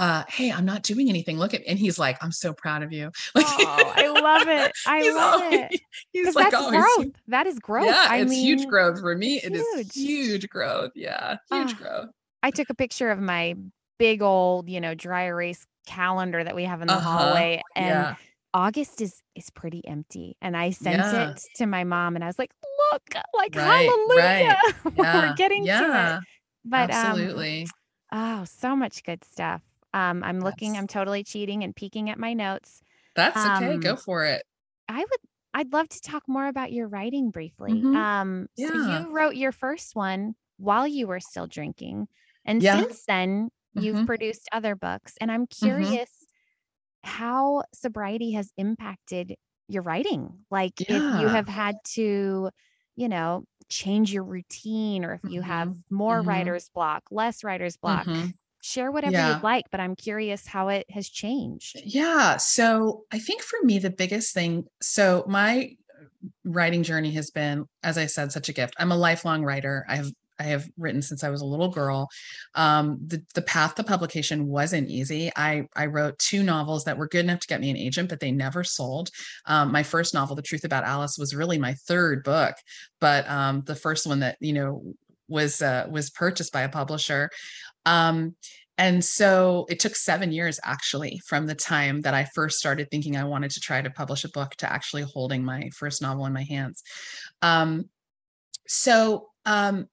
uh, 0.01 0.25
hey, 0.29 0.51
I'm 0.51 0.65
not 0.65 0.83
doing 0.83 1.11
anything. 1.11 1.39
Look 1.39 1.53
at, 1.53 1.61
and 1.67 1.79
he's 1.79 1.99
like, 1.99 2.17
I'm 2.25 2.33
so 2.33 2.55
proud 2.55 2.83
of 2.83 2.91
you. 2.91 3.13
Like, 3.35 3.47
oh, 3.47 3.93
I 3.97 4.09
love 4.09 4.49
it. 4.49 4.73
I 4.87 5.11
love 5.13 5.43
always, 5.43 5.61
it. 5.71 5.81
He's 6.13 6.35
like, 6.35 6.51
that's 6.51 6.65
oh, 6.67 6.71
growth. 6.71 7.15
that 7.29 7.47
is 7.47 7.59
growth. 7.59 7.87
Yeah, 7.87 8.07
I 8.09 8.19
it's 8.19 8.31
mean, 8.31 8.45
huge 8.45 8.67
growth 8.67 9.01
for 9.01 9.17
me. 9.17 9.37
It 9.37 9.53
huge. 9.53 9.87
is 9.87 9.95
huge 9.95 10.49
growth. 10.49 10.93
Yeah, 10.95 11.37
huge 11.51 11.75
uh, 11.75 11.77
growth. 11.77 12.09
I 12.43 12.51
took 12.51 12.71
a 12.71 12.75
picture 12.75 13.11
of 13.11 13.21
my 13.21 13.57
big 13.99 14.23
old, 14.23 14.69
you 14.71 14.81
know, 14.81 14.95
dry 14.95 15.25
erase 15.25 15.67
calendar 15.87 16.43
that 16.43 16.55
we 16.55 16.65
have 16.65 16.81
in 16.81 16.89
the 16.89 16.95
uh-huh. 16.95 17.19
hallway, 17.19 17.63
and 17.77 17.87
yeah. 17.87 18.15
August 18.55 19.01
is 19.01 19.23
is 19.35 19.51
pretty 19.51 19.87
empty. 19.87 20.37
And 20.41 20.57
I 20.57 20.71
sent 20.71 20.99
yeah. 20.99 21.31
it 21.31 21.43
to 21.57 21.67
my 21.67 21.85
mom, 21.85 22.17
and 22.17 22.25
I 22.25 22.27
was 22.27 22.39
like, 22.39 22.53
"Look, 22.93 23.03
like 23.35 23.55
right, 23.55 23.89
hallelujah, 23.89 24.59
right. 24.85 24.95
Yeah. 24.97 25.29
we're 25.29 25.35
getting 25.35 25.67
to 25.67 26.17
it." 26.17 26.25
But 26.65 26.91
um, 26.91 26.97
absolutely. 26.97 27.69
Um, 28.11 28.41
oh, 28.41 28.45
so 28.45 28.75
much 28.75 29.05
good 29.05 29.25
stuff. 29.25 29.63
Um, 29.93 30.23
I'm 30.23 30.41
looking, 30.41 30.77
I'm 30.77 30.87
totally 30.87 31.25
cheating 31.25 31.65
and 31.65 31.75
peeking 31.75 32.11
at 32.11 32.19
my 32.19 32.33
notes. 32.33 32.83
That's 33.17 33.37
okay. 33.37 33.75
Um, 33.75 33.81
Go 33.81 33.97
for 33.97 34.25
it. 34.25 34.45
I 34.89 34.99
would 34.99 35.21
I'd 35.53 35.73
love 35.73 35.89
to 35.89 36.01
talk 36.01 36.23
more 36.29 36.47
about 36.47 36.73
your 36.73 36.89
writing 36.89 37.31
briefly. 37.31 37.73
Mm-hmm. 37.73 37.97
Um, 37.97 38.47
yeah. 38.57 38.69
so 38.69 38.75
you 38.75 39.13
wrote 39.13 39.35
your 39.35 39.53
first 39.53 39.97
one 39.97 40.35
while 40.59 40.87
you 40.87 41.07
were 41.07 41.21
still 41.21 41.47
drinking. 41.47 42.07
And 42.45 42.63
yeah. 42.63 42.81
since 42.81 43.05
then, 43.07 43.51
you've 43.75 43.97
mm-hmm. 43.97 44.07
produced 44.07 44.49
other 44.53 44.77
books. 44.77 45.15
And 45.21 45.31
I'm 45.31 45.47
mm-hmm. 45.47 45.67
curious 45.67 46.11
mm-hmm. 46.11 47.11
how 47.11 47.65
sobriety 47.75 48.33
has 48.33 48.53
impacted 48.57 49.35
your 49.69 49.83
writing. 49.83 50.31
Like 50.51 50.75
yeah. 50.79 51.17
if 51.17 51.21
you 51.21 51.29
have 51.29 51.49
had 51.49 51.77
to, 51.95 52.51
you 52.97 53.09
know, 53.09 53.45
change 53.69 54.13
your 54.13 54.25
routine 54.25 55.05
or 55.05 55.21
if 55.23 55.31
you 55.31 55.43
have 55.43 55.69
mm-hmm. 55.69 55.95
more 55.95 56.21
mm-hmm. 56.21 56.29
writer's 56.29 56.69
block, 56.69 57.05
less 57.11 57.43
writer's 57.43 57.77
block, 57.77 58.07
share 58.61 58.91
whatever 58.91 59.13
yeah. 59.13 59.35
you'd 59.35 59.43
like, 59.43 59.65
but 59.71 59.81
I'm 59.81 59.97
curious 59.97 60.47
how 60.47 60.69
it 60.69 60.87
has 60.91 61.09
changed. 61.09 61.81
Yeah. 61.85 62.37
So 62.37 63.05
I 63.11 63.19
think 63.19 63.43
for 63.43 63.59
me, 63.63 63.79
the 63.79 63.91
biggest 63.91 64.35
thing, 64.35 64.65
so 64.81 65.25
my 65.27 65.71
writing 66.45 66.83
journey 66.83 67.13
has 67.13 67.31
been, 67.31 67.67
as 67.83 67.97
I 67.97 68.07
said, 68.07 68.33
such 68.33 68.49
a 68.49 68.53
gift. 68.53 68.75
I'm 68.79 68.93
a 68.93 68.97
lifelong 68.97 69.45
writer. 69.45 69.85
I 69.89 69.97
have 69.97 70.11
I 70.39 70.45
have 70.45 70.67
written 70.79 71.03
since 71.03 71.23
I 71.23 71.29
was 71.29 71.43
a 71.43 71.47
little 71.47 71.69
girl. 71.69 72.09
Um, 72.55 72.99
the 73.07 73.23
the 73.35 73.43
path 73.43 73.75
to 73.75 73.85
publication 73.85 74.47
wasn't 74.47 74.89
easy. 74.89 75.31
I 75.37 75.67
I 75.77 75.87
wrote 75.87 76.19
two 76.19 76.43
novels 76.43 76.85
that 76.85 76.97
were 76.97 77.09
good 77.09 77.27
enough 77.27 77.41
to 77.41 77.47
get 77.47 77.61
me 77.61 77.69
an 77.69 77.77
agent, 77.77 78.09
but 78.09 78.21
they 78.21 78.33
never 78.33 78.65
sold. 78.65 79.11
Um, 79.45 79.71
my 79.71 79.83
first 79.83 80.15
novel, 80.15 80.35
The 80.35 80.43
Truth 80.43 80.65
About 80.65 80.85
Alice, 80.85 81.19
was 81.19 81.35
really 81.35 81.59
my 81.59 81.75
third 81.87 82.25
book, 82.25 82.55
but 83.01 83.29
um, 83.29 83.63
the 83.67 83.75
first 83.75 84.07
one 84.07 84.21
that 84.21 84.39
you 84.41 84.55
know 84.55 84.83
was 85.29 85.61
uh, 85.61 85.87
was 85.91 86.11
purchased 86.11 86.53
by 86.53 86.63
a 86.63 86.69
publisher. 86.69 87.31
Um, 87.87 88.37
and 88.79 89.05
so 89.05 89.67
it 89.69 89.79
took 89.79 89.95
seven 89.95 90.33
years 90.33 90.59
actually 90.65 91.21
from 91.27 91.47
the 91.47 91.55
time 91.55 92.01
that 92.01 92.15
I 92.15 92.25
first 92.35 92.59
started 92.59 92.89
thinking 92.91 93.15
I 93.15 93.25
wanted 93.25 93.51
to 93.51 93.61
try 93.61 93.83
to 93.83 93.91
publish 93.91 94.25
a 94.25 94.31
book 94.31 94.53
to 94.57 94.73
actually 94.73 95.03
holding 95.03 95.45
my 95.45 95.69
first 95.77 96.01
novel 96.01 96.25
in 96.25 96.33
my 96.33 96.45
hands. 96.45 96.83
Um, 97.43 97.91
so 98.67 99.29
um, 99.45 99.87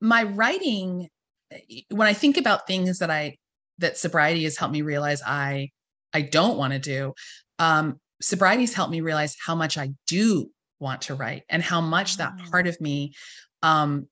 my 0.00 0.24
writing, 0.24 1.08
eh, 1.52 1.82
when 1.90 2.08
I 2.08 2.12
think 2.12 2.36
about 2.36 2.66
things 2.66 2.98
that 2.98 3.10
I 3.10 3.36
that 3.78 3.98
sobriety 3.98 4.44
has 4.44 4.56
helped 4.56 4.72
me 4.72 4.82
realize 4.82 5.22
I 5.24 5.70
I 6.12 6.22
don't 6.22 6.56
want 6.56 6.72
to 6.72 6.78
do, 6.78 7.14
um, 7.60 8.00
sobriety's 8.20 8.74
helped 8.74 8.92
me 8.92 9.00
realize 9.00 9.36
how 9.44 9.54
much 9.54 9.78
I 9.78 9.90
do 10.06 10.50
want 10.80 11.02
to 11.02 11.14
write 11.14 11.42
and 11.48 11.62
how 11.62 11.80
much 11.80 12.16
that 12.16 12.36
mm. 12.36 12.50
part 12.50 12.66
of 12.66 12.80
me 12.80 13.14
um, 13.62 14.08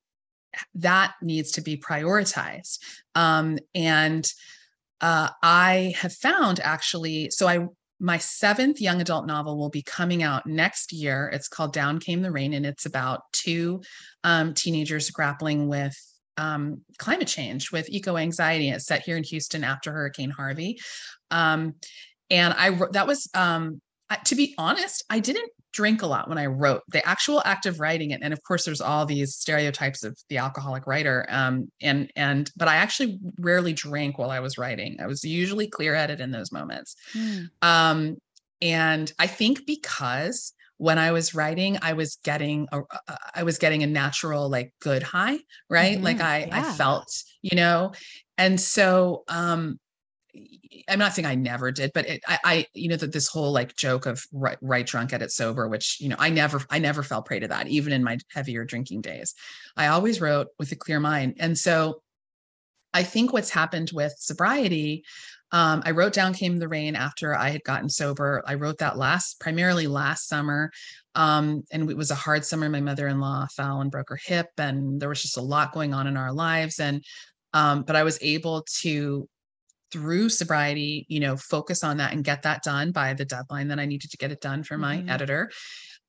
that 0.77 1.15
needs 1.23 1.53
to 1.53 1.61
be 1.61 1.77
prioritized. 1.77 2.79
Um, 3.15 3.59
and 3.75 4.31
uh, 5.01 5.31
I 5.43 5.95
have 5.99 6.13
found 6.13 6.61
actually, 6.61 7.31
so 7.31 7.49
I 7.49 7.67
my 8.03 8.19
seventh 8.19 8.81
young 8.81 9.01
adult 9.01 9.29
novel 9.29 9.57
will 9.57 9.71
be 9.71 9.83
coming 9.83 10.25
out 10.25 10.45
next 10.45 10.93
year. 10.93 11.31
It's 11.33 11.47
called 11.47 11.73
Down 11.73 12.01
Came 12.01 12.21
the 12.21 12.33
Rain, 12.33 12.53
and 12.53 12.67
it's 12.67 12.85
about 12.85 13.23
two 13.33 13.81
um, 14.25 14.55
teenagers 14.55 15.09
grappling 15.11 15.69
with 15.69 15.97
um, 16.37 16.83
climate 16.99 17.29
change, 17.29 17.71
with 17.71 17.89
eco 17.89 18.17
anxiety. 18.17 18.71
It's 18.71 18.87
set 18.87 19.03
here 19.03 19.17
in 19.17 19.23
Houston 19.23 19.63
after 19.63 19.93
Hurricane 19.93 20.31
Harvey. 20.31 20.81
Um, 21.31 21.77
and 22.29 22.53
I 22.55 22.71
that 22.91 23.07
was 23.07 23.31
um, 23.35 23.81
to 24.25 24.35
be 24.35 24.55
honest, 24.59 25.05
I 25.09 25.21
didn't 25.21 25.51
drink 25.73 26.03
a 26.03 26.07
lot 26.07 26.29
when 26.29 26.39
I 26.39 26.47
wrote 26.47 26.83
the 26.89 27.07
actual 27.07 27.43
act 27.45 27.67
of 27.67 27.81
writing 27.81 28.11
it. 28.11 28.21
And 28.23 28.33
of 28.33 28.43
course, 28.43 28.65
there's 28.65 28.81
all 28.81 29.07
these 29.07 29.35
stereotypes 29.35 30.05
of 30.05 30.17
the 30.29 30.39
alcoholic 30.39 30.87
writer. 30.87 31.27
Um, 31.29 31.71
and 31.81 32.11
and 32.17 32.51
but 32.57 32.69
I 32.69 32.77
actually 32.77 33.19
rarely 33.39 33.73
drank 33.73 34.19
while 34.19 34.31
I 34.31 34.41
was 34.41 34.59
writing. 34.59 34.99
I 35.01 35.07
was 35.07 35.25
usually 35.25 35.69
clear 35.69 35.95
headed 35.95 36.21
in 36.21 36.31
those 36.31 36.53
moments. 36.53 36.97
Mm. 37.15 37.51
Um, 37.63 38.17
and 38.61 39.13
I 39.19 39.27
think 39.27 39.67
because 39.67 40.53
when 40.79 40.99
I 40.99 41.13
was 41.13 41.35
writing, 41.35 41.79
I 41.81 41.93
was 41.93 42.19
getting 42.25 42.69
a, 42.73 42.81
I 43.35 43.45
was 43.45 43.59
getting 43.59 43.83
a 43.83 43.87
natural 43.87 44.51
like 44.51 44.75
good 44.81 45.03
high, 45.03 45.39
right? 45.71 45.95
Mm-hmm. 45.95 46.05
Like 46.05 46.21
I 46.21 46.47
yeah. 46.47 46.59
I 46.59 46.73
felt, 46.73 47.09
you 47.41 47.57
know, 47.57 47.93
and 48.37 48.61
so 48.61 49.25
um 49.29 49.79
I'm 50.89 50.99
not 50.99 51.13
saying 51.13 51.27
I 51.27 51.35
never 51.35 51.71
did, 51.71 51.93
but 51.93 52.09
it, 52.09 52.23
I, 52.27 52.39
I, 52.45 52.67
you 52.75 52.89
know, 52.89 52.97
that 52.97 53.13
this 53.13 53.29
whole 53.29 53.53
like 53.53 53.77
joke 53.77 54.07
of 54.07 54.25
right, 54.33 54.57
right 54.63 54.87
drunk, 54.87 55.13
at 55.13 55.23
it 55.23 55.31
sober, 55.31 55.69
which 55.69 55.99
you 56.01 56.09
know, 56.09 56.17
I 56.19 56.31
never, 56.31 56.63
I 56.71 56.79
never 56.79 57.03
fell 57.03 57.23
prey 57.23 57.41
to 57.41 57.49
that, 57.49 57.69
even 57.69 57.93
in 57.93 58.03
my 58.03 58.19
heavier 58.31 58.65
drinking 58.65 59.03
days. 59.03 59.35
I 59.77 59.89
always 59.89 60.21
wrote 60.21 60.49
with 60.59 60.73
a 60.73 60.77
clear 60.77 61.01
mind, 61.01 61.37
and 61.39 61.57
so 61.57 62.03
I 62.95 63.03
think 63.03 63.33
what's 63.33 63.51
happened 63.51 63.91
with 63.93 64.15
sobriety. 64.19 65.05
Um, 65.51 65.83
I 65.85 65.91
wrote 65.91 66.15
down 66.15 66.33
"Came 66.33 66.57
the 66.57 66.69
Rain" 66.69 66.97
after 66.97 67.35
I 67.35 67.51
had 67.51 67.63
gotten 67.65 67.91
sober. 67.91 68.43
I 68.47 68.55
wrote 68.55 68.79
that 68.79 68.97
last, 68.97 69.39
primarily 69.39 69.87
last 69.87 70.29
summer, 70.29 70.71
um, 71.15 71.63
and 71.71 71.91
it 71.91 71.97
was 71.97 72.11
a 72.11 72.15
hard 72.15 72.45
summer. 72.45 72.71
My 72.71 72.81
mother-in-law 72.81 73.49
fell 73.55 73.83
and 73.83 73.91
broke 73.91 74.09
her 74.09 74.19
hip, 74.25 74.49
and 74.57 74.99
there 74.99 75.11
was 75.11 75.21
just 75.21 75.37
a 75.37 75.43
lot 75.43 75.73
going 75.73 75.93
on 75.93 76.07
in 76.07 76.17
our 76.17 76.33
lives. 76.33 76.81
And 76.81 77.05
um, 77.53 77.83
but 77.83 77.97
I 77.97 78.03
was 78.03 78.19
able 78.23 78.65
to 78.81 79.29
through 79.93 80.29
sobriety, 80.29 81.07
you 81.09 81.21
know, 81.21 81.37
focus 81.37 81.85
on 81.85 81.99
that 81.99 82.13
and 82.13 82.25
get 82.25 82.43
that 82.43 82.63
done 82.63 82.93
by 82.93 83.15
the 83.15 83.25
deadline 83.25 83.69
that 83.69 83.79
I 83.79 83.87
needed 83.87 84.11
to 84.11 84.17
get 84.17 84.33
it 84.33 84.41
done 84.41 84.63
for 84.63 84.79
my 84.79 84.97
mm-hmm. 84.97 85.11
editor. 85.11 85.51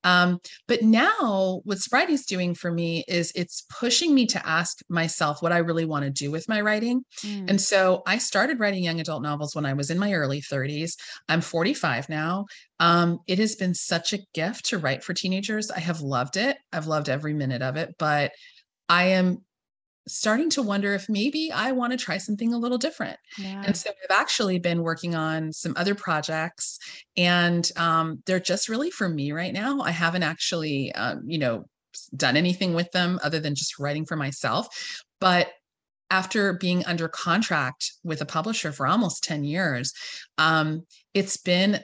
Um, 0.03 0.39
but 0.67 0.81
now 0.81 1.61
what 1.63 1.79
sobriety 1.79 2.13
is 2.13 2.25
doing 2.25 2.55
for 2.55 2.71
me 2.71 3.05
is 3.07 3.31
it's 3.35 3.65
pushing 3.69 4.13
me 4.13 4.25
to 4.27 4.47
ask 4.47 4.79
myself 4.89 5.41
what 5.41 5.53
I 5.53 5.59
really 5.59 5.85
want 5.85 6.03
to 6.03 6.11
do 6.11 6.29
with 6.29 6.49
my 6.49 6.61
writing. 6.61 7.03
Mm. 7.21 7.49
And 7.49 7.61
so 7.61 8.03
I 8.05 8.17
started 8.17 8.59
writing 8.59 8.83
young 8.83 8.99
adult 8.99 9.23
novels 9.23 9.55
when 9.55 9.65
I 9.65 9.73
was 9.73 9.89
in 9.89 9.99
my 9.99 10.13
early 10.13 10.41
30s. 10.41 10.93
I'm 11.29 11.41
45 11.41 12.09
now. 12.09 12.45
Um, 12.79 13.19
it 13.27 13.39
has 13.39 13.55
been 13.55 13.73
such 13.73 14.13
a 14.13 14.19
gift 14.33 14.65
to 14.65 14.77
write 14.77 15.03
for 15.03 15.13
teenagers. 15.13 15.71
I 15.71 15.79
have 15.79 16.01
loved 16.01 16.35
it. 16.35 16.57
I've 16.73 16.87
loved 16.87 17.07
every 17.07 17.33
minute 17.33 17.61
of 17.61 17.77
it, 17.77 17.95
but 17.97 18.31
I 18.89 19.05
am 19.05 19.43
starting 20.07 20.49
to 20.51 20.61
wonder 20.61 20.93
if 20.93 21.07
maybe 21.09 21.51
I 21.51 21.71
want 21.71 21.91
to 21.91 21.97
try 21.97 22.17
something 22.17 22.53
a 22.53 22.57
little 22.57 22.77
different. 22.77 23.17
Yeah. 23.37 23.63
And 23.65 23.75
so 23.75 23.89
I've 23.89 24.17
actually 24.17 24.59
been 24.59 24.81
working 24.81 25.15
on 25.15 25.53
some 25.53 25.73
other 25.77 25.95
projects, 25.95 26.79
and 27.15 27.69
um, 27.77 28.21
they're 28.25 28.39
just 28.39 28.69
really 28.69 28.91
for 28.91 29.07
me 29.07 29.31
right 29.31 29.53
now. 29.53 29.81
I 29.81 29.91
haven't 29.91 30.23
actually, 30.23 30.91
um, 30.93 31.23
you 31.25 31.37
know, 31.37 31.65
done 32.15 32.37
anything 32.37 32.73
with 32.73 32.91
them 32.91 33.19
other 33.23 33.39
than 33.39 33.55
just 33.55 33.79
writing 33.79 34.05
for 34.05 34.15
myself. 34.15 34.67
But 35.19 35.49
after 36.09 36.53
being 36.53 36.85
under 36.85 37.07
contract 37.07 37.91
with 38.03 38.21
a 38.21 38.25
publisher 38.25 38.71
for 38.71 38.85
almost 38.85 39.23
10 39.23 39.43
years, 39.43 39.93
um, 40.37 40.85
it's 41.13 41.37
been 41.37 41.79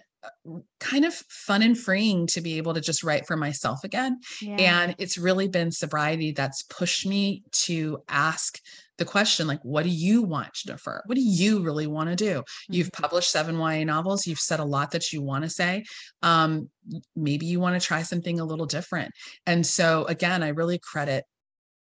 kind 0.80 1.06
of 1.06 1.14
fun 1.14 1.62
and 1.62 1.78
freeing 1.78 2.28
to 2.28 2.42
be 2.42 2.58
able 2.58 2.74
to 2.74 2.82
just 2.82 3.04
write 3.04 3.26
for 3.26 3.38
myself 3.38 3.84
again. 3.84 4.20
Yeah. 4.42 4.56
And 4.60 4.96
it's 4.98 5.18
really 5.18 5.48
been 5.48 5.72
sobriety 5.72 6.32
that's 6.32 6.64
pushed 6.64 7.06
me 7.06 7.44
to 7.52 8.00
ask 8.08 8.60
the 8.98 9.06
question 9.06 9.48
like 9.48 9.62
what 9.64 9.84
do 9.84 9.90
you 9.90 10.22
want 10.22 10.54
to 10.54 10.68
jennifer 10.68 11.02
what 11.06 11.16
do 11.16 11.22
you 11.22 11.62
really 11.62 11.88
want 11.88 12.10
to 12.10 12.18
do 12.18 12.40
mm-hmm. 12.40 12.74
you've 12.74 12.92
published 12.92 13.32
seven 13.32 13.58
ya 13.58 13.84
novels 13.86 14.28
you've 14.28 14.38
said 14.38 14.60
a 14.60 14.66
lot 14.66 14.92
that 14.92 15.14
you 15.14 15.22
want 15.22 15.44
to 15.44 15.50
say 15.50 15.84
um, 16.22 16.70
maybe 17.16 17.46
you 17.46 17.62
want 17.62 17.82
to 17.82 17.88
try 17.88 18.02
something 18.02 18.42
a 18.42 18.46
little 18.46 18.66
different 18.66 19.12
and 19.46 19.66
so 19.66 20.04
again 20.10 20.44
i 20.44 20.50
really 20.50 20.78
credit 20.78 21.24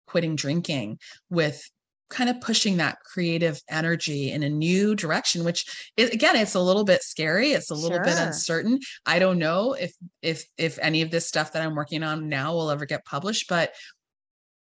quitting 0.08 0.36
drinking 0.36 0.98
with 1.30 1.62
kind 2.10 2.30
of 2.30 2.42
pushing 2.42 2.78
that 2.78 3.00
creative 3.04 3.62
energy 3.70 4.32
in 4.32 4.44
a 4.44 4.50
new 4.50 4.96
direction 4.96 5.44
which 5.44 5.92
is, 5.96 6.10
again 6.10 6.36
it's 6.36 6.56
a 6.56 6.60
little 6.60 6.84
bit 6.84 7.04
scary 7.04 7.52
it's 7.52 7.70
a 7.70 7.76
little 7.76 7.98
sure. 7.98 8.04
bit 8.04 8.18
uncertain 8.18 8.80
i 9.06 9.20
don't 9.20 9.38
know 9.38 9.74
if 9.74 9.94
if 10.22 10.44
if 10.58 10.80
any 10.80 11.02
of 11.02 11.12
this 11.12 11.28
stuff 11.28 11.54
that 11.54 11.62
i'm 11.62 11.76
working 11.76 12.04
on 12.04 12.28
now 12.28 12.54
will 12.54 12.72
ever 12.72 12.86
get 12.86 13.06
published 13.06 13.48
but 13.48 13.74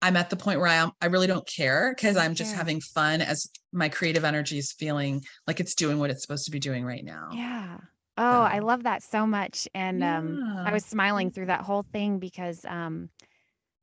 i'm 0.01 0.17
at 0.17 0.29
the 0.29 0.36
point 0.36 0.60
where 0.60 0.69
i 0.69 0.75
am 0.75 0.91
i 1.01 1.05
really 1.05 1.27
don't 1.27 1.47
care 1.47 1.93
because 1.95 2.17
i'm 2.17 2.36
just 2.36 2.53
having 2.53 2.81
fun 2.81 3.21
as 3.21 3.49
my 3.71 3.89
creative 3.89 4.25
energy 4.25 4.57
is 4.57 4.73
feeling 4.73 5.21
like 5.47 5.60
it's 5.60 5.75
doing 5.75 5.99
what 5.99 6.10
it's 6.10 6.21
supposed 6.21 6.45
to 6.45 6.51
be 6.51 6.60
doing 6.60 6.83
right 6.83 7.05
now 7.05 7.29
yeah 7.33 7.77
oh 8.17 8.41
i 8.41 8.60
love 8.60 8.83
that 8.83 9.01
so 9.01 9.25
much 9.25 9.67
and 9.73 9.99
yeah. 9.99 10.17
um 10.17 10.43
i 10.65 10.73
was 10.73 10.86
smiling 10.86 11.31
through 11.31 11.45
that 11.45 11.62
whole 11.62 11.86
thing 11.93 12.19
because 12.19 12.65
um 12.65 13.10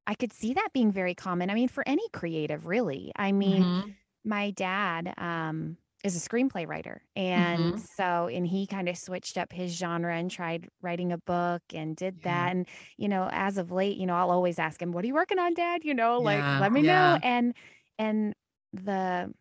I 0.07 0.14
could 0.14 0.33
see 0.33 0.55
that 0.55 0.69
being 0.73 0.93
very 0.93 1.14
common. 1.14 1.51
I 1.51 1.55
mean, 1.55 1.69
for 1.69 1.83
any 1.87 2.07
creative, 2.11 2.67
really. 2.67 3.12
I 3.17 3.33
mean, 3.33 3.62
mm-hmm. 3.62 3.90
my 4.25 4.51
dad 4.51 5.14
um, 5.17 5.77
is 6.05 6.14
a 6.14 6.29
screenplay 6.29 6.69
writer. 6.69 7.03
And 7.17 7.75
mm-hmm. 7.75 7.79
so, 7.97 8.29
and 8.29 8.47
he 8.47 8.67
kind 8.67 8.88
of 8.88 8.99
switched 8.99 9.38
up 9.38 9.53
his 9.53 9.73
genre 9.73 10.14
and 10.14 10.31
tried 10.31 10.69
writing 10.83 11.12
a 11.12 11.19
book 11.19 11.62
and 11.73 11.97
did 11.97 12.19
yeah. 12.21 12.45
that. 12.45 12.53
And, 12.53 12.67
you 12.99 13.09
know, 13.09 13.29
as 13.33 13.57
of 13.57 13.73
late, 13.73 13.97
you 13.97 14.07
know, 14.07 14.14
I'll 14.14 14.31
always 14.31 14.59
ask 14.59 14.81
him, 14.81 14.93
What 14.93 15.05
are 15.05 15.09
you 15.09 15.14
working 15.14 15.38
on, 15.38 15.55
dad? 15.55 15.85
You 15.85 15.95
know, 15.95 16.19
like, 16.19 16.38
yeah. 16.38 16.61
let 16.61 16.73
me 16.73 16.83
yeah. 16.83 17.14
know. 17.14 17.21
And, 17.23 17.55
and 17.99 18.35
the, 18.75 19.33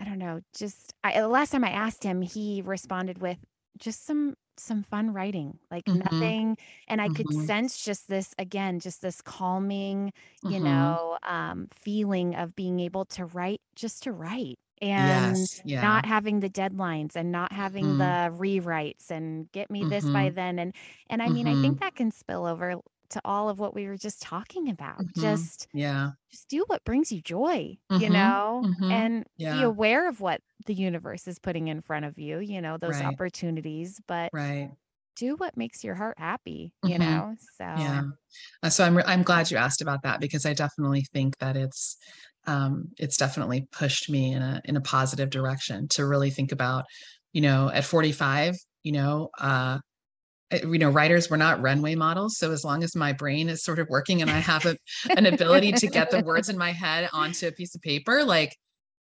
I 0.00 0.04
don't 0.04 0.18
know, 0.18 0.40
just 0.56 0.94
I, 1.04 1.20
the 1.20 1.28
last 1.28 1.50
time 1.50 1.64
I 1.64 1.70
asked 1.70 2.02
him, 2.02 2.22
he 2.22 2.62
responded 2.64 3.18
with 3.18 3.38
just 3.78 4.06
some 4.06 4.34
some 4.58 4.82
fun 4.82 5.12
writing, 5.12 5.58
like 5.70 5.84
mm-hmm. 5.84 5.98
nothing. 5.98 6.58
And 6.88 7.00
I 7.00 7.08
could 7.08 7.26
mm-hmm. 7.26 7.46
sense 7.46 7.84
just 7.84 8.08
this 8.08 8.34
again, 8.38 8.80
just 8.80 9.02
this 9.02 9.20
calming, 9.20 10.12
you 10.42 10.50
mm-hmm. 10.50 10.64
know, 10.64 11.18
um, 11.22 11.68
feeling 11.72 12.34
of 12.34 12.54
being 12.56 12.80
able 12.80 13.04
to 13.06 13.26
write 13.26 13.60
just 13.74 14.02
to 14.04 14.12
write 14.12 14.58
and 14.82 15.36
yes, 15.36 15.62
yeah. 15.64 15.80
not 15.80 16.04
having 16.04 16.40
the 16.40 16.50
deadlines 16.50 17.16
and 17.16 17.32
not 17.32 17.52
having 17.52 17.84
mm-hmm. 17.84 17.98
the 17.98 18.36
rewrites 18.36 19.10
and 19.10 19.50
get 19.52 19.70
me 19.70 19.84
this 19.84 20.04
by 20.04 20.26
mm-hmm. 20.26 20.34
then. 20.34 20.58
And 20.58 20.74
and 21.08 21.22
I 21.22 21.28
mean, 21.28 21.46
I 21.46 21.52
think 21.52 21.76
mm-hmm. 21.76 21.84
that 21.84 21.94
can 21.94 22.10
spill 22.10 22.44
over 22.46 22.76
to 23.10 23.20
all 23.24 23.48
of 23.48 23.58
what 23.58 23.74
we 23.74 23.86
were 23.86 23.96
just 23.96 24.20
talking 24.22 24.68
about. 24.68 24.98
Mm-hmm. 24.98 25.20
Just 25.20 25.68
yeah. 25.72 26.10
Just 26.30 26.48
do 26.48 26.64
what 26.66 26.84
brings 26.84 27.12
you 27.12 27.20
joy, 27.20 27.78
mm-hmm. 27.90 28.02
you 28.02 28.10
know, 28.10 28.62
mm-hmm. 28.64 28.90
and 28.90 29.26
yeah. 29.36 29.56
be 29.56 29.62
aware 29.62 30.08
of 30.08 30.20
what 30.20 30.40
the 30.66 30.74
universe 30.74 31.26
is 31.26 31.38
putting 31.38 31.68
in 31.68 31.80
front 31.80 32.04
of 32.04 32.18
you, 32.18 32.38
you 32.38 32.60
know, 32.60 32.76
those 32.78 32.96
right. 33.00 33.06
opportunities, 33.06 34.00
but 34.06 34.30
right. 34.32 34.70
do 35.16 35.36
what 35.36 35.56
makes 35.56 35.84
your 35.84 35.94
heart 35.94 36.18
happy, 36.18 36.72
you 36.82 36.98
mm-hmm. 36.98 37.02
know. 37.02 37.34
So 37.56 37.64
Yeah. 37.64 38.02
Uh, 38.62 38.70
so 38.70 38.84
I'm 38.84 38.96
re- 38.96 39.04
I'm 39.06 39.22
glad 39.22 39.50
you 39.50 39.56
asked 39.56 39.82
about 39.82 40.02
that 40.02 40.20
because 40.20 40.46
I 40.46 40.52
definitely 40.52 41.06
think 41.12 41.38
that 41.38 41.56
it's 41.56 41.96
um 42.46 42.88
it's 42.98 43.16
definitely 43.16 43.66
pushed 43.72 44.10
me 44.10 44.32
in 44.32 44.42
a 44.42 44.60
in 44.64 44.76
a 44.76 44.80
positive 44.80 45.30
direction 45.30 45.88
to 45.90 46.06
really 46.06 46.30
think 46.30 46.52
about, 46.52 46.84
you 47.32 47.40
know, 47.40 47.70
at 47.72 47.84
45, 47.84 48.56
you 48.82 48.92
know, 48.92 49.30
uh 49.38 49.78
you 50.52 50.78
know 50.78 50.90
writers 50.90 51.28
were 51.28 51.36
not 51.36 51.60
runway 51.60 51.94
models 51.94 52.36
so 52.38 52.52
as 52.52 52.64
long 52.64 52.84
as 52.84 52.94
my 52.94 53.12
brain 53.12 53.48
is 53.48 53.64
sort 53.64 53.78
of 53.78 53.88
working 53.88 54.22
and 54.22 54.30
i 54.30 54.38
have 54.38 54.64
a, 54.64 54.76
an 55.16 55.26
ability 55.26 55.72
to 55.72 55.88
get 55.88 56.10
the 56.10 56.22
words 56.22 56.48
in 56.48 56.56
my 56.56 56.70
head 56.70 57.08
onto 57.12 57.48
a 57.48 57.52
piece 57.52 57.74
of 57.74 57.82
paper 57.82 58.24
like 58.24 58.56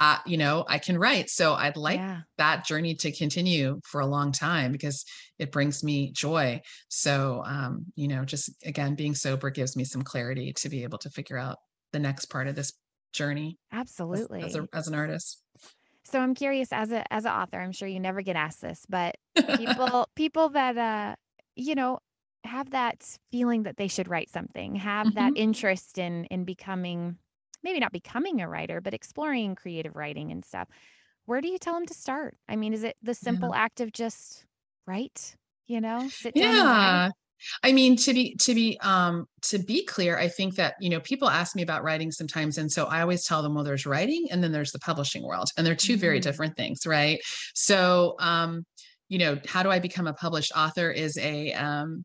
uh, 0.00 0.16
you 0.24 0.38
know 0.38 0.64
i 0.66 0.78
can 0.78 0.98
write. 0.98 1.28
So 1.28 1.52
i'd 1.54 1.76
like 1.76 1.98
yeah. 1.98 2.20
that 2.38 2.64
journey 2.64 2.94
to 2.96 3.12
continue 3.12 3.80
for 3.84 4.00
a 4.00 4.06
long 4.06 4.32
time 4.32 4.72
because 4.72 5.04
it 5.38 5.52
brings 5.52 5.84
me 5.84 6.10
joy. 6.12 6.62
So 6.88 7.42
um, 7.44 7.84
you 7.96 8.08
know 8.08 8.24
just 8.24 8.50
again 8.64 8.94
being 8.94 9.14
sober 9.14 9.50
gives 9.50 9.76
me 9.76 9.84
some 9.84 10.02
clarity 10.02 10.54
to 10.54 10.68
be 10.70 10.84
able 10.84 10.98
to 10.98 11.10
figure 11.10 11.36
out 11.36 11.58
the 11.92 11.98
next 11.98 12.26
part 12.26 12.46
of 12.46 12.54
this 12.54 12.72
journey 13.12 13.58
absolutely 13.72 14.40
as, 14.40 14.56
as, 14.56 14.62
a, 14.62 14.68
as 14.72 14.88
an 14.88 14.94
artist. 14.94 15.42
So 16.04 16.18
I'm 16.18 16.34
curious 16.34 16.72
as 16.72 16.90
a 16.92 17.04
as 17.12 17.26
an 17.26 17.32
author, 17.32 17.60
I'm 17.60 17.72
sure 17.72 17.86
you 17.86 18.00
never 18.00 18.22
get 18.22 18.36
asked 18.36 18.62
this, 18.62 18.86
but 18.88 19.16
people 19.58 20.08
people 20.16 20.48
that 20.50 20.78
uh 20.78 21.14
you 21.60 21.74
know, 21.74 21.98
have 22.44 22.70
that 22.70 23.04
feeling 23.30 23.64
that 23.64 23.76
they 23.76 23.88
should 23.88 24.08
write 24.08 24.30
something, 24.30 24.76
have 24.76 25.08
mm-hmm. 25.08 25.16
that 25.16 25.32
interest 25.36 25.98
in 25.98 26.24
in 26.26 26.44
becoming 26.44 27.16
maybe 27.62 27.78
not 27.78 27.92
becoming 27.92 28.40
a 28.40 28.48
writer, 28.48 28.80
but 28.80 28.94
exploring 28.94 29.54
creative 29.54 29.94
writing 29.94 30.32
and 30.32 30.44
stuff. 30.44 30.68
Where 31.26 31.40
do 31.40 31.48
you 31.48 31.58
tell 31.58 31.74
them 31.74 31.86
to 31.86 31.94
start? 31.94 32.36
I 32.48 32.56
mean, 32.56 32.72
is 32.72 32.82
it 32.82 32.96
the 33.02 33.14
simple 33.14 33.50
yeah. 33.52 33.60
act 33.60 33.80
of 33.80 33.92
just 33.92 34.46
write, 34.86 35.36
you 35.66 35.80
know, 35.80 36.08
sit 36.08 36.34
down 36.34 36.42
yeah. 36.42 37.10
I 37.62 37.72
mean, 37.72 37.96
to 37.96 38.12
be 38.12 38.34
to 38.36 38.54
be 38.54 38.78
um 38.80 39.26
to 39.42 39.58
be 39.58 39.84
clear, 39.84 40.18
I 40.18 40.28
think 40.28 40.56
that 40.56 40.74
you 40.80 40.90
know 40.90 41.00
people 41.00 41.28
ask 41.28 41.56
me 41.56 41.62
about 41.62 41.82
writing 41.82 42.10
sometimes, 42.10 42.58
and 42.58 42.70
so 42.70 42.86
I 42.86 43.00
always 43.00 43.24
tell 43.24 43.42
them, 43.42 43.54
well, 43.54 43.64
there's 43.64 43.86
writing, 43.86 44.28
and 44.30 44.42
then 44.42 44.52
there's 44.52 44.72
the 44.72 44.78
publishing 44.78 45.22
world, 45.24 45.48
and 45.56 45.66
they're 45.66 45.74
2 45.74 45.92
mm-hmm. 45.92 46.00
very 46.00 46.20
different 46.20 46.56
things, 46.56 46.86
right? 46.86 47.18
So, 47.54 48.16
um, 48.18 48.66
you 49.10 49.18
know 49.18 49.38
how 49.46 49.62
do 49.62 49.70
i 49.70 49.78
become 49.78 50.06
a 50.06 50.14
published 50.14 50.52
author 50.56 50.90
is 50.90 51.18
a 51.18 51.52
um 51.52 52.02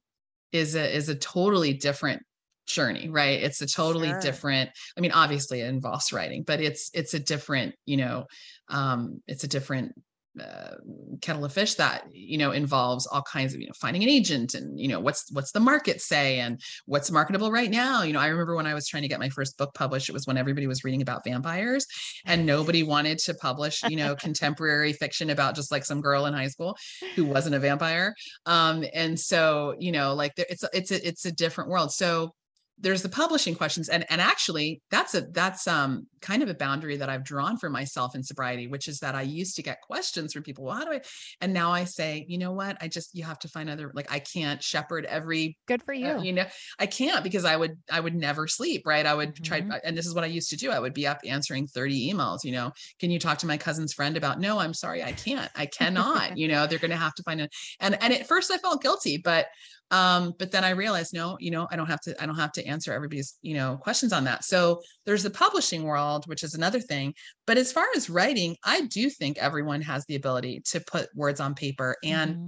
is 0.52 0.76
a 0.76 0.94
is 0.94 1.08
a 1.08 1.16
totally 1.16 1.74
different 1.74 2.22
journey 2.68 3.08
right 3.08 3.44
it's 3.44 3.62
a 3.62 3.68
totally 3.68 4.10
sure. 4.10 4.20
different 4.20 4.70
i 4.98 5.02
mean 5.02 5.12
obviously 5.12 5.62
it 5.62 5.68
involves 5.68 6.12
writing 6.12 6.44
but 6.46 6.60
it's 6.60 6.90
it's 6.94 7.14
a 7.14 7.20
different 7.20 7.76
you 7.86 7.96
know 7.96 8.26
um 8.70 9.22
it's 9.28 9.44
a 9.44 9.48
different 9.48 9.94
uh, 10.42 10.76
kettle 11.22 11.46
of 11.46 11.54
fish 11.54 11.76
that 11.76 12.04
you 12.12 12.38
know 12.38 12.52
involves 12.52 13.08
all 13.08 13.22
kinds 13.22 13.54
of 13.54 13.62
you 13.62 13.68
know 13.68 13.74
finding 13.80 14.04
an 14.04 14.10
agent 14.10 14.54
and 14.54 14.80
you 14.80 14.88
know 14.88 15.00
what's 15.00 15.32
what's 15.32 15.52
the 15.52 15.60
market 15.60 16.02
say 16.02 16.40
and 16.40 16.60
what's 16.86 17.12
marketable 17.12 17.52
right 17.52 17.72
now. 17.72 18.04
You 18.04 18.14
know 18.14 18.20
i 18.20 18.28
remember 18.28 18.56
when 18.56 18.68
i 18.68 18.74
was 18.74 18.88
trying 18.88 19.04
to 19.04 19.10
get 19.10 19.20
my 19.20 19.30
first 19.30 19.58
book 19.58 19.74
published 19.74 20.10
it 20.10 20.14
was 20.14 20.28
when 20.28 20.38
everybody 20.38 20.68
was 20.68 20.84
reading 20.84 21.02
about 21.02 21.24
vampires 21.24 21.86
and 22.26 22.46
nobody 22.46 22.84
wanted 22.84 23.18
to 23.20 23.34
publish 23.36 23.82
you 23.88 23.96
know 23.96 24.16
contemporary 24.26 24.94
fiction 24.94 25.30
about 25.30 25.56
just 25.56 25.72
like 25.72 25.86
some 25.86 26.02
girl 26.02 26.26
in 26.26 26.34
high 26.34 26.48
school 26.48 26.78
who 27.16 27.26
wasn't 27.26 27.56
a 27.56 27.60
vampire. 27.60 28.14
Um 28.46 28.84
and 28.94 29.20
so 29.20 29.76
you 29.80 29.92
know 29.92 30.14
like 30.14 30.36
there, 30.36 30.46
it's 30.50 30.64
it's 30.74 30.92
a, 30.92 31.08
it's 31.08 31.26
a 31.26 31.32
different 31.32 31.70
world. 31.70 31.92
So 31.92 32.34
there's 32.78 33.02
the 33.02 33.10
publishing 33.10 33.56
questions 33.56 33.88
and 33.88 34.06
and 34.10 34.20
actually 34.20 34.82
that's 34.92 35.16
a 35.16 35.22
that's 35.32 35.68
um 35.68 36.06
kind 36.22 36.44
of 36.44 36.50
a 36.50 36.54
boundary 36.54 36.98
that 36.98 37.10
I've 37.10 37.24
drawn 37.24 37.58
for 37.58 37.70
myself 37.70 38.16
in 38.16 38.24
sobriety 38.24 38.68
which 38.68 38.88
is 38.88 39.00
that 39.00 39.16
I 39.16 39.22
used 39.22 39.56
to 39.56 39.64
get 39.64 39.82
questions 39.82 40.34
from 40.34 40.44
people 40.44 40.66
well 40.66 40.76
how 40.76 40.86
do 40.86 40.92
I 40.92 41.02
and 41.40 41.54
now 41.54 41.72
I 41.72 41.86
say 41.86 42.26
you 42.28 42.38
know 42.38 42.52
what? 42.52 42.78
I 42.82 42.88
just 42.88 43.16
you 43.16 43.24
have 43.24 43.40
to 43.40 43.48
find 43.48 43.70
other 43.70 43.92
like 43.94 44.12
I 44.12 44.20
can't 44.20 44.62
shepherd 44.62 45.06
every 45.06 45.58
good 45.68 45.84
for 45.84 45.94
uh, 45.94 45.98
you. 45.98 46.08
uh, 46.08 46.22
you 46.22 46.34
know 46.34 46.46
I 46.78 46.86
can't 46.88 47.24
because 47.24 47.46
I 47.46 47.56
would 47.56 47.78
I 47.90 48.00
would 48.00 48.16
never 48.16 48.48
sleep 48.48 48.86
right? 48.86 49.06
I 49.06 49.14
would 49.14 49.36
mm-hmm. 49.36 49.70
try 49.70 49.80
and 49.84 49.98
this 49.98 50.06
is 50.06 50.14
what 50.14 50.24
I 50.24 50.28
used 50.28 50.50
to 50.50 50.58
do 50.58 50.72
I 50.72 50.80
would 50.80 50.94
be 50.94 51.08
up 51.08 51.20
answering 51.26 51.68
30 51.68 52.12
emails 52.12 52.44
you 52.44 52.52
know 52.52 52.72
can 53.00 53.10
you 53.10 53.20
talk 53.20 53.38
to 53.40 53.48
my 53.48 53.58
cousin's 53.58 53.94
friend 53.94 54.18
about 54.18 54.40
no 54.40 54.60
I'm 54.60 54.74
sorry 54.74 55.04
I 55.04 55.14
can't 55.14 55.50
I 55.56 55.66
cannot 55.78 56.38
you 56.38 56.48
know 56.50 56.68
they're 56.68 56.80
going 56.80 56.92
to 56.92 56.98
have 56.98 57.16
to 57.16 57.24
find 57.24 57.42
a 57.42 57.50
and 57.80 57.98
and 58.02 58.14
at 58.14 58.28
first 58.28 58.52
I 58.52 58.58
felt 58.58 58.82
guilty 58.82 59.18
but 59.18 59.48
um 59.92 60.34
but 60.40 60.52
then 60.52 60.64
i 60.64 60.72
realized 60.72 61.14
no 61.14 61.38
you 61.40 61.52
know 61.52 61.68
i 61.70 61.76
don't 61.76 61.88
have 61.88 62.02
to 62.02 62.22
i 62.22 62.26
don't 62.26 62.36
have 62.36 62.52
to 62.52 62.66
answer 62.66 62.92
everybody's 62.92 63.38
you 63.42 63.54
know 63.54 63.78
questions 63.78 64.12
on 64.14 64.24
that. 64.24 64.44
So 64.44 64.82
there's 65.06 65.24
the 65.24 65.30
publishing 65.30 65.84
world 65.84 66.26
which 66.28 66.44
is 66.44 66.54
another 66.56 66.80
thing. 66.80 67.14
But 67.46 67.58
as 67.58 67.72
far 67.72 67.86
as 67.96 68.10
writing 68.10 68.56
i 68.64 68.82
do 68.82 69.10
think 69.10 69.38
everyone 69.38 69.82
has 69.82 70.06
the 70.06 70.16
ability 70.16 70.62
to 70.72 70.80
put 70.80 71.10
words 71.16 71.40
on 71.40 71.54
paper. 71.54 71.96
And 72.04 72.36
mm-hmm. 72.36 72.48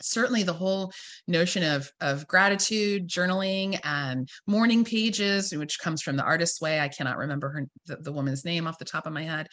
certainly 0.00 0.42
the 0.42 0.52
whole 0.52 0.92
notion 1.28 1.62
of 1.62 1.90
of 2.00 2.26
gratitude 2.26 3.06
journaling 3.06 3.78
and 3.84 4.28
morning 4.46 4.84
pages 4.84 5.54
which 5.54 5.78
comes 5.78 6.00
from 6.02 6.16
the 6.16 6.24
artist's 6.24 6.60
way. 6.60 6.80
I 6.80 6.88
cannot 6.88 7.18
remember 7.18 7.50
her 7.50 7.66
the, 7.86 7.96
the 7.96 8.12
woman's 8.12 8.44
name 8.44 8.66
off 8.66 8.78
the 8.78 8.84
top 8.84 9.06
of 9.06 9.12
my 9.12 9.24
head. 9.24 9.46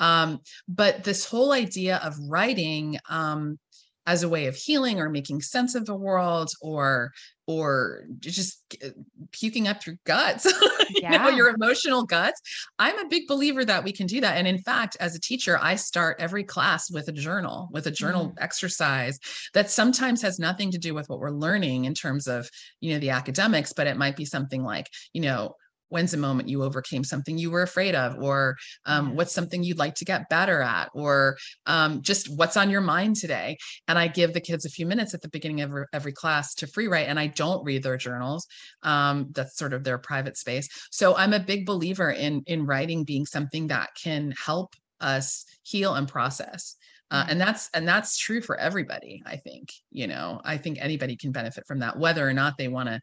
Um, 0.00 0.40
but 0.66 1.04
this 1.04 1.24
whole 1.24 1.52
idea 1.52 2.00
of 2.02 2.16
writing 2.28 2.98
um, 3.08 3.58
as 4.06 4.22
a 4.22 4.28
way 4.28 4.46
of 4.46 4.54
healing 4.54 5.00
or 5.00 5.08
making 5.08 5.40
sense 5.40 5.74
of 5.74 5.86
the 5.86 5.94
world 5.94 6.50
or 6.60 7.12
or 7.46 8.06
just 8.20 8.62
uh, 8.82 8.88
puking 9.32 9.68
up 9.68 9.84
your 9.84 9.96
guts 10.04 10.44
you 10.90 11.02
yeah. 11.02 11.16
know 11.16 11.28
your 11.28 11.48
emotional 11.48 12.04
guts 12.04 12.40
i'm 12.78 12.98
a 12.98 13.08
big 13.08 13.26
believer 13.26 13.64
that 13.64 13.84
we 13.84 13.92
can 13.92 14.06
do 14.06 14.20
that 14.20 14.36
and 14.36 14.46
in 14.46 14.58
fact 14.58 14.96
as 15.00 15.14
a 15.14 15.20
teacher 15.20 15.58
i 15.60 15.74
start 15.74 16.16
every 16.18 16.44
class 16.44 16.90
with 16.90 17.08
a 17.08 17.12
journal 17.12 17.68
with 17.72 17.86
a 17.86 17.90
journal 17.90 18.28
mm. 18.28 18.34
exercise 18.38 19.18
that 19.52 19.70
sometimes 19.70 20.22
has 20.22 20.38
nothing 20.38 20.70
to 20.70 20.78
do 20.78 20.94
with 20.94 21.08
what 21.08 21.18
we're 21.18 21.30
learning 21.30 21.84
in 21.84 21.94
terms 21.94 22.26
of 22.26 22.48
you 22.80 22.92
know 22.92 22.98
the 22.98 23.10
academics 23.10 23.72
but 23.72 23.86
it 23.86 23.96
might 23.96 24.16
be 24.16 24.24
something 24.24 24.62
like 24.62 24.88
you 25.12 25.20
know 25.20 25.54
when's 25.88 26.14
a 26.14 26.18
moment 26.18 26.48
you 26.48 26.62
overcame 26.62 27.04
something 27.04 27.38
you 27.38 27.50
were 27.50 27.62
afraid 27.62 27.94
of? 27.94 28.22
Or 28.22 28.56
um, 28.86 29.14
what's 29.14 29.32
something 29.32 29.62
you'd 29.62 29.78
like 29.78 29.94
to 29.96 30.04
get 30.04 30.28
better 30.28 30.60
at? 30.60 30.90
Or 30.94 31.36
um, 31.66 32.02
just 32.02 32.28
what's 32.36 32.56
on 32.56 32.70
your 32.70 32.80
mind 32.80 33.16
today? 33.16 33.58
And 33.88 33.98
i 33.98 34.08
give 34.08 34.32
the 34.32 34.40
kids 34.40 34.64
a 34.64 34.70
few 34.70 34.86
minutes 34.86 35.14
at 35.14 35.22
the 35.22 35.28
beginning 35.28 35.60
of 35.60 35.70
every, 35.70 35.86
every 35.92 36.12
class 36.12 36.54
to 36.56 36.66
free 36.66 36.88
write 36.88 37.08
and 37.08 37.18
i 37.18 37.26
don't 37.26 37.64
read 37.64 37.82
their 37.82 37.96
journals. 37.96 38.46
Um, 38.82 39.28
that's 39.32 39.56
sort 39.56 39.72
of 39.72 39.84
their 39.84 39.98
private 39.98 40.36
space. 40.36 40.68
So 40.90 41.16
i'm 41.16 41.32
a 41.32 41.40
big 41.40 41.66
believer 41.66 42.10
in 42.10 42.42
in 42.46 42.66
writing 42.66 43.04
being 43.04 43.26
something 43.26 43.68
that 43.68 43.90
can 44.02 44.32
help 44.32 44.74
us 45.00 45.44
heal 45.62 45.94
and 45.94 46.08
process. 46.08 46.76
Uh, 47.10 47.26
and 47.28 47.40
that's 47.40 47.68
and 47.74 47.86
that's 47.86 48.16
true 48.16 48.40
for 48.40 48.56
everybody 48.56 49.22
i 49.26 49.36
think 49.36 49.68
you 49.90 50.06
know? 50.06 50.40
I 50.44 50.56
think 50.56 50.78
anybody 50.80 51.16
can 51.16 51.32
benefit 51.32 51.64
from 51.66 51.80
that 51.80 51.98
whether 51.98 52.26
or 52.26 52.32
not 52.32 52.56
they 52.56 52.68
want 52.68 52.88
to 52.88 53.00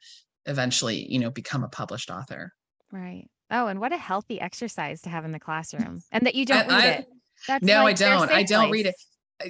eventually 0.48 1.06
you 1.10 1.20
know 1.20 1.30
become 1.30 1.64
a 1.64 1.70
published 1.70 2.10
author 2.10 2.52
Right. 2.92 3.28
Oh, 3.50 3.68
and 3.68 3.80
what 3.80 3.92
a 3.92 3.98
healthy 3.98 4.39
exercise 4.39 5.02
to 5.02 5.10
have 5.10 5.26
in 5.26 5.32
the 5.32 5.39
classroom. 5.39 6.02
And 6.12 6.26
that 6.26 6.36
you 6.36 6.46
don't 6.46 6.68
read 6.68 6.84
I, 6.84 6.88
it. 6.88 7.06
That's 7.48 7.66
no, 7.66 7.84
like 7.84 8.02
I 8.02 8.10
don't. 8.10 8.32
I 8.32 8.44
don't 8.44 8.70
place. 8.70 8.72
read 8.72 8.86
it. 8.88 8.96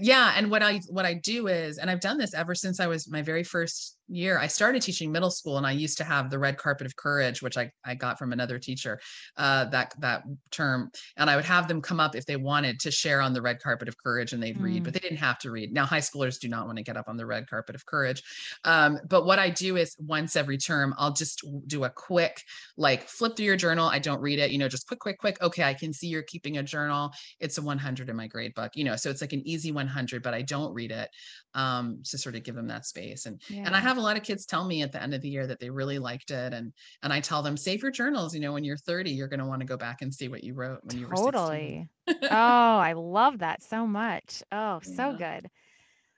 Yeah, 0.02 0.34
and 0.36 0.50
what 0.50 0.64
I 0.64 0.82
what 0.89 1.06
I 1.06 1.16
do 1.16 1.48
is 1.48 1.78
and 1.78 1.89
I've 1.89 2.00
done 2.00 2.18
this 2.18 2.34
ever 2.34 2.56
since 2.56 2.80
I 2.80 2.88
was 2.88 3.10
my 3.10 3.22
very 3.22 3.44
first 3.44 3.98
year 4.12 4.38
i 4.39 4.47
started 4.47 4.82
teaching 4.82 5.12
middle 5.12 5.32
school 5.32 5.57
and 5.57 5.66
i 5.66 5.72
used 5.72 5.97
to 5.97 6.03
have 6.03 6.30
the 6.30 6.38
red 6.38 6.57
carpet 6.57 6.86
of 6.86 6.95
courage 6.95 7.41
which 7.41 7.57
i, 7.57 7.72
I 7.86 7.95
got 7.95 8.20
from 8.20 8.34
another 8.34 8.59
teacher 8.59 8.99
uh, 9.38 9.66
that 9.66 9.93
that 9.99 10.24
term 10.51 10.91
and 11.18 11.30
i 11.30 11.36
would 11.36 11.45
have 11.45 11.68
them 11.68 11.82
come 11.82 11.99
up 11.99 12.16
if 12.16 12.26
they 12.26 12.36
wanted 12.36 12.80
to 12.82 12.91
share 12.91 13.22
on 13.22 13.34
the 13.34 13.41
red 13.41 13.62
carpet 13.62 13.88
of 13.88 13.97
courage 13.97 14.34
and 14.34 14.41
they'd 14.41 14.57
mm. 14.57 14.64
read 14.64 14.84
but 14.84 14.91
mm. 14.91 14.93
they 14.93 14.99
didn't 14.99 15.18
have 15.18 15.39
to 15.39 15.51
read 15.51 15.74
now 15.74 15.86
high 15.86 15.99
schoolers 15.99 16.39
do 16.39 16.47
not 16.47 16.66
want 16.66 16.78
to 16.78 16.84
get 16.84 16.97
up 16.97 17.07
on 17.07 17.18
the 17.18 17.26
red 17.26 17.49
carpet 17.49 17.76
of 17.76 17.86
courage 17.86 18.22
um, 18.66 18.99
but 19.07 19.26
what 19.26 19.39
i 19.39 19.49
do 19.49 19.78
is 19.78 19.95
once 19.99 20.36
every 20.36 20.57
term 20.57 20.93
i'll 20.97 21.14
just 21.14 21.43
do 21.68 21.84
a 21.86 21.89
quick 21.89 22.41
like 22.78 23.07
flip 23.07 23.36
through 23.36 23.45
your 23.45 23.55
journal 23.55 23.88
i 23.88 23.99
don't 23.99 24.22
read 24.22 24.39
it 24.39 24.51
you 24.51 24.57
know 24.57 24.68
just 24.68 24.88
quick 24.88 24.99
quick 24.99 25.18
quick 25.18 25.41
okay 25.41 25.64
i 25.64 25.74
can 25.74 25.93
see 25.93 26.07
you're 26.07 26.24
keeping 26.24 26.57
a 26.57 26.64
journal 26.64 27.12
it's 27.39 27.57
a 27.57 27.62
100 27.62 28.09
in 28.09 28.16
my 28.16 28.28
grade 28.28 28.53
book 28.55 28.72
you 28.76 28.84
know 28.84 28.95
so 28.95 29.09
it's 29.09 29.22
like 29.22 29.34
an 29.34 29.45
easy 29.47 29.72
100 29.72 30.22
but 30.22 30.34
i 30.34 30.41
don't 30.41 30.74
read 30.74 30.91
it 30.91 31.09
um, 31.53 32.01
to 32.05 32.18
sort 32.18 32.36
of 32.36 32.43
give 32.43 32.55
them 32.55 32.68
that 32.68 32.86
space 32.86 33.26
and 33.26 33.41
yeah. 33.49 33.64
and 33.66 33.76
i 33.76 33.80
have 33.80 33.97
a 34.02 34.04
lot 34.04 34.18
of 34.18 34.24
kids 34.24 34.45
tell 34.45 34.66
me 34.66 34.82
at 34.82 34.91
the 34.91 35.02
end 35.02 35.14
of 35.14 35.22
the 35.22 35.30
year 35.30 35.45
that 35.47 35.60
they 35.60 35.70
really 35.70 35.99
liked 35.99 36.32
it 36.32 36.54
and 36.54 36.74
and 37.04 37.14
i 37.14 37.20
tell 37.20 37.41
them 37.41 37.56
save 37.56 37.82
your 37.82 37.91
journals 37.91 38.34
you 38.34 38.41
know 38.41 38.52
when 38.52 38.64
you're 38.64 38.78
30 38.78 39.12
you're 39.12 39.28
going 39.28 39.39
to 39.39 39.45
want 39.45 39.62
to 39.62 39.66
go 39.66 39.78
back 39.78 40.02
and 40.02 40.14
see 40.14 40.28
what 40.28 40.43
you 40.43 40.54
wrote 40.54 40.80
when 40.84 40.97
you 40.97 41.08
were 41.08 41.16
totally 41.16 41.88
oh 42.08 42.18
i 42.30 42.93
love 42.93 43.39
that 43.39 43.62
so 43.62 43.86
much 43.86 44.41
oh 44.52 44.82
yeah. 44.86 44.95
so 44.95 45.14
good 45.14 45.49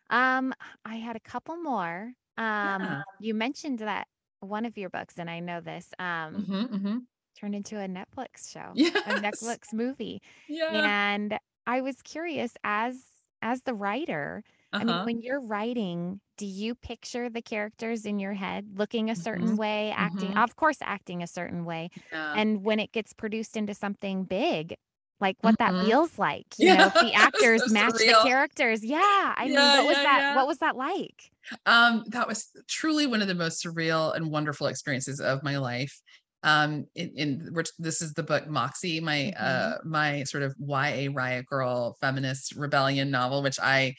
um 0.09 0.53
i 0.85 0.95
had 0.95 1.15
a 1.15 1.19
couple 1.19 1.57
more 1.57 2.11
um 2.37 2.81
yeah. 2.81 3.01
you 3.19 3.33
mentioned 3.33 3.79
that 3.79 4.07
one 4.39 4.65
of 4.65 4.77
your 4.77 4.89
books 4.89 5.15
and 5.17 5.29
i 5.29 5.39
know 5.39 5.61
this 5.61 5.87
um 5.99 6.35
mm-hmm, 6.35 6.75
mm-hmm. 6.75 6.97
turned 7.39 7.55
into 7.55 7.79
a 7.79 7.87
netflix 7.87 8.51
show 8.51 8.71
yes. 8.73 8.95
a 9.05 9.19
netflix 9.19 9.73
movie 9.73 10.21
yeah. 10.47 10.69
and 10.71 11.37
i 11.67 11.81
was 11.81 12.01
curious 12.03 12.53
as 12.63 12.97
as 13.41 13.61
the 13.63 13.73
writer 13.73 14.43
uh-huh. 14.73 14.81
I 14.81 14.85
mean, 14.85 14.95
uh-huh. 14.95 15.05
when 15.05 15.21
you're 15.21 15.41
writing, 15.41 16.19
do 16.37 16.45
you 16.45 16.73
picture 16.73 17.29
the 17.29 17.41
characters 17.41 18.05
in 18.05 18.19
your 18.19 18.33
head 18.33 18.65
looking 18.75 19.09
a 19.09 19.15
certain 19.15 19.49
mm-hmm. 19.49 19.55
way, 19.57 19.93
acting, 19.95 20.29
mm-hmm. 20.29 20.39
of 20.39 20.55
course, 20.55 20.77
acting 20.81 21.21
a 21.21 21.27
certain 21.27 21.63
way? 21.63 21.89
Yeah. 22.11 22.33
And 22.35 22.63
when 22.63 22.79
it 22.79 22.91
gets 22.91 23.13
produced 23.13 23.55
into 23.55 23.75
something 23.75 24.23
big, 24.23 24.75
like 25.19 25.37
what 25.41 25.57
mm-hmm. 25.59 25.77
that 25.77 25.85
feels 25.85 26.17
like, 26.17 26.47
you 26.57 26.69
yeah. 26.69 26.75
know, 26.75 26.87
if 26.87 26.93
the 26.95 27.13
actors 27.13 27.65
so 27.67 27.73
match 27.73 27.93
surreal. 27.93 28.23
the 28.23 28.27
characters. 28.27 28.83
Yeah. 28.83 28.99
I 28.99 29.45
yeah, 29.45 29.47
mean, 29.47 29.55
what 29.55 29.85
was 29.85 29.95
that? 29.95 30.35
What 30.35 30.47
was 30.47 30.57
that 30.57 30.75
like? 30.75 31.31
Um, 31.65 32.03
that 32.07 32.27
was 32.27 32.49
truly 32.67 33.05
one 33.05 33.21
of 33.21 33.27
the 33.27 33.35
most 33.35 33.63
surreal 33.63 34.15
and 34.15 34.31
wonderful 34.31 34.67
experiences 34.67 35.19
of 35.19 35.43
my 35.43 35.57
life 35.57 36.01
um 36.43 36.85
in, 36.95 37.11
in 37.15 37.49
which 37.53 37.69
this 37.79 38.01
is 38.01 38.13
the 38.13 38.23
book 38.23 38.47
moxie 38.47 38.99
my 38.99 39.33
mm-hmm. 39.37 39.43
uh 39.43 39.77
my 39.85 40.23
sort 40.23 40.43
of 40.43 40.53
ya 40.59 41.07
riot 41.13 41.45
girl 41.45 41.95
feminist 42.01 42.55
rebellion 42.55 43.09
novel 43.09 43.41
which 43.41 43.59
i 43.61 43.93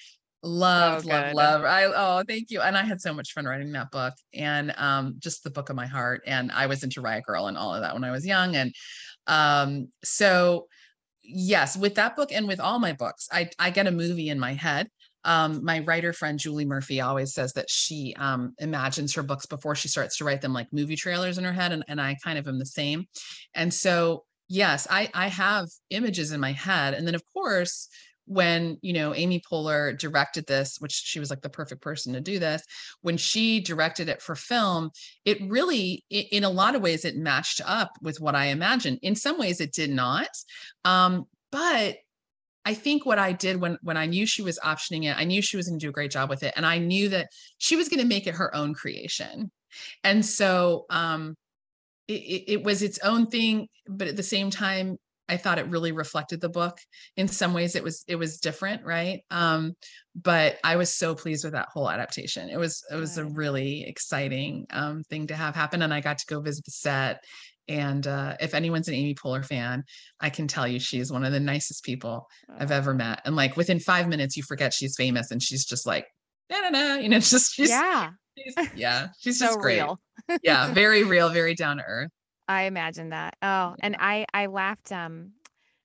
Love, 0.45 1.07
love, 1.07 1.33
love. 1.33 1.65
I 1.65 1.85
oh, 1.85 2.23
thank 2.29 2.51
you. 2.51 2.61
And 2.61 2.77
I 2.77 2.85
had 2.85 3.01
so 3.01 3.15
much 3.15 3.33
fun 3.33 3.47
writing 3.47 3.73
that 3.73 3.91
book 3.91 4.15
and 4.35 4.75
um 4.77 5.17
just 5.19 5.43
the 5.43 5.51
book 5.51 5.71
of 5.71 5.77
my 5.77 5.87
heart. 5.87 6.23
And 6.27 6.53
I 6.53 6.67
was 6.67 6.83
into 6.83 7.01
Riot 7.01 7.25
Girl 7.25 7.47
and 7.47 7.57
all 7.57 7.75
of 7.75 7.81
that 7.81 7.95
when 7.95 8.05
I 8.05 8.11
was 8.11 8.27
young. 8.27 8.55
And 8.55 8.75
um 9.27 9.89
so 10.05 10.67
yes, 11.23 11.77
with 11.77 11.95
that 11.95 12.15
book 12.15 12.31
and 12.31 12.47
with 12.47 12.61
all 12.61 12.79
my 12.79 12.93
books, 12.93 13.29
I 13.33 13.49
I 13.59 13.71
get 13.71 13.87
a 13.87 13.91
movie 13.91 14.29
in 14.29 14.39
my 14.39 14.53
head. 14.53 14.89
Um, 15.27 15.65
my 15.65 15.79
writer 15.81 16.13
friend 16.13 16.39
Julie 16.39 16.67
Murphy 16.67 17.01
always 17.01 17.33
says 17.33 17.55
that 17.55 17.71
she 17.71 18.15
um, 18.19 18.53
imagines 18.59 19.15
her 19.15 19.23
books 19.23 19.47
before 19.47 19.75
she 19.75 19.89
starts 19.89 20.19
to 20.19 20.25
write 20.25 20.43
them 20.43 20.53
like 20.53 20.71
movie 20.71 20.97
trailers 20.97 21.39
in 21.39 21.45
her 21.45 21.53
head, 21.53 21.73
and, 21.73 21.83
and 21.89 21.99
I 21.99 22.17
kind 22.23 22.39
of 22.39 22.47
am 22.47 22.59
the 22.59 22.67
same. 22.67 23.07
And 23.55 23.73
so, 23.73 24.25
yes, 24.49 24.87
I 24.91 25.09
I 25.15 25.29
have 25.29 25.69
images 25.89 26.33
in 26.33 26.41
my 26.41 26.53
head, 26.53 26.93
and 26.93 27.07
then 27.07 27.15
of 27.15 27.23
course, 27.33 27.89
when 28.27 28.79
you 28.81 28.93
know 28.93 29.15
amy 29.15 29.41
poehler 29.41 29.97
directed 29.99 30.47
this 30.47 30.77
which 30.79 30.93
she 30.93 31.21
was 31.21 31.31
like 31.31 31.43
the 31.43 31.49
perfect 31.49 31.83
person 31.83 32.13
to 32.13 32.21
do 32.21 32.39
this 32.39 32.63
when 33.03 33.17
she 33.17 33.61
directed 33.61 34.09
it 34.09 34.23
for 34.23 34.35
film 34.35 34.91
it 35.25 35.39
really 35.49 36.05
in 36.11 36.45
a 36.45 36.51
lot 36.51 36.75
of 36.75 36.83
ways 36.83 37.05
it 37.05 37.17
matched 37.17 37.61
up 37.65 37.93
with 38.01 38.21
what 38.21 38.35
i 38.35 38.47
imagined 38.47 38.99
in 39.03 39.15
some 39.15 39.39
ways 39.39 39.61
it 39.61 39.73
did 39.73 39.91
not 39.91 40.29
um, 40.85 41.27
but 41.51 41.97
I 42.67 42.73
think 42.73 43.05
what 43.05 43.19
I 43.19 43.33
did 43.33 43.61
when 43.61 43.77
when 43.83 43.99
I 43.99 44.07
knew 44.07 44.27
she 44.27 44.41
was 44.41 44.59
optioning 44.65 45.05
it, 45.05 45.17
I 45.19 45.25
knew 45.25 45.43
she 45.43 45.59
was 45.59 45.69
going 45.69 45.79
to 45.79 45.85
do 45.85 45.91
a 45.91 45.93
great 45.93 46.11
job 46.11 46.31
with 46.31 46.43
it, 46.43 46.55
and 46.57 46.65
I 46.65 46.79
knew 46.79 47.11
that 47.11 47.29
she 47.59 47.77
was 47.77 47.91
going 47.91 48.01
to 48.01 48.07
make 48.07 48.27
it 48.27 48.37
her 48.37 48.55
own 48.57 48.73
creation. 48.73 49.51
And 50.03 50.25
so 50.25 50.87
um, 50.89 51.37
it, 52.09 52.45
it, 52.47 52.65
was 52.65 52.83
its 52.83 52.99
own 53.01 53.27
thing, 53.27 53.69
but 53.89 54.09
at 54.09 54.17
the 54.17 54.23
same 54.23 54.51
time, 54.51 54.99
I 55.29 55.37
thought 55.37 55.59
it 55.59 55.69
really 55.69 55.93
reflected 55.93 56.41
the 56.41 56.49
book. 56.49 56.79
In 57.17 57.29
some 57.29 57.55
ways, 57.55 57.77
it 57.77 57.83
was 57.83 58.05
it 58.07 58.17
was 58.17 58.39
different, 58.39 58.85
right? 58.85 59.23
Um, 59.31 59.75
but 60.15 60.59
I 60.63 60.77
was 60.77 60.95
so 60.95 61.15
pleased 61.15 61.45
with 61.45 61.55
that 61.55 61.69
whole 61.73 61.91
adaptation. 61.91 62.49
It 62.51 62.59
was 62.59 62.83
it 62.91 62.97
was 62.97 63.19
a 63.19 63.25
really 63.25 63.85
exciting 63.85 64.67
um, 64.71 65.03
thing 65.05 65.27
to 65.29 65.37
have 65.37 65.55
happen, 65.55 65.83
and 65.83 65.95
I 65.95 66.01
got 66.01 66.19
to 66.19 66.27
go 66.27 66.41
visit 66.41 66.65
the 66.65 66.71
set. 66.71 67.25
And 67.67 68.07
uh, 68.07 68.37
if 68.41 68.53
anyone's 68.53 68.89
an 68.89 68.95
Amy 68.95 69.15
Poehler 69.15 69.45
fan, 69.45 69.85
I 70.21 70.29
can 70.29 70.47
tell 70.47 70.69
you 70.69 70.79
she's 70.79 71.11
one 71.11 71.25
of 71.25 71.33
the 71.33 71.41
nicest 71.41 71.83
people. 71.83 72.29
I've 72.59 72.71
ever 72.71 72.93
met. 72.93 73.23
And 73.25 73.37
like 73.37 73.57
within 73.57 73.81
five 73.81 74.07
minutes, 74.07 74.37
you 74.37 74.43
forget 74.43 74.75
she's 74.75 74.97
famous, 74.97 75.31
and 75.31 75.43
she's 75.43 75.65
just 75.65 75.87
like, 75.87 76.07
no, 76.51 76.61
no, 76.61 76.69
no, 76.69 76.97
you 76.97 77.09
know, 77.09 77.17
it's 77.17 77.31
just 77.31 77.55
she's, 77.55 77.71
yeah, 77.71 78.11
she's, 78.37 78.69
yeah, 78.77 79.09
she's 79.19 79.39
so 79.39 79.47
just 79.47 79.61
great. 79.61 79.77
Real. 79.77 79.99
yeah, 80.43 80.71
very 80.75 81.05
real, 81.05 81.31
very 81.31 81.55
down 81.55 81.79
to 81.79 81.85
earth. 81.87 82.11
I 82.49 82.63
imagine 82.63 83.11
that. 83.11 83.37
Oh, 83.43 83.75
and 83.81 83.97
I 83.99 84.27
I 84.33 84.47
laughed 84.47 84.93
um 84.93 85.33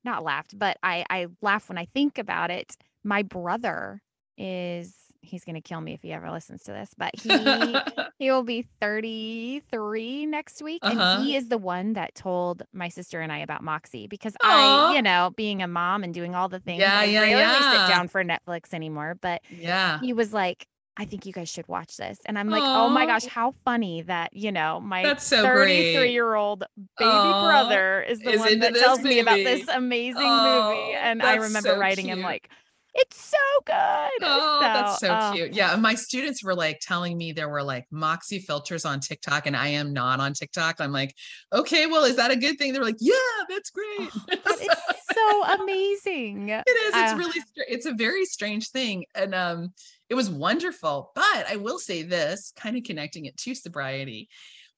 not 0.04 0.24
laughed, 0.24 0.58
but 0.58 0.78
I 0.84 1.06
I 1.10 1.28
laugh 1.42 1.70
when 1.70 1.78
I 1.78 1.86
think 1.86 2.18
about 2.18 2.52
it. 2.52 2.76
My 3.04 3.24
brother 3.24 4.02
is 4.38 4.94
he's 5.22 5.44
going 5.44 5.56
to 5.56 5.62
kill 5.62 5.82
me 5.82 5.94
if 5.94 6.02
he 6.02 6.14
ever 6.14 6.32
listens 6.32 6.64
to 6.64 6.72
this, 6.72 6.90
but 6.98 7.12
he 7.16 7.30
he 8.20 8.32
will 8.32 8.44
be 8.44 8.66
33 8.82 10.26
next 10.26 10.62
week 10.62 10.80
uh-huh. 10.82 11.18
and 11.18 11.24
he 11.26 11.36
is 11.36 11.50
the 11.50 11.58
one 11.58 11.94
that 11.94 12.16
told 12.16 12.64
my 12.74 12.90
sister 12.90 13.20
and 13.22 13.32
I 13.32 13.40
about 13.40 13.64
Moxie 13.64 14.08
because 14.08 14.34
Aww. 14.34 14.38
I, 14.44 14.96
you 14.96 15.02
know, 15.02 15.32
being 15.36 15.62
a 15.62 15.68
mom 15.68 16.04
and 16.04 16.14
doing 16.14 16.36
all 16.36 16.50
the 16.50 16.60
things, 16.60 16.80
yeah, 16.80 17.00
I 17.00 17.06
yeah, 17.06 17.22
rarely 17.22 17.42
yeah. 17.42 17.88
sit 17.88 17.94
down 17.94 18.08
for 18.08 18.24
Netflix 18.24 18.74
anymore, 18.74 19.18
but 19.20 19.42
yeah. 19.50 20.00
He 20.00 20.14
was 20.14 20.34
like 20.34 20.68
I 21.00 21.06
think 21.06 21.26
you 21.26 21.32
guys 21.32 21.48
should 21.48 21.68
watch 21.70 21.96
this. 21.96 22.20
And 22.26 22.38
I'm 22.38 22.50
like, 22.50 22.62
Aww. 22.62 22.86
oh 22.86 22.90
my 22.90 23.06
gosh, 23.06 23.26
how 23.26 23.56
funny 23.64 24.02
that, 24.04 24.36
you 24.36 24.52
know, 24.52 24.82
my 24.82 25.14
33 25.14 26.12
year 26.12 26.36
old 26.36 26.66
baby 26.98 27.10
Aww. 27.10 27.48
brother 27.48 28.02
is 28.02 28.20
the 28.20 28.32
is 28.32 28.40
one 28.40 28.60
that 28.60 28.76
tells 28.76 29.00
movie. 29.00 29.16
me 29.16 29.20
about 29.22 29.38
this 29.38 29.66
amazing 29.70 30.22
movie. 30.22 30.94
And 31.00 31.24
I 31.24 31.36
remember 31.36 31.70
so 31.70 31.80
writing 31.80 32.08
cute. 32.08 32.18
him 32.18 32.24
like, 32.24 32.50
it's 32.94 33.24
so 33.24 33.38
good. 33.66 33.76
Oh, 34.24 34.60
so, 34.60 34.68
that's 34.68 35.00
so 35.00 35.08
uh, 35.08 35.34
cute. 35.34 35.54
Yeah. 35.54 35.74
My 35.78 35.96
students 35.96 36.44
were 36.44 36.56
like 36.56 36.80
telling 36.82 37.18
me 37.18 37.32
there 37.32 37.48
were 37.48 37.64
like 37.64 37.86
Moxie 37.92 38.40
filters 38.40 38.84
on 38.84 39.00
TikTok 39.00 39.48
and 39.48 39.56
I 39.56 39.70
am 39.70 39.94
not 39.94 40.20
on 40.20 40.34
TikTok. 40.34 40.82
I'm 40.82 40.92
like, 40.92 41.16
okay, 41.54 41.86
well, 41.86 42.04
is 42.04 42.18
that 42.18 42.30
a 42.30 42.36
good 42.36 42.58
thing? 42.58 42.74
They're 42.74 42.84
like, 42.84 42.98
yeah, 43.00 43.14
that's 43.48 43.70
great. 43.70 44.10
Oh, 44.14 44.26
it's 44.32 45.16
so 45.16 45.46
amazing. 45.64 46.50
It 46.50 46.68
is. 46.68 46.94
It's 46.94 47.14
uh, 47.14 47.16
really, 47.16 47.40
it's 47.56 47.86
a 47.86 47.94
very 47.94 48.26
strange 48.26 48.70
thing. 48.72 49.06
And, 49.16 49.34
um, 49.34 49.74
it 50.10 50.16
was 50.16 50.30
wonderful. 50.30 51.12
But 51.16 51.46
I 51.50 51.58
will 51.58 51.80
say 51.80 52.04
this, 52.04 52.52
kind 52.56 52.76
of 52.78 52.84
connecting 52.84 53.26
it 53.26 53.38
to 53.38 53.56
sobriety, 53.56 54.30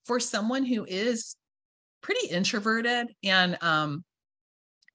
for 0.04 0.20
someone 0.20 0.64
who 0.64 0.84
is 0.84 1.36
pretty 2.02 2.26
introverted 2.28 3.06
and 3.22 3.56
um 3.62 4.04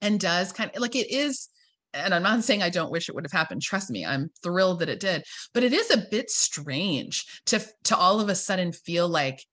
and 0.01 0.19
does 0.19 0.51
kind 0.51 0.69
of 0.75 0.81
like 0.81 0.95
it 0.95 1.09
is 1.11 1.47
and 1.93 2.13
I'm 2.13 2.21
not 2.21 2.43
saying 2.43 2.61
I 2.61 2.69
don't 2.69 2.91
wish 2.91 3.09
it 3.09 3.15
would 3.15 3.23
have 3.23 3.31
happened. 3.31 3.61
Trust 3.61 3.89
me, 3.89 4.05
I'm 4.05 4.29
thrilled 4.43 4.79
that 4.79 4.89
it 4.89 4.99
did. 4.99 5.23
But 5.53 5.63
it 5.63 5.73
is 5.73 5.89
a 5.89 6.05
bit 6.11 6.29
strange 6.29 7.41
to 7.47 7.59
to 7.85 7.97
all 7.97 8.19
of 8.19 8.29
a 8.29 8.35
sudden 8.35 8.71
feel 8.71 9.07
like 9.07 9.43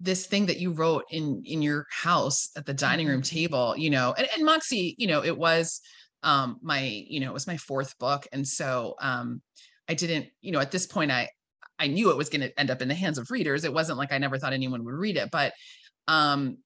this 0.00 0.26
thing 0.26 0.46
that 0.46 0.58
you 0.58 0.72
wrote 0.72 1.04
in 1.10 1.42
in 1.44 1.62
your 1.62 1.86
house 1.90 2.50
at 2.56 2.66
the 2.66 2.74
dining 2.74 3.06
room 3.06 3.22
Mm-hmm. 3.22 3.36
table, 3.36 3.74
you 3.78 3.88
know, 3.90 4.14
and, 4.18 4.28
and 4.36 4.44
Moxie, 4.44 4.94
you 4.98 5.06
know, 5.06 5.24
it 5.24 5.38
was 5.38 5.80
um 6.22 6.58
my, 6.60 6.80
you 7.08 7.20
know, 7.20 7.30
it 7.30 7.34
was 7.34 7.46
my 7.46 7.56
fourth 7.56 7.96
book. 7.98 8.26
And 8.32 8.46
so 8.46 8.96
um 9.00 9.40
I 9.88 9.94
didn't, 9.94 10.28
you 10.40 10.52
know, 10.52 10.60
at 10.60 10.70
this 10.70 10.86
point 10.86 11.10
I 11.10 11.28
I 11.78 11.88
knew 11.88 12.10
it 12.10 12.16
was 12.16 12.30
going 12.30 12.40
to 12.40 12.58
end 12.58 12.70
up 12.70 12.80
in 12.80 12.88
the 12.88 12.94
hands 12.94 13.18
of 13.18 13.30
readers. 13.30 13.64
It 13.64 13.72
wasn't 13.74 13.98
like 13.98 14.12
I 14.12 14.18
never 14.18 14.38
thought 14.38 14.54
anyone 14.54 14.84
would 14.84 14.94
read 14.94 15.16
it, 15.16 15.30
but 15.30 15.52
um 16.08 16.58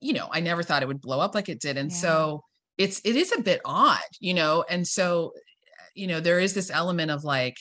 you 0.00 0.12
know, 0.12 0.28
I 0.30 0.40
never 0.40 0.62
thought 0.62 0.82
it 0.82 0.88
would 0.88 1.00
blow 1.00 1.20
up 1.20 1.34
like 1.34 1.48
it 1.48 1.60
did. 1.60 1.76
And 1.76 1.90
Yeah. 1.90 1.96
so 1.96 2.44
it's 2.78 3.00
it 3.04 3.16
is 3.16 3.32
a 3.32 3.40
bit 3.42 3.60
odd, 3.64 3.98
you 4.20 4.34
know, 4.34 4.64
and 4.68 4.86
so 4.86 5.32
you 5.94 6.06
know, 6.06 6.20
there 6.20 6.38
is 6.40 6.54
this 6.54 6.70
element 6.70 7.10
of 7.10 7.24
like, 7.24 7.56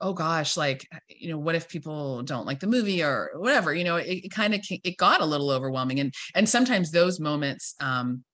oh 0.00 0.12
gosh, 0.12 0.56
like, 0.56 0.86
you 1.08 1.28
know, 1.30 1.38
what 1.38 1.54
if 1.54 1.68
people 1.68 2.22
don't 2.22 2.46
like 2.46 2.60
the 2.60 2.66
movie 2.66 3.02
or 3.02 3.30
whatever, 3.36 3.74
you 3.74 3.84
know, 3.84 3.96
it, 3.96 4.24
it 4.24 4.30
kind 4.30 4.54
of 4.54 4.60
it 4.70 4.96
got 4.96 5.20
a 5.20 5.24
little 5.26 5.50
overwhelming. 5.50 6.00
And 6.00 6.12
and 6.34 6.48
sometimes 6.48 6.90
those 6.90 7.20
moments, 7.20 7.74
um, 7.80 8.24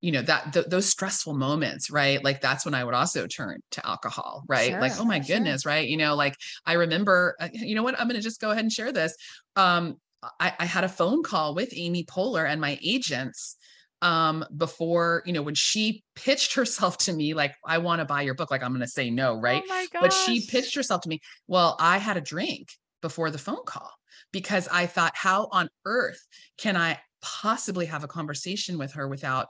you 0.00 0.12
know, 0.12 0.22
that 0.22 0.52
th- 0.52 0.66
those 0.66 0.86
stressful 0.86 1.34
moments, 1.34 1.90
right? 1.90 2.22
Like 2.22 2.40
that's 2.40 2.64
when 2.64 2.74
I 2.74 2.84
would 2.84 2.94
also 2.94 3.26
turn 3.26 3.60
to 3.72 3.86
alcohol, 3.86 4.44
right? 4.48 4.72
like, 4.80 4.92
oh 4.98 5.04
my 5.04 5.20
sure. 5.20 5.36
goodness, 5.36 5.66
right? 5.66 5.88
You 5.88 5.96
know, 5.96 6.14
like 6.14 6.34
I 6.64 6.74
remember, 6.74 7.34
uh, 7.40 7.48
you 7.52 7.74
know 7.74 7.82
what, 7.82 7.98
I'm 7.98 8.06
gonna 8.06 8.20
just 8.20 8.40
go 8.40 8.50
ahead 8.50 8.64
and 8.64 8.72
share 8.72 8.92
this. 8.92 9.14
Um, 9.56 9.96
I, 10.40 10.52
I 10.58 10.64
had 10.64 10.84
a 10.84 10.88
phone 10.88 11.22
call 11.22 11.54
with 11.54 11.72
Amy 11.74 12.04
Poehler 12.04 12.48
and 12.48 12.60
my 12.60 12.78
agents 12.82 13.56
um 14.00 14.44
before 14.56 15.24
you 15.26 15.32
know 15.32 15.42
when 15.42 15.56
she 15.56 16.04
pitched 16.14 16.54
herself 16.54 16.96
to 16.98 17.12
me 17.12 17.34
like 17.34 17.52
i 17.66 17.78
want 17.78 18.00
to 18.00 18.04
buy 18.04 18.22
your 18.22 18.34
book 18.34 18.48
like 18.48 18.62
i'm 18.62 18.70
going 18.70 18.80
to 18.80 18.86
say 18.86 19.10
no 19.10 19.40
right 19.40 19.64
Oh 19.68 19.86
but 20.00 20.12
she 20.12 20.46
pitched 20.46 20.76
herself 20.76 21.00
to 21.00 21.08
me 21.08 21.20
well 21.48 21.76
i 21.80 21.98
had 21.98 22.16
a 22.16 22.20
drink 22.20 22.68
before 23.02 23.32
the 23.32 23.38
phone 23.38 23.64
call 23.66 23.90
because 24.30 24.68
i 24.70 24.86
thought 24.86 25.12
how 25.16 25.48
on 25.50 25.68
earth 25.84 26.24
can 26.58 26.76
i 26.76 27.00
possibly 27.20 27.86
have 27.86 28.04
a 28.04 28.08
conversation 28.08 28.78
with 28.78 28.92
her 28.92 29.08
without 29.08 29.48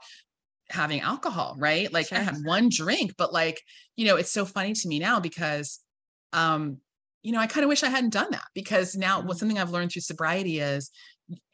having 0.69 1.01
alcohol 1.01 1.55
right 1.59 1.91
like 1.93 2.11
i 2.13 2.19
had 2.21 2.35
one 2.43 2.69
drink 2.69 3.13
but 3.17 3.33
like 3.33 3.61
you 3.95 4.05
know 4.05 4.15
it's 4.15 4.31
so 4.31 4.45
funny 4.45 4.73
to 4.73 4.87
me 4.87 4.99
now 4.99 5.19
because 5.19 5.79
um 6.33 6.79
you 7.23 7.31
know 7.31 7.39
i 7.39 7.47
kind 7.47 7.63
of 7.63 7.69
wish 7.69 7.83
i 7.83 7.89
hadn't 7.89 8.13
done 8.13 8.29
that 8.31 8.45
because 8.53 8.95
now 8.95 9.21
what 9.21 9.37
Mhm. 9.37 9.37
something 9.37 9.57
i've 9.59 9.71
learned 9.71 9.91
through 9.91 10.01
sobriety 10.01 10.59
is 10.59 10.91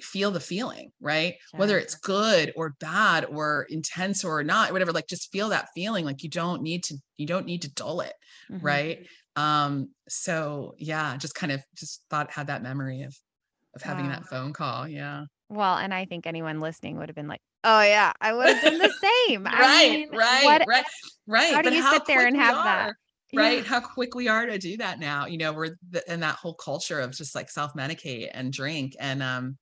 feel 0.01 0.31
the 0.31 0.39
feeling 0.39 0.91
right 1.01 1.35
whether 1.55 1.77
it's 1.77 1.95
good 1.95 2.53
or 2.55 2.75
bad 2.79 3.25
or 3.25 3.65
intense 3.69 4.23
or 4.23 4.43
not 4.43 4.71
whatever 4.71 4.91
like 4.93 5.07
just 5.07 5.31
feel 5.31 5.49
that 5.49 5.69
feeling 5.75 6.05
like 6.05 6.23
you 6.23 6.29
don't 6.29 6.61
need 6.61 6.83
to 6.83 6.97
you 7.17 7.25
don't 7.27 7.45
need 7.45 7.61
to 7.61 7.73
dull 7.73 8.01
it 8.01 8.13
Mhm. 8.49 8.79
right 8.79 8.99
um 9.35 9.89
so 10.07 10.73
yeah 10.77 11.17
just 11.17 11.35
kind 11.35 11.51
of 11.51 11.61
just 11.75 12.03
thought 12.09 12.31
had 12.31 12.47
that 12.47 12.63
memory 12.63 13.01
of 13.01 13.15
of 13.75 13.81
having 13.83 14.07
Wow. 14.07 14.09
that 14.09 14.25
phone 14.25 14.53
call 14.53 14.87
yeah 14.87 15.25
Well, 15.49 15.77
and 15.77 15.93
I 15.93 16.05
think 16.05 16.25
anyone 16.25 16.59
listening 16.59 16.97
would 16.97 17.09
have 17.09 17.15
been 17.15 17.27
like, 17.27 17.41
"Oh 17.65 17.81
yeah, 17.83 18.13
I 18.21 18.33
would 18.33 18.49
have 18.49 18.59
done 18.61 18.77
the 18.79 18.89
same." 19.27 19.47
I 19.47 19.67
right 19.67 19.69
mean, 19.69 20.09
right 20.11 20.59
what- 20.59 20.63
right 20.65 20.85
right 21.27 21.59
how 21.59 21.61
do 21.61 21.69
but 21.69 21.73
you 21.73 21.83
sit 21.83 22.05
there 22.07 22.25
and 22.25 22.37
have 22.37 22.63
that? 22.63 22.93
right 23.33 23.63
Yeah. 23.63 23.65
how 23.65 23.79
quick 23.81 24.15
we 24.15 24.27
are 24.27 24.45
to 24.45 24.57
do 24.57 24.77
that 24.77 24.99
now 24.99 25.25
you 25.25 25.37
know 25.37 25.53
we're 25.53 25.75
the, 25.89 26.03
in 26.11 26.21
that 26.21 26.35
whole 26.35 26.53
culture 26.55 26.99
of 26.99 27.11
just 27.11 27.35
like 27.35 27.49
self-medicate 27.49 28.29
and 28.33 28.53
drink 28.53 28.95
and 28.99 29.21
um 29.21 29.57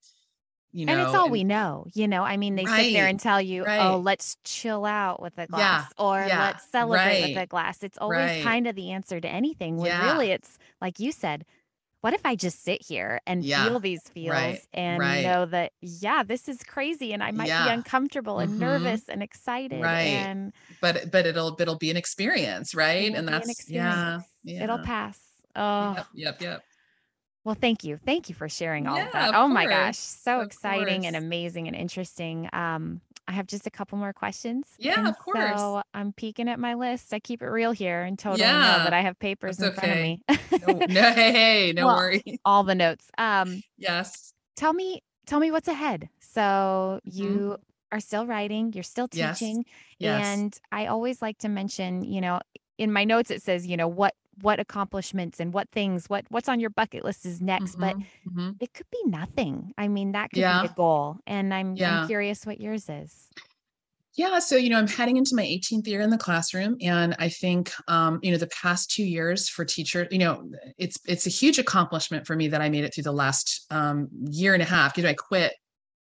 you 0.72 0.86
know 0.86 0.94
and 0.94 1.00
it's 1.00 1.14
all 1.14 1.30
we 1.30 1.46
know, 1.46 1.86
you 1.94 2.08
know. 2.10 2.24
I 2.24 2.36
mean, 2.36 2.56
they 2.56 2.68
sit 2.68 2.92
there 2.92 3.06
and 3.08 3.18
tell 3.20 3.42
you, 3.42 3.68
"Oh, 3.78 3.98
let's 4.00 4.36
chill 4.44 4.86
out 4.86 5.22
with 5.22 5.38
a 5.38 5.48
Yeah, 5.48 5.48
glass," 5.48 5.94
or 5.98 6.30
yeah, 6.30 6.34
"Let's 6.34 6.62
celebrate 6.64 7.20
with 7.20 7.32
right, 7.32 7.38
a 7.38 7.46
glass." 7.48 7.84
It's 7.84 7.98
always 7.98 8.36
right. 8.36 8.36
kind 8.36 8.68
of 8.68 8.76
the 8.76 8.92
answer 8.92 9.22
to 9.22 9.28
anything. 9.30 9.78
When 9.78 9.96
Yeah. 9.96 9.98
really, 9.98 10.32
it's 10.32 10.58
like 10.82 11.00
you 11.00 11.12
said. 11.14 11.46
What 12.04 12.14
if 12.14 12.26
I 12.26 12.36
just 12.36 12.62
sit 12.62 12.82
here 12.86 13.22
and 13.26 13.46
Yeah, 13.46 13.48
feel 13.48 13.80
these 13.80 14.10
feels 14.10 14.60
right, 14.60 14.68
and 14.74 15.22
right. 15.22 15.22
know 15.22 15.46
that 15.46 15.72
yeah, 15.80 16.22
this 16.22 16.50
is 16.50 16.62
crazy 16.62 17.14
and 17.14 17.24
I 17.24 17.32
might 17.32 17.56
be 17.56 17.70
uncomfortable 17.70 18.40
and 18.40 18.60
mhm, 18.60 18.60
nervous 18.60 19.08
and 19.08 19.24
excited 19.24 19.96
right. 20.02 20.02
and 20.02 20.52
but 20.82 21.12
but 21.12 21.26
it'll 21.26 21.56
it'll 21.62 21.78
be 21.78 21.92
an 21.92 21.98
experience 21.98 22.76
right 22.76 23.14
and 23.16 23.28
be 23.28 23.42
an 23.42 23.50
that's 23.50 23.66
yeah. 23.70 24.24
It'll 24.60 24.80
pass. 24.80 25.42
Oh, 25.56 25.96
yep 25.96 26.08
yep 26.14 26.42
yep 26.42 26.64
well, 27.44 27.56
thank 27.56 27.84
you. 27.84 27.98
Thank 28.06 28.30
you 28.30 28.36
for 28.36 28.48
sharing 28.48 28.88
all 28.88 29.00
of 29.00 29.12
that. 29.14 29.30
of 29.30 29.36
Oh 29.36 29.48
my 29.48 29.66
gosh, 29.66 29.98
so 29.98 30.40
of 30.40 30.48
exciting 30.48 31.06
and 31.06 31.16
amazing 31.16 31.68
and 31.68 31.76
interesting. 31.76 32.50
Um, 32.54 33.02
I 33.28 33.32
have 33.34 33.48
just 33.48 33.68
a 33.68 33.72
couple 33.72 33.98
more 33.98 34.14
questions. 34.14 34.68
Yeah, 34.78 34.98
and 34.98 35.08
of 35.08 35.18
course. 35.18 35.60
So 35.60 35.82
I'm 35.94 36.14
peeking 36.14 36.50
at 36.50 36.60
my 36.60 36.74
list. 36.74 37.14
I 37.14 37.20
keep 37.20 37.42
it 37.42 37.48
real 37.48 37.72
here 37.72 38.04
and 38.04 38.18
totally 38.20 38.44
know 38.44 38.84
that 38.84 38.94
I 38.94 39.02
have 39.02 39.18
papers 39.20 39.60
in 39.60 39.72
front 39.72 39.92
of 39.92 39.98
okay. 39.98 40.04
me. 40.04 40.22
no, 40.62 40.84
no 40.88 41.02
hey 41.14 41.32
hey 41.32 41.74
no 41.74 41.86
Well, 41.88 41.98
worry 41.98 42.24
all 42.46 42.64
the 42.64 42.76
notes. 42.76 43.10
Um, 43.18 43.64
yes 43.78 44.34
tell 44.56 44.74
me, 44.74 45.02
tell 45.26 45.40
me 45.40 45.52
what's 45.52 45.68
ahead. 45.68 46.10
So 46.20 47.00
Mhm. 47.08 47.14
you 47.14 47.58
are 47.92 48.00
still 48.00 48.26
writing, 48.26 48.74
you're 48.74 48.84
still 48.84 49.08
yes 49.12 49.40
teaching, 49.40 49.66
yes 50.00 50.28
and 50.28 50.58
I 50.72 50.88
always 50.88 51.22
like 51.22 51.38
to 51.40 51.50
mention, 51.50 52.04
you 52.04 52.22
know, 52.22 52.40
in 52.78 52.92
my 52.92 53.04
notes 53.04 53.32
it 53.32 53.42
says, 53.42 53.68
you 53.68 53.78
know, 53.78 53.88
what 53.88 54.16
what 54.42 54.60
accomplishments 54.60 55.40
and 55.40 55.54
what 55.54 55.70
things, 55.72 56.08
what 56.08 56.26
what's 56.30 56.50
on 56.50 56.60
your 56.60 56.70
bucket 56.70 57.04
list 57.04 57.26
is 57.26 57.42
next, 57.42 57.76
but 57.80 57.98
Mhm, 57.98 58.08
mhm. 58.26 58.60
it 58.60 58.74
could 58.74 58.88
be 58.92 59.02
nothing. 59.06 59.74
I 59.78 59.88
mean, 59.90 60.14
that 60.14 60.34
could 60.34 60.48
be 60.48 60.66
a 60.66 60.70
goal, 60.70 61.20
and 61.28 61.54
I'm 61.54 61.82
I'm 61.84 62.00
curious 62.00 62.46
what 62.46 62.62
yours 62.62 62.90
is. 62.90 63.32
Yeah, 64.16 64.38
so 64.38 64.56
you 64.56 64.70
know, 64.70 64.78
I'm 64.78 64.88
heading 64.88 65.18
into 65.18 65.36
my 65.36 65.42
18th 65.42 65.88
year 65.88 66.00
in 66.00 66.12
the 66.12 66.20
classroom, 66.20 66.78
and 66.82 67.16
I 67.18 67.30
think 67.30 67.72
um, 67.88 68.20
you 68.22 68.32
know 68.32 68.38
the 68.38 68.48
past 68.62 68.92
two 68.92 69.04
years 69.04 69.50
for 69.50 69.66
teachers, 69.66 70.08
you 70.12 70.20
know, 70.20 70.52
it's 70.78 70.98
it's 71.08 71.26
a 71.26 71.32
huge 71.32 71.58
accomplishment 71.58 72.28
for 72.28 72.36
me 72.36 72.48
that 72.50 72.62
I 72.62 72.70
made 72.70 72.84
it 72.84 72.94
through 72.94 73.06
the 73.06 73.12
last 73.12 73.66
um, 73.72 74.08
year 74.30 74.54
and 74.54 74.62
a 74.62 74.68
half. 74.68 74.98
You 74.98 75.04
know, 75.04 75.10
I 75.10 75.16
quit 75.16 75.54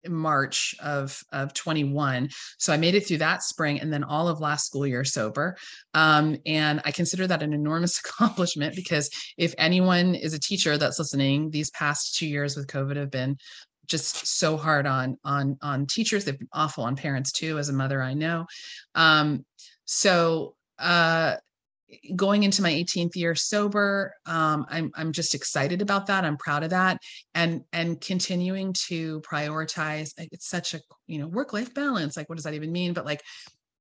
March 0.09 0.74
of 0.82 1.22
of 1.32 1.55
21, 1.55 2.28
so 2.59 2.72
I 2.72 2.76
made 2.76 2.94
it 2.94 3.07
through 3.07 3.18
that 3.18 3.42
spring, 3.42 3.80
and 3.80 3.92
then 3.92 4.05
all 4.05 4.28
of 4.28 4.40
last 4.40 4.66
school 4.66 4.86
year 4.86 5.05
sober. 5.05 5.57
Um, 5.94 6.36
and 6.46 6.80
I 6.84 6.90
consider 6.92 7.26
that 7.26 7.42
an 7.42 7.53
enormous 7.53 7.98
accomplishment 8.05 8.74
because 8.74 9.11
if 9.36 9.55
anyone 9.59 10.14
is 10.14 10.34
a 10.34 10.40
teacher 10.40 10.78
that's 10.78 10.98
listening, 10.98 11.50
these 11.50 11.70
past 11.70 12.16
two 12.16 12.26
years 12.26 12.57
with 12.57 12.66
COVID 12.66 12.96
have 12.96 13.11
been 13.11 13.36
just 13.86 14.26
so 14.38 14.57
hard 14.57 14.86
on 14.86 15.18
on 15.24 15.59
on 15.61 15.86
teachers. 15.86 16.24
They've 16.24 16.38
been 16.38 16.48
awful 16.53 16.84
on 16.84 16.96
parents 16.96 17.32
too 17.32 17.59
as 17.59 17.68
a 17.68 17.72
mother 17.72 18.03
i 18.03 18.14
know. 18.14 18.46
Um 18.94 19.44
so 19.84 20.55
uh 20.78 21.36
going 22.16 22.43
into 22.43 22.62
my 22.62 22.70
18th 22.70 23.16
year 23.16 23.34
sober 23.34 24.14
um 24.26 24.64
i'm 24.68 24.90
i'm 24.95 25.12
just 25.12 25.34
excited 25.34 25.82
about 25.82 26.07
that 26.07 26.24
i'm 26.24 26.36
proud 26.36 26.62
of 26.62 26.70
that 26.70 26.99
and 27.34 27.62
and 27.72 28.01
continuing 28.01 28.72
to 28.72 29.20
prioritize 29.20 30.12
it's 30.16 30.49
such 30.49 30.74
a 30.74 30.80
you 31.07 31.18
know 31.18 31.28
work 31.28 31.53
life 31.53 31.72
balance 31.74 32.16
like 32.16 32.28
what 32.28 32.36
does 32.36 32.45
that 32.45 32.55
even 32.55 32.72
mean 32.72 32.93
but 32.93 33.05
like 33.05 33.22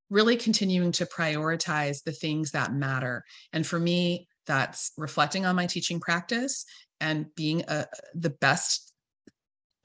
really 0.10 0.36
continuing 0.36 0.92
to 0.92 1.06
prioritize 1.06 2.04
the 2.04 2.12
things 2.12 2.52
that 2.52 2.74
matter 2.74 3.24
and 3.54 3.66
for 3.66 3.80
me 3.80 4.28
that's 4.46 4.92
reflecting 4.98 5.46
on 5.46 5.56
my 5.56 5.66
teaching 5.66 6.00
practice 6.00 6.66
and 7.00 7.26
being 7.36 7.64
a, 7.68 7.86
the 8.16 8.30
best 8.30 8.92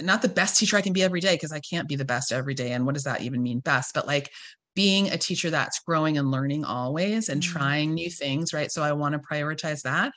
not 0.02 0.22
the 0.22 0.28
best 0.28 0.58
teacher 0.58 0.76
I 0.76 0.82
can 0.82 0.92
be 0.92 1.02
every 1.02 1.20
day 1.20 1.34
because 1.34 1.52
I 1.52 1.60
can't 1.60 1.88
be 1.88 1.96
the 1.96 2.04
best 2.04 2.32
every 2.32 2.54
day. 2.54 2.72
And 2.72 2.84
what 2.84 2.94
does 2.94 3.04
that 3.04 3.22
even 3.22 3.42
mean 3.42 3.60
best? 3.60 3.94
But 3.94 4.06
like 4.06 4.30
being 4.76 5.08
a 5.10 5.18
teacher 5.18 5.50
that's 5.50 5.80
growing 5.80 6.18
and 6.18 6.30
learning 6.30 6.64
always 6.64 7.28
and 7.30 7.42
Mm. 7.42 7.46
trying 7.46 7.94
new 7.94 8.10
things, 8.10 8.54
right? 8.54 8.70
So 8.72 8.84
I 8.84 8.92
want 8.92 9.14
to 9.14 9.18
prioritize 9.20 9.82
that. 9.82 10.12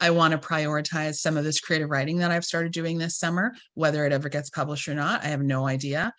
I 0.00 0.10
want 0.10 0.32
to 0.32 0.38
prioritize 0.38 1.16
some 1.16 1.36
of 1.36 1.44
this 1.44 1.60
creative 1.60 1.90
writing 1.90 2.18
that 2.18 2.30
I've 2.30 2.44
started 2.44 2.72
doing 2.72 2.98
this 2.98 3.18
summer, 3.18 3.54
whether 3.74 4.06
it 4.06 4.12
ever 4.12 4.28
gets 4.28 4.50
published 4.50 4.88
or 4.88 4.94
not. 4.94 5.24
I 5.24 5.28
have 5.28 5.42
no 5.42 5.66
idea. 5.66 6.12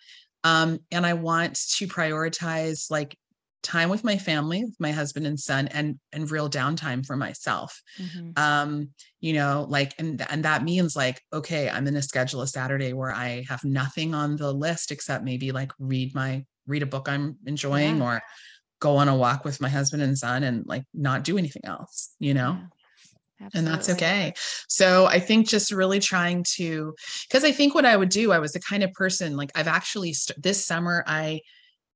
Um, 0.44 0.80
and 0.92 1.06
I 1.06 1.14
want 1.14 1.56
to 1.78 1.86
prioritize 1.88 2.90
like 2.90 3.16
time 3.62 3.88
with 3.88 4.04
my 4.04 4.18
family, 4.18 4.64
with 4.64 4.76
my 4.80 4.92
husband 4.92 5.26
and 5.26 5.40
son, 5.40 5.68
and 5.68 5.98
and 6.12 6.30
real 6.30 6.50
downtime 6.50 7.04
for 7.06 7.16
myself 7.16 7.80
Mhm. 7.98 8.36
um 8.36 8.90
you 9.20 9.32
know 9.32 9.66
like 9.68 9.94
and 9.98 10.24
and 10.30 10.44
that 10.44 10.62
means 10.62 10.94
like 10.96 11.22
okay 11.32 11.68
i'm 11.70 11.84
going 11.84 11.94
to 11.94 12.02
schedule 12.02 12.42
a 12.42 12.46
saturday 12.46 12.92
where 12.92 13.12
i 13.12 13.44
have 13.48 13.64
nothing 13.64 14.14
on 14.14 14.36
the 14.36 14.52
list 14.52 14.90
except 14.92 15.24
maybe 15.24 15.52
like 15.52 15.72
read 15.78 16.14
my 16.14 16.44
read 16.66 16.82
a 16.82 16.86
book 16.86 17.08
i'm 17.08 17.36
enjoying 17.46 17.98
Yeah. 17.98 18.04
or 18.04 18.22
go 18.80 18.96
on 18.96 19.08
a 19.08 19.16
walk 19.16 19.44
with 19.44 19.60
my 19.60 19.68
husband 19.68 20.02
and 20.02 20.16
son 20.18 20.42
and 20.42 20.66
like 20.66 20.84
not 20.92 21.24
do 21.24 21.38
anything 21.38 21.62
else 21.64 22.14
you 22.18 22.34
know 22.34 22.58
Yeah, 23.40 23.48
and 23.54 23.66
that's 23.66 23.88
okay 23.90 24.32
so 24.68 25.06
i 25.06 25.18
think 25.18 25.48
just 25.48 25.72
really 25.72 25.98
trying 26.00 26.44
to 26.56 26.94
because 27.28 27.44
i 27.44 27.52
think 27.52 27.74
what 27.74 27.84
i 27.86 27.96
would 27.96 28.08
do 28.10 28.32
i 28.32 28.38
was 28.38 28.52
the 28.52 28.60
kind 28.60 28.82
of 28.82 28.92
person 28.92 29.36
like 29.36 29.50
i've 29.54 29.68
actually 29.68 30.12
st- 30.12 30.42
this 30.42 30.64
summer 30.66 31.04
i 31.06 31.40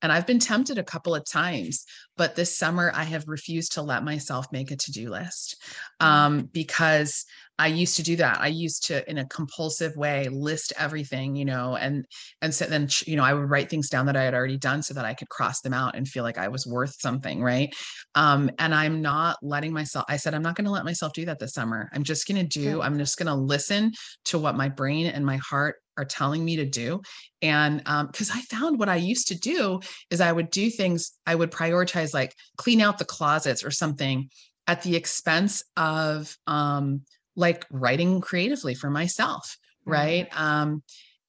and 0.02 0.10
i've 0.12 0.26
been 0.26 0.38
tempted 0.38 0.78
a 0.78 0.82
couple 0.84 1.14
of 1.14 1.24
times 1.30 1.84
but 2.16 2.34
this 2.36 2.56
summer 2.56 2.90
i 2.94 3.04
have 3.04 3.24
refused 3.28 3.72
to 3.72 3.82
let 3.82 4.02
myself 4.04 4.46
make 4.52 4.70
a 4.70 4.76
to-do 4.76 5.10
list 5.10 5.56
Mm. 6.00 6.06
um, 6.06 6.48
because 6.52 7.26
I 7.61 7.66
used 7.66 7.96
to 7.96 8.02
do 8.02 8.16
that. 8.16 8.40
I 8.40 8.46
used 8.46 8.86
to, 8.86 9.08
in 9.08 9.18
a 9.18 9.26
compulsive 9.26 9.94
way, 9.94 10.26
list 10.30 10.72
everything, 10.78 11.36
you 11.36 11.44
know, 11.44 11.76
and 11.76 12.06
and 12.40 12.54
so 12.54 12.64
then, 12.64 12.88
you 13.06 13.16
know, 13.16 13.22
I 13.22 13.34
would 13.34 13.50
write 13.50 13.68
things 13.68 13.90
down 13.90 14.06
that 14.06 14.16
I 14.16 14.22
had 14.22 14.32
already 14.32 14.56
done 14.56 14.82
so 14.82 14.94
that 14.94 15.04
I 15.04 15.12
could 15.12 15.28
cross 15.28 15.61
them 15.61 15.74
out 15.74 15.94
and 15.94 16.08
feel 16.08 16.24
like 16.24 16.38
I 16.38 16.48
was 16.48 16.66
worth 16.66 16.96
something, 16.98 17.42
right? 17.42 17.68
Um, 18.14 18.50
and 18.58 18.74
I'm 18.74 19.02
not 19.02 19.36
letting 19.42 19.74
myself. 19.74 20.06
I 20.08 20.16
said 20.16 20.32
I'm 20.32 20.42
not 20.42 20.56
going 20.56 20.64
to 20.64 20.70
let 20.70 20.86
myself 20.86 21.12
do 21.12 21.26
that 21.26 21.38
this 21.38 21.52
summer. 21.52 21.90
I'm 21.92 22.02
just 22.02 22.26
going 22.26 22.40
to 22.40 22.48
do. 22.48 22.76
Good. 22.76 22.80
I'm 22.80 22.96
just 22.96 23.18
going 23.18 23.26
to 23.26 23.34
listen 23.34 23.92
to 24.26 24.38
what 24.38 24.56
my 24.56 24.70
brain 24.70 25.08
and 25.08 25.26
my 25.26 25.36
heart 25.36 25.76
are 25.98 26.06
telling 26.06 26.42
me 26.42 26.56
to 26.56 26.64
do 26.64 27.02
and 27.42 27.82
um, 27.84 28.06
because 28.06 28.30
um, 28.30 28.38
i 28.38 28.40
found 28.42 28.78
what 28.78 28.88
i 28.88 28.96
used 28.96 29.26
to 29.28 29.38
do 29.38 29.80
is 30.08 30.20
i 30.22 30.32
would 30.32 30.48
do 30.48 30.70
things 30.70 31.12
i 31.26 31.34
would 31.34 31.50
prioritize 31.50 32.14
like 32.14 32.32
clean 32.56 32.80
out 32.80 32.96
the 32.96 33.04
closets 33.04 33.62
or 33.62 33.70
something 33.70 34.30
at 34.66 34.82
the 34.82 34.96
expense 34.96 35.62
of 35.76 36.34
um, 36.46 37.02
like 37.41 37.66
writing 37.70 38.20
creatively 38.20 38.74
for 38.74 38.91
myself 38.91 39.57
right 39.84 40.30
mm-hmm. 40.30 40.43
um 40.43 40.82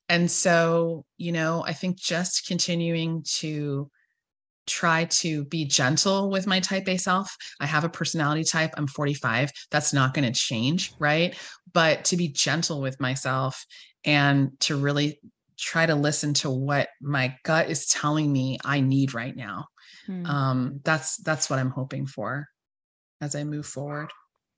and 0.09 0.29
so 0.29 1.05
you 1.17 1.31
know 1.31 1.63
i 1.65 1.73
think 1.73 1.97
just 1.97 2.47
continuing 2.47 3.23
to 3.23 3.89
try 4.67 5.05
to 5.05 5.43
be 5.45 5.65
gentle 5.65 6.29
with 6.29 6.47
my 6.47 6.59
type 6.59 6.87
A 6.87 6.97
self. 6.97 7.35
I 7.59 7.65
have 7.65 7.83
a 7.83 7.89
personality 7.89 8.43
type. 8.43 8.71
I'm 8.77 8.87
45. 8.87 9.51
That's 9.69 9.93
not 9.93 10.13
going 10.13 10.31
to 10.31 10.39
change, 10.39 10.93
right? 10.99 11.35
But 11.73 12.05
to 12.05 12.17
be 12.17 12.27
gentle 12.29 12.81
with 12.81 12.99
myself 12.99 13.65
and 14.05 14.51
to 14.61 14.77
really 14.77 15.19
try 15.57 15.85
to 15.85 15.95
listen 15.95 16.33
to 16.33 16.49
what 16.49 16.89
my 17.01 17.35
gut 17.43 17.69
is 17.69 17.85
telling 17.85 18.31
me 18.31 18.57
I 18.63 18.81
need 18.81 19.13
right 19.13 19.35
now. 19.35 19.65
Hmm. 20.05 20.25
Um, 20.25 20.79
that's 20.83 21.17
that's 21.17 21.49
what 21.49 21.59
I'm 21.59 21.69
hoping 21.69 22.07
for 22.07 22.47
as 23.19 23.35
I 23.35 23.43
move 23.43 23.65
forward. 23.65 24.09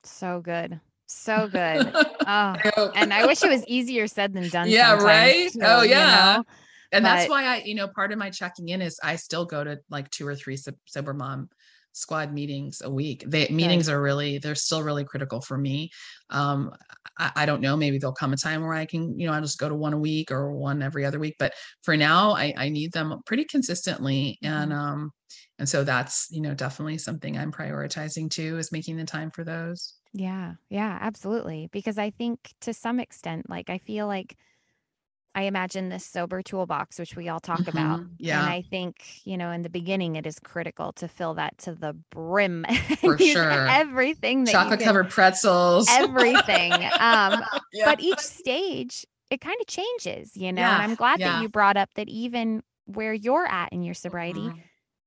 So 0.03 0.41
good. 0.41 0.79
So 1.13 1.47
good. 1.47 1.91
oh, 2.27 2.91
and 2.95 3.13
I 3.13 3.25
wish 3.25 3.43
it 3.43 3.49
was 3.49 3.65
easier 3.67 4.07
said 4.07 4.33
than 4.33 4.49
done. 4.49 4.69
Yeah, 4.69 4.95
right. 4.95 5.51
Too, 5.51 5.59
oh, 5.61 5.83
yeah. 5.83 6.33
You 6.33 6.37
know? 6.37 6.45
And 6.91 7.03
but, 7.03 7.15
that's 7.15 7.29
why 7.29 7.45
I, 7.45 7.63
you 7.65 7.75
know, 7.75 7.87
part 7.87 8.11
of 8.11 8.17
my 8.17 8.29
checking 8.29 8.69
in 8.69 8.81
is 8.81 8.99
I 9.03 9.15
still 9.15 9.45
go 9.45 9.63
to 9.63 9.79
like 9.89 10.09
two 10.09 10.27
or 10.27 10.35
three 10.35 10.57
sober 10.85 11.13
mom 11.13 11.49
squad 11.93 12.33
meetings 12.33 12.81
a 12.83 12.89
week. 12.89 13.23
The 13.27 13.47
meetings 13.49 13.87
are 13.87 14.01
really, 14.01 14.39
they're 14.39 14.55
still 14.55 14.83
really 14.83 15.03
critical 15.03 15.39
for 15.39 15.57
me. 15.57 15.91
Um, 16.29 16.71
I, 17.17 17.31
I, 17.35 17.45
don't 17.45 17.61
know, 17.61 17.77
maybe 17.77 17.99
there'll 17.99 18.13
come 18.13 18.33
a 18.33 18.37
time 18.37 18.63
where 18.63 18.73
I 18.73 18.85
can, 18.85 19.17
you 19.19 19.27
know, 19.27 19.33
I'll 19.33 19.41
just 19.41 19.59
go 19.59 19.69
to 19.69 19.75
one 19.75 19.93
a 19.93 19.97
week 19.97 20.31
or 20.31 20.51
one 20.51 20.81
every 20.81 21.05
other 21.05 21.19
week. 21.19 21.35
But 21.39 21.53
for 21.83 21.95
now, 21.95 22.31
I, 22.31 22.53
I 22.57 22.69
need 22.69 22.91
them 22.91 23.21
pretty 23.25 23.45
consistently. 23.45 24.39
And 24.41 24.71
mm-hmm. 24.71 24.79
um, 24.79 25.11
and 25.59 25.69
so 25.69 25.83
that's, 25.83 26.27
you 26.31 26.41
know, 26.41 26.53
definitely 26.53 26.97
something 26.97 27.37
I'm 27.37 27.51
prioritizing 27.51 28.29
too 28.29 28.57
is 28.57 28.71
making 28.71 28.97
the 28.97 29.05
time 29.05 29.31
for 29.31 29.43
those. 29.43 29.93
Yeah. 30.13 30.53
Yeah, 30.69 30.97
absolutely. 31.01 31.69
Because 31.71 31.97
I 31.97 32.11
think 32.11 32.53
to 32.61 32.73
some 32.73 32.99
extent, 32.99 33.49
like 33.49 33.69
I 33.69 33.79
feel 33.79 34.07
like 34.07 34.37
I 35.35 35.43
imagine 35.43 35.89
this 35.89 36.05
sober 36.05 36.43
toolbox, 36.43 36.99
which 36.99 37.15
we 37.15 37.27
all 37.27 37.39
talk 37.39 37.61
mm-hmm. 37.61 37.75
about. 37.75 38.01
Yeah. 38.19 38.41
And 38.41 38.49
I 38.49 38.61
think, 38.61 38.97
you 39.25 39.35
know, 39.35 39.49
in 39.51 39.63
the 39.63 39.69
beginning, 39.69 40.15
it 40.15 40.27
is 40.27 40.39
critical 40.39 40.93
to 40.93 41.07
fill 41.07 41.33
that 41.35 41.57
to 41.59 41.73
the 41.73 41.93
brim. 42.11 42.65
For 42.99 43.17
sure. 43.17 43.67
Everything 43.67 44.43
that 44.43 44.51
chocolate 44.51 44.79
can, 44.79 44.87
covered 44.87 45.09
pretzels. 45.09 45.87
Everything. 45.89 46.73
um, 46.73 47.41
yeah. 47.73 47.85
But 47.85 47.99
each 47.99 48.19
stage, 48.19 49.05
it 49.31 49.41
kind 49.41 49.57
of 49.59 49.65
changes, 49.65 50.37
you 50.37 50.53
know. 50.53 50.61
Yeah. 50.61 50.75
And 50.75 50.83
I'm 50.83 50.95
glad 50.95 51.19
yeah. 51.19 51.33
that 51.33 51.41
you 51.41 51.49
brought 51.49 51.77
up 51.77 51.89
that 51.95 52.09
even 52.09 52.61
where 52.85 53.13
you're 53.13 53.47
at 53.47 53.73
in 53.73 53.81
your 53.81 53.95
sobriety, 53.95 54.41
mm-hmm. 54.41 54.59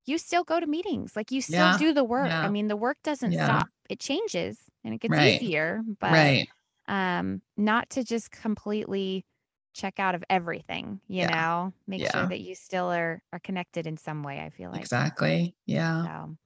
you 0.07 0.19
still 0.19 0.43
go 0.43 0.59
to 0.59 0.67
meetings. 0.67 1.15
Like 1.15 1.31
you 1.31 1.41
still 1.41 1.79
do 1.79 1.93
the 1.93 2.03
work. 2.03 2.33
I 2.33 2.49
mean, 2.49 2.67
the 2.67 2.77
work 2.77 2.97
doesn't 3.05 3.33
stop. 3.33 3.69
It 3.89 4.01
changes 4.01 4.59
and 4.87 4.95
it 4.95 5.01
gets 5.01 5.13
right. 5.13 5.43
easier. 5.43 5.83
But 6.01 6.13
right. 6.13 6.49
um, 6.89 7.43
not 7.57 7.91
to 7.91 8.05
just 8.05 8.31
completely 8.31 9.27
check 9.75 10.01
out 10.01 10.15
of 10.15 10.25
everything 10.31 10.99
you 11.07 11.19
yeah. 11.19 11.27
know 11.27 11.73
make 11.87 12.01
yeah. 12.01 12.11
sure 12.11 12.27
that 12.27 12.41
you 12.41 12.55
still 12.55 12.91
are 12.91 13.23
are 13.31 13.39
connected 13.41 13.87
in 13.87 13.99
some 13.99 14.23
way 14.23 14.41
i 14.41 14.49
feel 14.49 14.71
like 14.71 14.81
exactly 14.81 15.55
yeah 15.67 16.03
so 16.03 16.37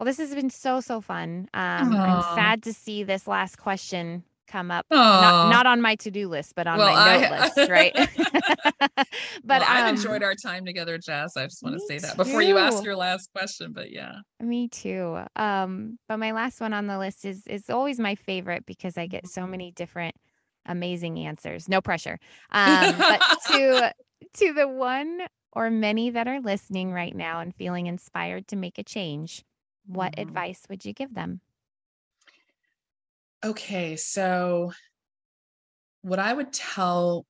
well 0.00 0.04
this 0.04 0.18
has 0.18 0.34
been 0.34 0.50
so 0.50 0.80
so 0.80 1.00
fun 1.00 1.48
um 1.54 1.94
i'm 1.94 2.34
sad 2.34 2.60
to 2.60 2.72
see 2.72 3.04
this 3.04 3.28
last 3.28 3.56
question 3.56 4.24
come 4.52 4.70
up 4.70 4.86
not, 4.90 5.50
not, 5.50 5.66
on 5.66 5.80
my 5.80 5.94
to-do 5.96 6.28
list 6.28 6.54
but 6.54 6.66
on 6.66 6.78
well, 6.78 6.94
my 6.94 7.16
note 7.16 7.32
I, 7.32 7.40
list 7.40 7.56
right 7.70 7.92
but 9.44 9.60
well, 9.60 9.64
i've 9.66 9.88
um, 9.88 9.96
enjoyed 9.96 10.22
our 10.22 10.34
time 10.34 10.64
together 10.64 10.98
jess 10.98 11.36
i 11.36 11.44
just 11.44 11.62
want 11.62 11.76
to 11.76 11.80
say 11.86 11.98
that 11.98 12.16
before 12.16 12.42
you 12.42 12.58
ask 12.58 12.84
your 12.84 12.96
last 12.96 13.30
question 13.32 13.72
but 13.72 13.90
yeah 13.90 14.16
me 14.40 14.68
too 14.68 15.18
um 15.36 15.98
but 16.08 16.18
my 16.18 16.32
last 16.32 16.60
one 16.60 16.72
on 16.72 16.86
the 16.86 16.98
list 16.98 17.24
is 17.24 17.46
is 17.46 17.70
always 17.70 17.98
my 17.98 18.14
favorite 18.14 18.66
because 18.66 18.98
i 18.98 19.06
get 19.06 19.26
so 19.26 19.46
many 19.46 19.70
different 19.72 20.14
amazing 20.66 21.18
answers. 21.18 21.68
No 21.68 21.80
pressure. 21.80 22.18
Um, 22.50 22.94
but 22.96 23.20
to 23.48 23.94
to 24.34 24.52
the 24.52 24.68
one 24.68 25.20
or 25.52 25.70
many 25.70 26.10
that 26.10 26.28
are 26.28 26.40
listening 26.40 26.92
right 26.92 27.14
now 27.14 27.40
and 27.40 27.54
feeling 27.54 27.86
inspired 27.86 28.48
to 28.48 28.56
make 28.56 28.78
a 28.78 28.84
change, 28.84 29.44
what 29.86 30.12
mm-hmm. 30.12 30.22
advice 30.22 30.62
would 30.68 30.84
you 30.84 30.92
give 30.92 31.14
them? 31.14 31.40
Okay, 33.44 33.96
so 33.96 34.72
what 36.02 36.18
I 36.18 36.32
would 36.32 36.52
tell 36.52 37.26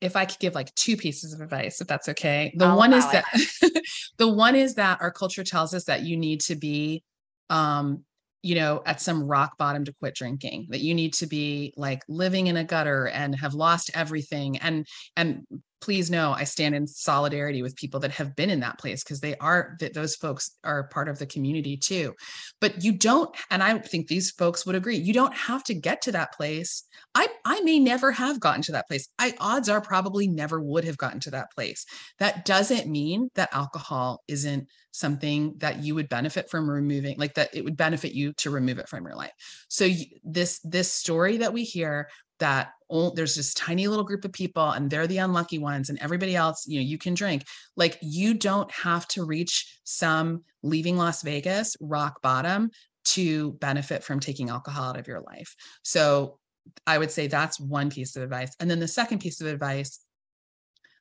if 0.00 0.14
I 0.14 0.26
could 0.26 0.38
give 0.38 0.54
like 0.54 0.72
two 0.76 0.96
pieces 0.96 1.32
of 1.32 1.40
advice, 1.40 1.80
if 1.80 1.88
that's 1.88 2.08
okay. 2.10 2.54
The 2.56 2.66
I'll 2.66 2.76
one 2.76 2.92
is 2.92 3.04
that 3.10 3.24
the 4.18 4.28
one 4.28 4.54
is 4.54 4.76
that 4.76 5.02
our 5.02 5.10
culture 5.10 5.42
tells 5.42 5.74
us 5.74 5.84
that 5.84 6.02
you 6.02 6.16
need 6.16 6.40
to 6.42 6.54
be 6.54 7.02
um, 7.50 8.04
you 8.42 8.56
know, 8.56 8.82
at 8.84 9.00
some 9.00 9.22
rock 9.22 9.56
bottom 9.56 9.84
to 9.84 9.92
quit 10.00 10.16
drinking, 10.16 10.66
that 10.70 10.80
you 10.80 10.94
need 10.94 11.14
to 11.14 11.26
be 11.26 11.72
like 11.76 12.02
living 12.08 12.48
in 12.48 12.56
a 12.56 12.64
gutter 12.64 13.06
and 13.06 13.36
have 13.36 13.54
lost 13.54 13.90
everything. 13.94 14.58
And 14.58 14.86
and 15.16 15.46
please 15.82 16.10
know 16.10 16.32
I 16.32 16.44
stand 16.44 16.74
in 16.74 16.86
solidarity 16.86 17.62
with 17.62 17.76
people 17.76 18.00
that 18.00 18.12
have 18.12 18.34
been 18.36 18.50
in 18.50 18.60
that 18.60 18.78
place 18.78 19.02
because 19.02 19.20
they 19.20 19.36
are 19.38 19.76
that 19.80 19.92
those 19.92 20.14
folks 20.14 20.52
are 20.64 20.88
part 20.88 21.08
of 21.08 21.18
the 21.18 21.26
community 21.26 21.76
too. 21.76 22.14
But 22.60 22.82
you 22.82 22.92
don't, 22.92 23.34
and 23.50 23.62
I 23.62 23.76
think 23.78 24.06
these 24.06 24.30
folks 24.30 24.64
would 24.64 24.76
agree, 24.76 24.96
you 24.96 25.12
don't 25.12 25.34
have 25.34 25.64
to 25.64 25.74
get 25.74 26.00
to 26.02 26.12
that 26.12 26.32
place. 26.32 26.84
I 27.14 27.26
I 27.44 27.60
may 27.62 27.78
never 27.78 28.12
have 28.12 28.40
gotten 28.40 28.62
to 28.62 28.72
that 28.72 28.88
place. 28.88 29.08
I 29.18 29.34
odds 29.40 29.68
are 29.68 29.80
probably 29.80 30.28
never 30.28 30.60
would 30.60 30.84
have 30.84 30.96
gotten 30.96 31.20
to 31.20 31.32
that 31.32 31.52
place. 31.52 31.84
That 32.18 32.44
doesn't 32.44 32.88
mean 32.88 33.28
that 33.34 33.52
alcohol 33.52 34.22
isn't 34.28 34.68
something 34.92 35.54
that 35.58 35.82
you 35.82 35.94
would 35.94 36.08
benefit 36.08 36.50
from 36.50 36.70
removing 36.70 37.18
like 37.18 37.34
that 37.34 37.48
it 37.54 37.64
would 37.64 37.76
benefit 37.76 38.12
you 38.12 38.32
to 38.34 38.50
remove 38.50 38.78
it 38.78 38.88
from 38.90 39.06
your 39.06 39.16
life 39.16 39.32
so 39.68 39.86
you, 39.86 40.04
this 40.22 40.60
this 40.64 40.92
story 40.92 41.38
that 41.38 41.54
we 41.54 41.64
hear 41.64 42.08
that 42.40 42.72
there's 43.14 43.34
this 43.34 43.54
tiny 43.54 43.88
little 43.88 44.04
group 44.04 44.24
of 44.24 44.32
people 44.32 44.70
and 44.70 44.90
they're 44.90 45.06
the 45.06 45.18
unlucky 45.18 45.58
ones 45.58 45.88
and 45.88 45.98
everybody 46.00 46.36
else 46.36 46.66
you 46.66 46.78
know 46.78 46.84
you 46.84 46.98
can 46.98 47.14
drink. 47.14 47.44
Like 47.76 47.98
you 48.02 48.34
don't 48.34 48.70
have 48.70 49.08
to 49.08 49.24
reach 49.24 49.78
some 49.84 50.44
leaving 50.62 50.96
las 50.96 51.22
vegas 51.22 51.76
rock 51.80 52.20
bottom 52.22 52.70
to 53.04 53.52
benefit 53.54 54.04
from 54.04 54.20
taking 54.20 54.50
alcohol 54.50 54.90
out 54.90 54.98
of 54.98 55.08
your 55.08 55.20
life. 55.20 55.54
So 55.82 56.38
i 56.86 56.96
would 56.96 57.10
say 57.10 57.26
that's 57.26 57.58
one 57.58 57.90
piece 57.90 58.14
of 58.14 58.22
advice. 58.22 58.54
And 58.60 58.70
then 58.70 58.78
the 58.78 58.88
second 58.88 59.18
piece 59.20 59.40
of 59.40 59.46
advice 59.48 59.98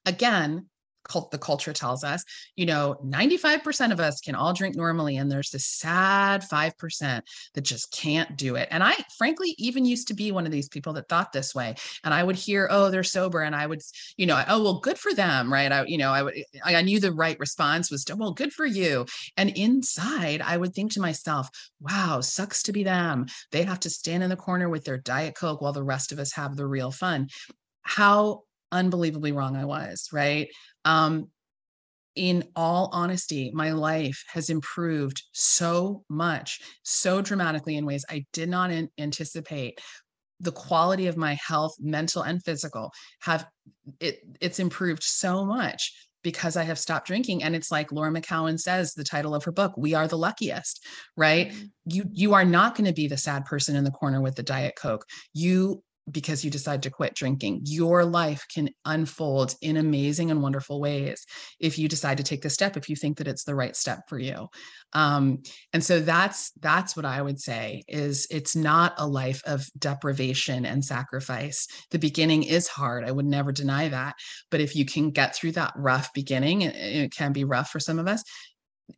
again 0.06 0.66
cult, 1.04 1.32
the 1.32 1.38
culture 1.38 1.74
tells 1.74 2.04
us, 2.04 2.24
you 2.56 2.66
know, 2.66 3.00
95% 3.06 3.92
of 3.92 4.00
us 4.00 4.22
can 4.22 4.36
all 4.36 4.54
drink 4.54 4.76
normally. 4.76 5.18
And 5.18 5.32
there's 5.32 5.50
this 5.50 5.66
sad 5.66 6.44
5% 6.44 7.22
that 7.54 7.62
just 7.62 7.92
can't 7.92 8.38
do 8.38 8.56
it. 8.56 8.68
And 8.72 8.84
I 8.84 8.96
frankly 9.18 9.56
even 9.58 9.86
used 9.86 10.08
to 10.10 10.14
be 10.14 10.32
one 10.32 10.46
of 10.46 10.52
these 10.52 10.70
people 10.70 10.94
that 10.94 11.10
thought 11.10 11.32
this 11.32 11.56
way. 11.56 11.76
And 12.04 12.14
I 12.14 12.24
would 12.24 12.36
hear, 12.36 12.68
oh, 12.72 12.90
they're 12.90 13.04
sober. 13.04 13.42
And 13.42 13.56
I 13.56 13.68
would, 13.68 13.82
you 14.18 14.26
know, 14.26 14.42
oh, 14.48 14.64
well, 14.64 14.80
good 14.80 14.98
for 14.98 15.14
them. 15.14 15.52
Right. 15.52 15.72
I, 15.72 15.86
you 15.86 15.98
know, 15.98 16.12
I 16.12 16.24
would, 16.24 16.36
I 16.64 16.82
knew 16.82 17.00
the 17.00 17.12
right 17.12 17.40
response 17.40 17.92
was, 17.92 18.06
well, 18.16 18.34
good 18.34 18.54
for 18.54 18.66
you. 18.66 19.06
And 19.38 19.50
inside, 19.58 20.42
I 20.42 20.58
would 20.58 20.74
think 20.74 20.94
to 20.94 21.02
myself, 21.02 21.50
wow, 21.80 22.22
sucks 22.22 22.64
to 22.64 22.72
be 22.72 22.84
them. 22.84 23.26
They 23.52 23.64
have 23.64 23.80
to 23.82 23.90
stand 23.90 24.24
in 24.24 24.30
the 24.30 24.36
corner 24.36 24.70
with 24.70 24.86
their 24.86 24.98
Diet 24.98 25.36
Coke 25.36 25.62
while 25.62 25.74
the 25.74 25.84
rest 25.84 26.12
of 26.12 26.20
us 26.20 26.34
have 26.34 26.56
the 26.56 26.68
real 26.68 26.92
fun. 26.92 27.28
How 27.82 28.44
unbelievably 28.72 29.32
wrong 29.32 29.56
I 29.56 29.66
was, 29.66 30.10
right? 30.12 30.48
Um, 30.86 31.30
in 32.16 32.44
all 32.56 32.90
honesty, 32.92 33.52
my 33.54 33.72
life 33.72 34.24
has 34.28 34.50
improved 34.50 35.24
so 35.32 36.04
much, 36.10 36.60
so 36.84 37.22
dramatically 37.22 37.78
in 37.78 37.86
ways 37.86 38.06
I 38.10 38.26
did 38.34 38.50
not 38.50 38.72
in- 38.72 38.90
anticipate. 38.98 39.80
The 40.40 40.52
quality 40.52 41.08
of 41.08 41.18
my 41.18 41.36
health, 41.36 41.76
mental 41.80 42.24
and 42.24 42.44
physical, 42.44 42.92
have 43.22 43.46
it. 44.00 44.20
It's 44.42 44.60
improved 44.60 45.04
so 45.04 45.46
much 45.46 45.94
because 46.24 46.56
I 46.56 46.64
have 46.64 46.80
stopped 46.80 47.08
drinking. 47.08 47.44
And 47.44 47.56
it's 47.56 47.72
like 47.72 47.92
Laura 47.92 48.12
McKowen 48.12 48.60
says, 48.60 48.94
the 48.94 49.04
title 49.04 49.34
of 49.34 49.44
her 49.44 49.52
book, 49.52 49.74
We 49.78 49.94
Are 49.94 50.08
the 50.08 50.18
Luckiest, 50.18 50.86
right? 51.16 51.50
Mm-hmm. 51.50 51.66
You 51.86 52.04
you 52.12 52.34
are 52.34 52.46
not 52.46 52.76
going 52.76 52.88
to 52.88 52.94
be 52.94 53.08
the 53.08 53.18
sad 53.18 53.46
person 53.46 53.76
in 53.76 53.84
the 53.84 53.92
corner 53.92 54.22
with 54.22 54.36
the 54.36 54.44
Diet 54.44 54.76
Coke. 54.76 55.06
You 55.34 55.84
because 56.10 56.44
you 56.44 56.50
decide 56.50 56.84
to 56.84 56.90
quit 56.90 57.14
drinking. 57.14 57.62
Your 57.66 58.04
life 58.06 58.46
can 58.54 58.70
unfold 58.86 59.56
in 59.62 59.78
amazing 59.78 60.32
and 60.32 60.42
wonderful 60.42 60.80
ways 60.80 61.26
if 61.60 61.78
you 61.78 61.88
decide 61.88 62.18
to 62.18 62.24
take 62.24 62.42
the 62.42 62.50
step, 62.50 62.76
if 62.76 62.90
you 62.90 62.96
think 62.96 63.18
that 63.18 63.28
it's 63.28 63.44
the 63.44 63.56
right 63.56 63.76
step 63.76 64.10
for 64.10 64.18
you. 64.18 64.48
Um, 64.94 65.44
and 65.74 65.84
so 65.84 66.00
that's 66.00 66.52
that's 66.60 66.96
what 66.96 67.06
I 67.06 67.22
would 67.22 67.40
say 67.40 67.84
is 67.88 68.28
it's 68.30 68.56
not 68.56 68.94
a 68.98 69.08
life 69.08 69.42
of 69.46 69.66
deprivation 69.78 70.66
and 70.66 70.84
sacrifice. 70.84 71.68
The 71.92 72.00
beginning 72.00 72.44
is 72.44 72.68
hard. 72.68 73.06
I 73.06 73.12
would 73.12 73.26
never 73.26 73.52
deny 73.52 73.88
that. 73.90 74.16
But 74.50 74.62
if 74.62 74.76
you 74.76 74.86
can 74.86 75.12
get 75.12 75.36
through 75.36 75.54
that 75.54 75.74
rough 75.76 76.14
beginning, 76.14 76.62
it, 76.64 76.76
it 76.76 77.12
can 77.12 77.32
be 77.32 77.44
rough 77.44 77.70
for 77.70 77.80
some 77.80 78.00
of 78.00 78.08
us, 78.08 78.24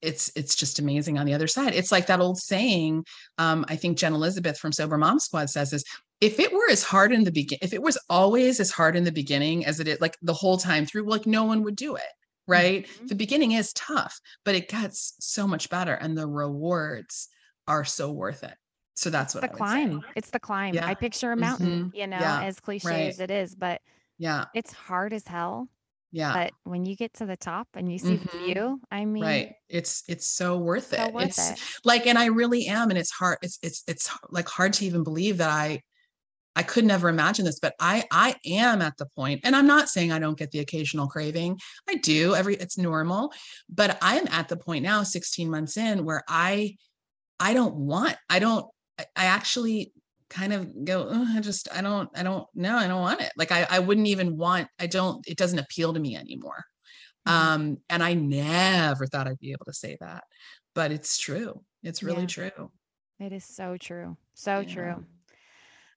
it's 0.01 0.31
it's 0.35 0.55
just 0.55 0.79
amazing 0.79 1.17
on 1.17 1.25
the 1.25 1.33
other 1.33 1.47
side 1.47 1.73
it's 1.75 1.91
like 1.91 2.07
that 2.07 2.19
old 2.19 2.37
saying 2.37 3.03
um, 3.37 3.65
i 3.67 3.75
think 3.75 3.97
jen 3.97 4.13
elizabeth 4.13 4.57
from 4.57 4.71
sober 4.71 4.97
mom 4.97 5.19
squad 5.19 5.49
says 5.49 5.73
is 5.73 5.83
if 6.23 6.39
it 6.39 6.53
were 6.53 6.69
as 6.71 6.83
hard 6.83 7.11
in 7.11 7.25
the 7.25 7.31
beginning, 7.31 7.59
if 7.61 7.73
it 7.73 7.81
was 7.81 7.97
always 8.09 8.61
as 8.61 8.71
hard 8.71 8.95
in 8.95 9.03
the 9.03 9.11
beginning 9.11 9.65
as 9.65 9.81
it 9.81 9.89
is 9.89 9.99
like 9.99 10.17
the 10.21 10.33
whole 10.33 10.57
time 10.57 10.85
through, 10.85 11.03
like 11.03 11.27
no 11.27 11.43
one 11.43 11.63
would 11.63 11.75
do 11.75 11.95
it. 11.95 12.13
Right. 12.47 12.87
Mm-hmm. 12.87 13.07
The 13.07 13.15
beginning 13.15 13.51
is 13.51 13.73
tough, 13.73 14.19
but 14.45 14.55
it 14.55 14.69
gets 14.69 15.15
so 15.19 15.45
much 15.47 15.69
better 15.69 15.93
and 15.93 16.17
the 16.17 16.27
rewards 16.27 17.27
are 17.67 17.83
so 17.83 18.11
worth 18.11 18.43
it. 18.43 18.55
So 18.95 19.09
that's 19.09 19.35
it's 19.35 19.41
what 19.41 19.51
the 19.51 19.57
climb. 19.57 20.01
Say. 20.01 20.07
It's 20.15 20.29
the 20.29 20.39
climb. 20.39 20.75
Yeah. 20.75 20.87
I 20.87 20.93
picture 20.93 21.31
a 21.31 21.35
mountain, 21.35 21.85
mm-hmm. 21.85 21.95
you 21.95 22.07
know, 22.07 22.19
yeah. 22.19 22.43
as 22.43 22.59
cliche 22.59 22.89
right. 22.89 23.07
as 23.09 23.19
it 23.19 23.31
is, 23.31 23.55
but 23.55 23.81
yeah, 24.17 24.45
it's 24.53 24.71
hard 24.71 25.13
as 25.13 25.27
hell. 25.27 25.67
Yeah. 26.11 26.33
But 26.33 26.51
when 26.63 26.85
you 26.85 26.95
get 26.95 27.13
to 27.15 27.25
the 27.25 27.35
top 27.35 27.67
and 27.73 27.91
you 27.91 27.97
see 27.97 28.17
mm-hmm. 28.17 28.37
the 28.37 28.53
view, 28.53 28.81
I 28.91 29.03
mean, 29.03 29.23
right. 29.23 29.53
It's, 29.67 30.03
it's 30.07 30.27
so 30.27 30.57
worth 30.57 30.89
so 30.89 31.03
it. 31.03 31.13
Worth 31.13 31.25
it's 31.25 31.51
it. 31.51 31.59
like, 31.83 32.05
and 32.07 32.17
I 32.17 32.27
really 32.27 32.67
am. 32.67 32.89
And 32.91 32.99
it's 32.99 33.09
hard. 33.09 33.39
It's, 33.41 33.57
it's, 33.63 33.83
it's 33.87 34.11
like 34.29 34.47
hard 34.47 34.73
to 34.73 34.85
even 34.85 35.03
believe 35.03 35.37
that 35.37 35.49
I 35.49 35.81
I 36.55 36.63
could 36.63 36.85
never 36.85 37.09
imagine 37.09 37.45
this, 37.45 37.59
but 37.59 37.73
I 37.79 38.03
I 38.11 38.35
am 38.45 38.81
at 38.81 38.97
the 38.97 39.07
point, 39.07 39.41
and 39.43 39.55
I'm 39.55 39.67
not 39.67 39.89
saying 39.89 40.11
I 40.11 40.19
don't 40.19 40.37
get 40.37 40.51
the 40.51 40.59
occasional 40.59 41.07
craving. 41.07 41.59
I 41.89 41.95
do. 41.95 42.35
Every 42.35 42.55
it's 42.55 42.77
normal, 42.77 43.31
but 43.69 43.97
I'm 44.01 44.27
at 44.27 44.49
the 44.49 44.57
point 44.57 44.83
now, 44.83 45.03
16 45.03 45.49
months 45.49 45.77
in, 45.77 46.05
where 46.05 46.23
I 46.27 46.75
I 47.39 47.53
don't 47.53 47.75
want. 47.75 48.15
I 48.29 48.39
don't. 48.39 48.65
I 48.99 49.25
actually 49.25 49.91
kind 50.29 50.53
of 50.53 50.85
go. 50.85 51.09
I 51.11 51.39
just 51.41 51.67
I 51.73 51.81
don't 51.81 52.09
I 52.15 52.23
don't 52.23 52.47
no, 52.53 52.75
I 52.77 52.87
don't 52.87 53.01
want 53.01 53.21
it. 53.21 53.31
Like 53.35 53.51
I 53.51 53.65
I 53.69 53.79
wouldn't 53.79 54.07
even 54.07 54.37
want. 54.37 54.67
I 54.79 54.87
don't. 54.87 55.27
It 55.27 55.37
doesn't 55.37 55.59
appeal 55.59 55.93
to 55.93 55.99
me 55.99 56.15
anymore. 56.15 56.63
Mm-hmm. 57.27 57.47
Um, 57.53 57.77
and 57.89 58.03
I 58.03 58.13
never 58.13 59.07
thought 59.07 59.27
I'd 59.27 59.39
be 59.39 59.53
able 59.53 59.65
to 59.65 59.73
say 59.73 59.97
that, 60.01 60.25
but 60.75 60.91
it's 60.91 61.17
true. 61.17 61.63
It's 61.81 62.03
really 62.03 62.21
yeah. 62.21 62.27
true. 62.49 62.71
It 63.19 63.31
is 63.31 63.45
so 63.45 63.77
true. 63.77 64.17
So 64.33 64.59
yeah. 64.59 64.73
true. 64.73 65.05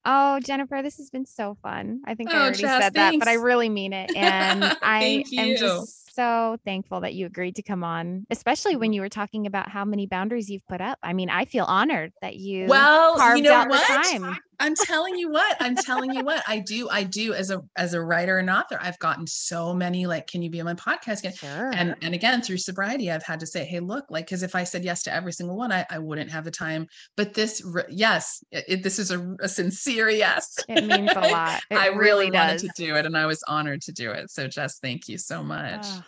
Oh, 0.08 0.38
Jennifer, 0.38 0.82
this 0.82 0.98
has 0.98 1.10
been 1.10 1.26
so 1.26 1.56
fun. 1.62 2.02
I 2.06 2.14
think 2.14 2.30
oh, 2.30 2.36
I 2.36 2.40
already 2.42 2.58
Jess, 2.58 2.82
said 2.82 2.94
thanks. 2.94 3.16
that, 3.16 3.18
but 3.18 3.28
I 3.28 3.34
really 3.34 3.68
mean 3.68 3.92
it. 3.92 4.16
And 4.16 4.62
I 4.82 5.24
am 5.36 5.56
just 5.56 6.14
so 6.14 6.56
thankful 6.64 7.00
that 7.00 7.14
you 7.14 7.26
agreed 7.26 7.56
to 7.56 7.62
come 7.62 7.82
on, 7.82 8.24
especially 8.30 8.76
when 8.76 8.92
mm. 8.92 8.94
you 8.94 9.00
were 9.00 9.08
talking 9.08 9.46
about 9.46 9.68
how 9.68 9.84
many 9.84 10.06
boundaries 10.06 10.48
you've 10.48 10.66
put 10.68 10.80
up. 10.80 10.98
I 11.02 11.12
mean, 11.12 11.28
I 11.28 11.44
feel 11.44 11.64
honored 11.64 12.12
that 12.22 12.36
you 12.36 12.66
well, 12.66 13.16
carved 13.16 13.38
you 13.38 13.44
know 13.44 13.52
out 13.52 13.68
what? 13.68 13.86
the 13.86 14.18
time. 14.18 14.38
I'm 14.58 14.74
telling 14.74 15.16
you 15.16 15.30
what, 15.30 15.56
I'm 15.60 15.76
telling 15.76 16.12
you 16.12 16.24
what, 16.24 16.42
I 16.46 16.60
do, 16.60 16.88
I 16.88 17.02
do 17.02 17.34
as 17.34 17.50
a 17.50 17.62
as 17.76 17.94
a 17.94 18.00
writer 18.00 18.38
and 18.38 18.48
author, 18.48 18.78
I've 18.80 18.98
gotten 18.98 19.26
so 19.26 19.74
many 19.74 20.06
like, 20.06 20.26
can 20.26 20.42
you 20.42 20.50
be 20.50 20.60
on 20.60 20.66
my 20.66 20.74
podcast 20.74 21.20
again? 21.20 21.34
Sure. 21.34 21.70
And 21.74 21.94
and 22.02 22.14
again, 22.14 22.42
through 22.42 22.58
sobriety, 22.58 23.10
I've 23.10 23.22
had 23.22 23.40
to 23.40 23.46
say, 23.46 23.64
hey, 23.64 23.80
look, 23.80 24.06
like, 24.10 24.26
because 24.26 24.42
if 24.42 24.54
I 24.54 24.64
said 24.64 24.84
yes 24.84 25.02
to 25.04 25.14
every 25.14 25.32
single 25.32 25.56
one, 25.56 25.72
I, 25.72 25.84
I 25.90 25.98
wouldn't 25.98 26.30
have 26.30 26.44
the 26.44 26.50
time. 26.50 26.86
But 27.16 27.34
this, 27.34 27.62
yes, 27.88 28.42
it, 28.50 28.82
this 28.82 28.98
is 28.98 29.10
a, 29.10 29.36
a, 29.40 29.48
sincere 29.48 30.08
yes. 30.08 30.56
It 30.68 30.86
means 30.86 31.10
a 31.14 31.20
lot. 31.30 31.62
It 31.70 31.76
I 31.76 31.88
really, 31.88 32.26
really 32.26 32.30
wanted 32.30 32.58
to 32.60 32.70
do 32.76 32.96
it, 32.96 33.06
and 33.06 33.16
I 33.16 33.26
was 33.26 33.42
honored 33.48 33.82
to 33.82 33.92
do 33.92 34.10
it. 34.10 34.30
So, 34.30 34.48
Jess, 34.48 34.78
thank 34.78 35.08
you 35.08 35.18
so 35.18 35.42
much. 35.42 35.84
Oh. 35.84 36.02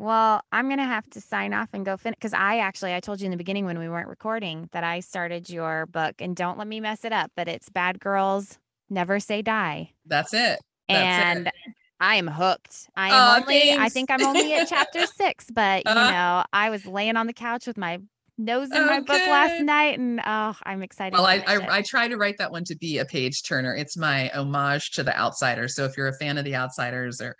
Well, 0.00 0.40
I'm 0.50 0.68
going 0.68 0.78
to 0.78 0.84
have 0.84 1.04
to 1.10 1.20
sign 1.20 1.52
off 1.52 1.68
and 1.74 1.84
go 1.84 1.98
finish 1.98 2.16
because 2.16 2.32
I 2.32 2.60
actually, 2.60 2.94
I 2.94 3.00
told 3.00 3.20
you 3.20 3.26
in 3.26 3.30
the 3.32 3.36
beginning 3.36 3.66
when 3.66 3.78
we 3.78 3.86
weren't 3.86 4.08
recording 4.08 4.70
that 4.72 4.82
I 4.82 5.00
started 5.00 5.50
your 5.50 5.84
book 5.84 6.14
and 6.20 6.34
don't 6.34 6.56
let 6.56 6.66
me 6.66 6.80
mess 6.80 7.04
it 7.04 7.12
up, 7.12 7.30
but 7.36 7.48
it's 7.48 7.68
Bad 7.68 8.00
Girls 8.00 8.58
Never 8.88 9.20
Say 9.20 9.42
Die. 9.42 9.92
That's 10.06 10.32
it. 10.32 10.58
That's 10.88 11.26
and 11.26 11.46
it. 11.48 11.54
I 12.00 12.14
am 12.14 12.28
hooked. 12.28 12.88
I 12.96 13.08
am 13.08 13.12
oh, 13.12 13.42
only, 13.42 13.60
thanks. 13.60 13.82
I 13.82 13.88
think 13.90 14.10
I'm 14.10 14.24
only 14.24 14.54
at 14.54 14.70
chapter 14.70 15.04
six, 15.18 15.44
but 15.52 15.82
you 15.84 15.92
uh, 15.92 16.10
know, 16.10 16.44
I 16.50 16.70
was 16.70 16.86
laying 16.86 17.18
on 17.18 17.26
the 17.26 17.34
couch 17.34 17.66
with 17.66 17.76
my 17.76 17.98
nose 18.38 18.70
in 18.70 18.78
okay. 18.78 18.86
my 18.86 19.00
book 19.00 19.20
last 19.28 19.60
night 19.60 19.98
and 19.98 20.18
oh 20.24 20.54
i'm 20.62 20.82
excited 20.82 21.12
well 21.12 21.26
I, 21.26 21.44
I, 21.46 21.78
I 21.78 21.82
try 21.82 22.08
to 22.08 22.16
write 22.16 22.38
that 22.38 22.50
one 22.50 22.64
to 22.64 22.74
be 22.74 22.96
a 22.96 23.04
page 23.04 23.42
turner 23.42 23.74
it's 23.74 23.98
my 23.98 24.30
homage 24.30 24.92
to 24.92 25.02
the 25.02 25.14
outsiders 25.14 25.74
so 25.74 25.84
if 25.84 25.94
you're 25.94 26.08
a 26.08 26.16
fan 26.16 26.38
of 26.38 26.46
the 26.46 26.56
outsiders 26.56 27.20
or 27.20 27.36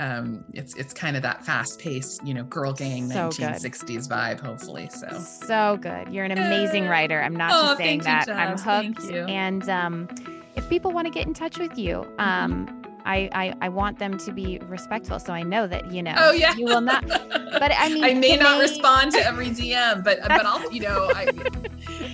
um, 0.00 0.44
it's 0.54 0.74
it's 0.76 0.94
kind 0.94 1.14
of 1.14 1.22
that 1.22 1.44
fast 1.44 1.78
paced, 1.78 2.26
you 2.26 2.32
know, 2.32 2.44
girl 2.44 2.72
gang 2.72 3.10
so 3.10 3.28
1960s 3.28 3.86
good. 3.86 4.00
vibe, 4.02 4.40
hopefully. 4.40 4.88
So 4.88 5.08
so 5.20 5.78
good. 5.80 6.08
You're 6.08 6.24
an 6.24 6.32
amazing 6.32 6.86
writer. 6.86 7.20
I'm 7.20 7.36
not 7.36 7.52
oh, 7.52 7.66
just 7.68 7.78
saying 7.78 8.00
that. 8.00 8.26
You, 8.26 8.32
I'm 8.32 8.56
hooked. 8.56 9.10
And 9.10 9.68
um, 9.68 10.08
if 10.56 10.68
people 10.70 10.90
want 10.90 11.06
to 11.06 11.10
get 11.12 11.26
in 11.26 11.34
touch 11.34 11.58
with 11.58 11.76
you, 11.76 11.96
mm-hmm. 11.96 12.20
um, 12.20 12.82
I, 13.04 13.28
I, 13.32 13.54
I 13.62 13.68
want 13.68 13.98
them 13.98 14.18
to 14.18 14.32
be 14.32 14.58
respectful. 14.68 15.18
So 15.18 15.32
I 15.32 15.42
know 15.42 15.66
that, 15.66 15.90
you 15.90 16.02
know, 16.02 16.14
oh, 16.16 16.32
yeah. 16.32 16.54
you 16.54 16.66
will 16.66 16.82
not, 16.82 17.06
but 17.08 17.72
I 17.76 17.88
mean, 17.88 18.04
I 18.04 18.14
may 18.14 18.36
not 18.36 18.58
they... 18.58 18.64
respond 18.64 19.12
to 19.12 19.26
every 19.26 19.48
DM, 19.48 20.04
but, 20.04 20.20
but 20.28 20.44
I'll, 20.44 20.70
you 20.70 20.80
know, 20.80 21.10
I, 21.14 21.30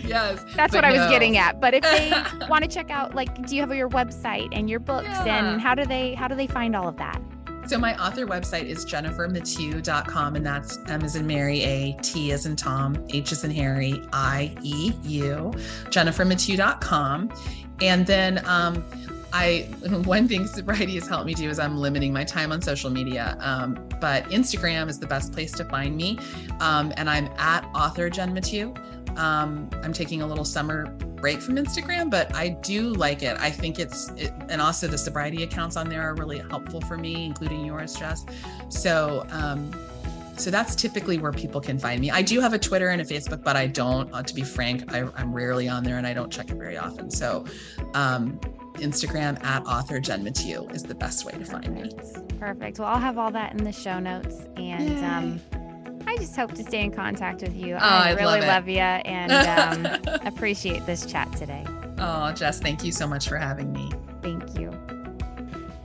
yes. 0.04 0.44
That's 0.54 0.74
what 0.74 0.82
no. 0.82 0.88
I 0.88 0.92
was 0.92 1.10
getting 1.10 1.36
at. 1.36 1.60
But 1.60 1.74
if 1.74 1.82
they 1.82 2.12
want 2.48 2.62
to 2.62 2.70
check 2.70 2.90
out, 2.90 3.14
like, 3.14 3.46
do 3.46 3.56
you 3.56 3.62
have 3.62 3.74
your 3.74 3.88
website 3.88 4.48
and 4.52 4.70
your 4.70 4.80
books 4.80 5.08
yeah. 5.08 5.52
and 5.52 5.60
how 5.60 5.74
do 5.74 5.84
they, 5.84 6.14
how 6.14 6.28
do 6.28 6.34
they 6.34 6.46
find 6.46 6.76
all 6.76 6.88
of 6.88 6.96
that? 6.98 7.20
So 7.66 7.78
my 7.78 8.00
author 8.00 8.26
website 8.26 8.66
is 8.66 8.86
jennifermathieu.com, 8.86 10.36
and 10.36 10.46
that's 10.46 10.78
M 10.86 11.02
as 11.02 11.16
in 11.16 11.26
Mary, 11.26 11.62
A, 11.62 11.96
T 12.00 12.30
as 12.32 12.46
in 12.46 12.54
Tom, 12.54 13.04
H 13.10 13.32
as 13.32 13.42
in 13.42 13.50
Harry, 13.50 14.02
I, 14.12 14.56
E, 14.62 14.92
U, 15.02 15.52
jennifermathieu.com. 15.86 17.32
And 17.80 18.06
then 18.06 18.40
um, 18.46 18.84
I, 19.32 19.68
one 20.04 20.28
thing 20.28 20.46
sobriety 20.46 20.94
has 20.94 21.08
helped 21.08 21.26
me 21.26 21.34
do 21.34 21.50
is 21.50 21.58
I'm 21.58 21.76
limiting 21.76 22.12
my 22.12 22.22
time 22.22 22.52
on 22.52 22.62
social 22.62 22.88
media. 22.88 23.36
Um, 23.40 23.74
but 24.00 24.24
Instagram 24.26 24.88
is 24.88 24.98
the 25.00 25.06
best 25.06 25.32
place 25.32 25.50
to 25.52 25.64
find 25.64 25.96
me. 25.96 26.18
Um, 26.60 26.92
and 26.96 27.10
I'm 27.10 27.26
at 27.36 27.64
author 27.74 28.08
Jen 28.08 28.32
Mathieu. 28.32 28.74
Um, 29.16 29.70
I'm 29.82 29.92
taking 29.92 30.22
a 30.22 30.26
little 30.26 30.44
summer 30.44 30.86
break 31.16 31.40
from 31.40 31.56
Instagram, 31.56 32.10
but 32.10 32.34
I 32.34 32.50
do 32.50 32.92
like 32.94 33.22
it. 33.22 33.36
I 33.38 33.50
think 33.50 33.78
it's, 33.78 34.10
it, 34.10 34.32
and 34.48 34.60
also 34.60 34.86
the 34.86 34.98
sobriety 34.98 35.42
accounts 35.42 35.76
on 35.76 35.88
there 35.88 36.02
are 36.02 36.14
really 36.14 36.38
helpful 36.38 36.80
for 36.82 36.96
me, 36.96 37.24
including 37.24 37.64
yours, 37.64 37.94
Jess. 37.94 38.24
So, 38.68 39.26
um, 39.30 39.72
so 40.36 40.50
that's 40.50 40.74
typically 40.74 41.18
where 41.18 41.32
people 41.32 41.60
can 41.60 41.78
find 41.78 42.00
me. 42.00 42.10
I 42.10 42.20
do 42.20 42.40
have 42.40 42.52
a 42.52 42.58
Twitter 42.58 42.90
and 42.90 43.00
a 43.00 43.04
Facebook, 43.04 43.42
but 43.42 43.56
I 43.56 43.66
don't, 43.66 44.12
uh, 44.12 44.22
to 44.22 44.34
be 44.34 44.42
frank, 44.42 44.92
I, 44.92 45.08
am 45.16 45.32
rarely 45.32 45.66
on 45.68 45.82
there 45.82 45.96
and 45.96 46.06
I 46.06 46.12
don't 46.12 46.30
check 46.30 46.50
it 46.50 46.56
very 46.56 46.76
often. 46.76 47.10
So, 47.10 47.46
um, 47.94 48.38
Instagram 48.74 49.42
at 49.42 49.64
author 49.64 49.98
Jen 49.98 50.22
Mathieu 50.22 50.68
is 50.74 50.82
the 50.82 50.94
best 50.94 51.24
way 51.24 51.32
to 51.32 51.44
find 51.44 51.74
me. 51.74 51.90
Perfect. 52.38 52.78
Well, 52.78 52.88
I'll 52.88 53.00
have 53.00 53.16
all 53.16 53.30
that 53.30 53.52
in 53.52 53.64
the 53.64 53.72
show 53.72 53.98
notes 53.98 54.42
and, 54.56 55.04
um, 55.04 55.40
I 56.06 56.16
just 56.16 56.36
hope 56.36 56.52
to 56.52 56.62
stay 56.62 56.82
in 56.82 56.92
contact 56.92 57.42
with 57.42 57.56
you. 57.56 57.74
Oh, 57.74 57.78
I, 57.78 58.10
I 58.10 58.12
really 58.12 58.40
love, 58.40 58.48
love 58.48 58.68
you 58.68 58.78
and 58.78 59.32
um, 59.32 59.86
appreciate 60.24 60.86
this 60.86 61.04
chat 61.04 61.30
today. 61.32 61.64
Oh, 61.98 62.32
Jess, 62.32 62.60
thank 62.60 62.84
you 62.84 62.92
so 62.92 63.06
much 63.06 63.28
for 63.28 63.36
having 63.36 63.72
me. 63.72 63.90
Thank 64.22 64.58
you. 64.58 64.70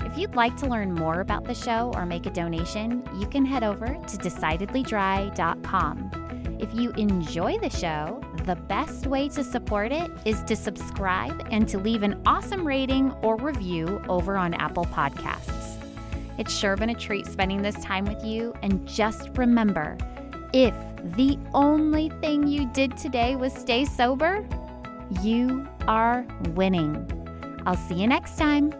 If 0.01 0.17
you'd 0.17 0.35
like 0.35 0.57
to 0.57 0.67
learn 0.67 0.93
more 0.93 1.21
about 1.21 1.45
the 1.45 1.53
show 1.53 1.93
or 1.95 2.05
make 2.05 2.25
a 2.25 2.31
donation, 2.31 3.01
you 3.17 3.27
can 3.27 3.45
head 3.45 3.63
over 3.63 3.87
to 3.87 4.17
decidedlydry.com. 4.17 6.57
If 6.59 6.75
you 6.75 6.91
enjoy 6.91 7.57
the 7.59 7.69
show, 7.69 8.21
the 8.45 8.55
best 8.55 9.07
way 9.07 9.29
to 9.29 9.43
support 9.43 9.91
it 9.91 10.11
is 10.25 10.43
to 10.43 10.55
subscribe 10.55 11.47
and 11.49 11.67
to 11.69 11.79
leave 11.79 12.03
an 12.03 12.21
awesome 12.25 12.67
rating 12.67 13.11
or 13.21 13.37
review 13.37 14.01
over 14.09 14.37
on 14.37 14.53
Apple 14.53 14.85
Podcasts. 14.85 15.77
It's 16.37 16.53
sure 16.53 16.75
been 16.75 16.89
a 16.89 16.95
treat 16.95 17.25
spending 17.25 17.61
this 17.61 17.81
time 17.83 18.05
with 18.05 18.23
you, 18.25 18.53
and 18.61 18.85
just 18.87 19.29
remember 19.37 19.97
if 20.53 20.73
the 21.15 21.37
only 21.53 22.09
thing 22.21 22.47
you 22.47 22.69
did 22.73 22.97
today 22.97 23.35
was 23.35 23.53
stay 23.53 23.85
sober, 23.85 24.45
you 25.21 25.67
are 25.87 26.25
winning. 26.55 27.07
I'll 27.65 27.75
see 27.75 27.95
you 27.95 28.07
next 28.07 28.37
time. 28.37 28.73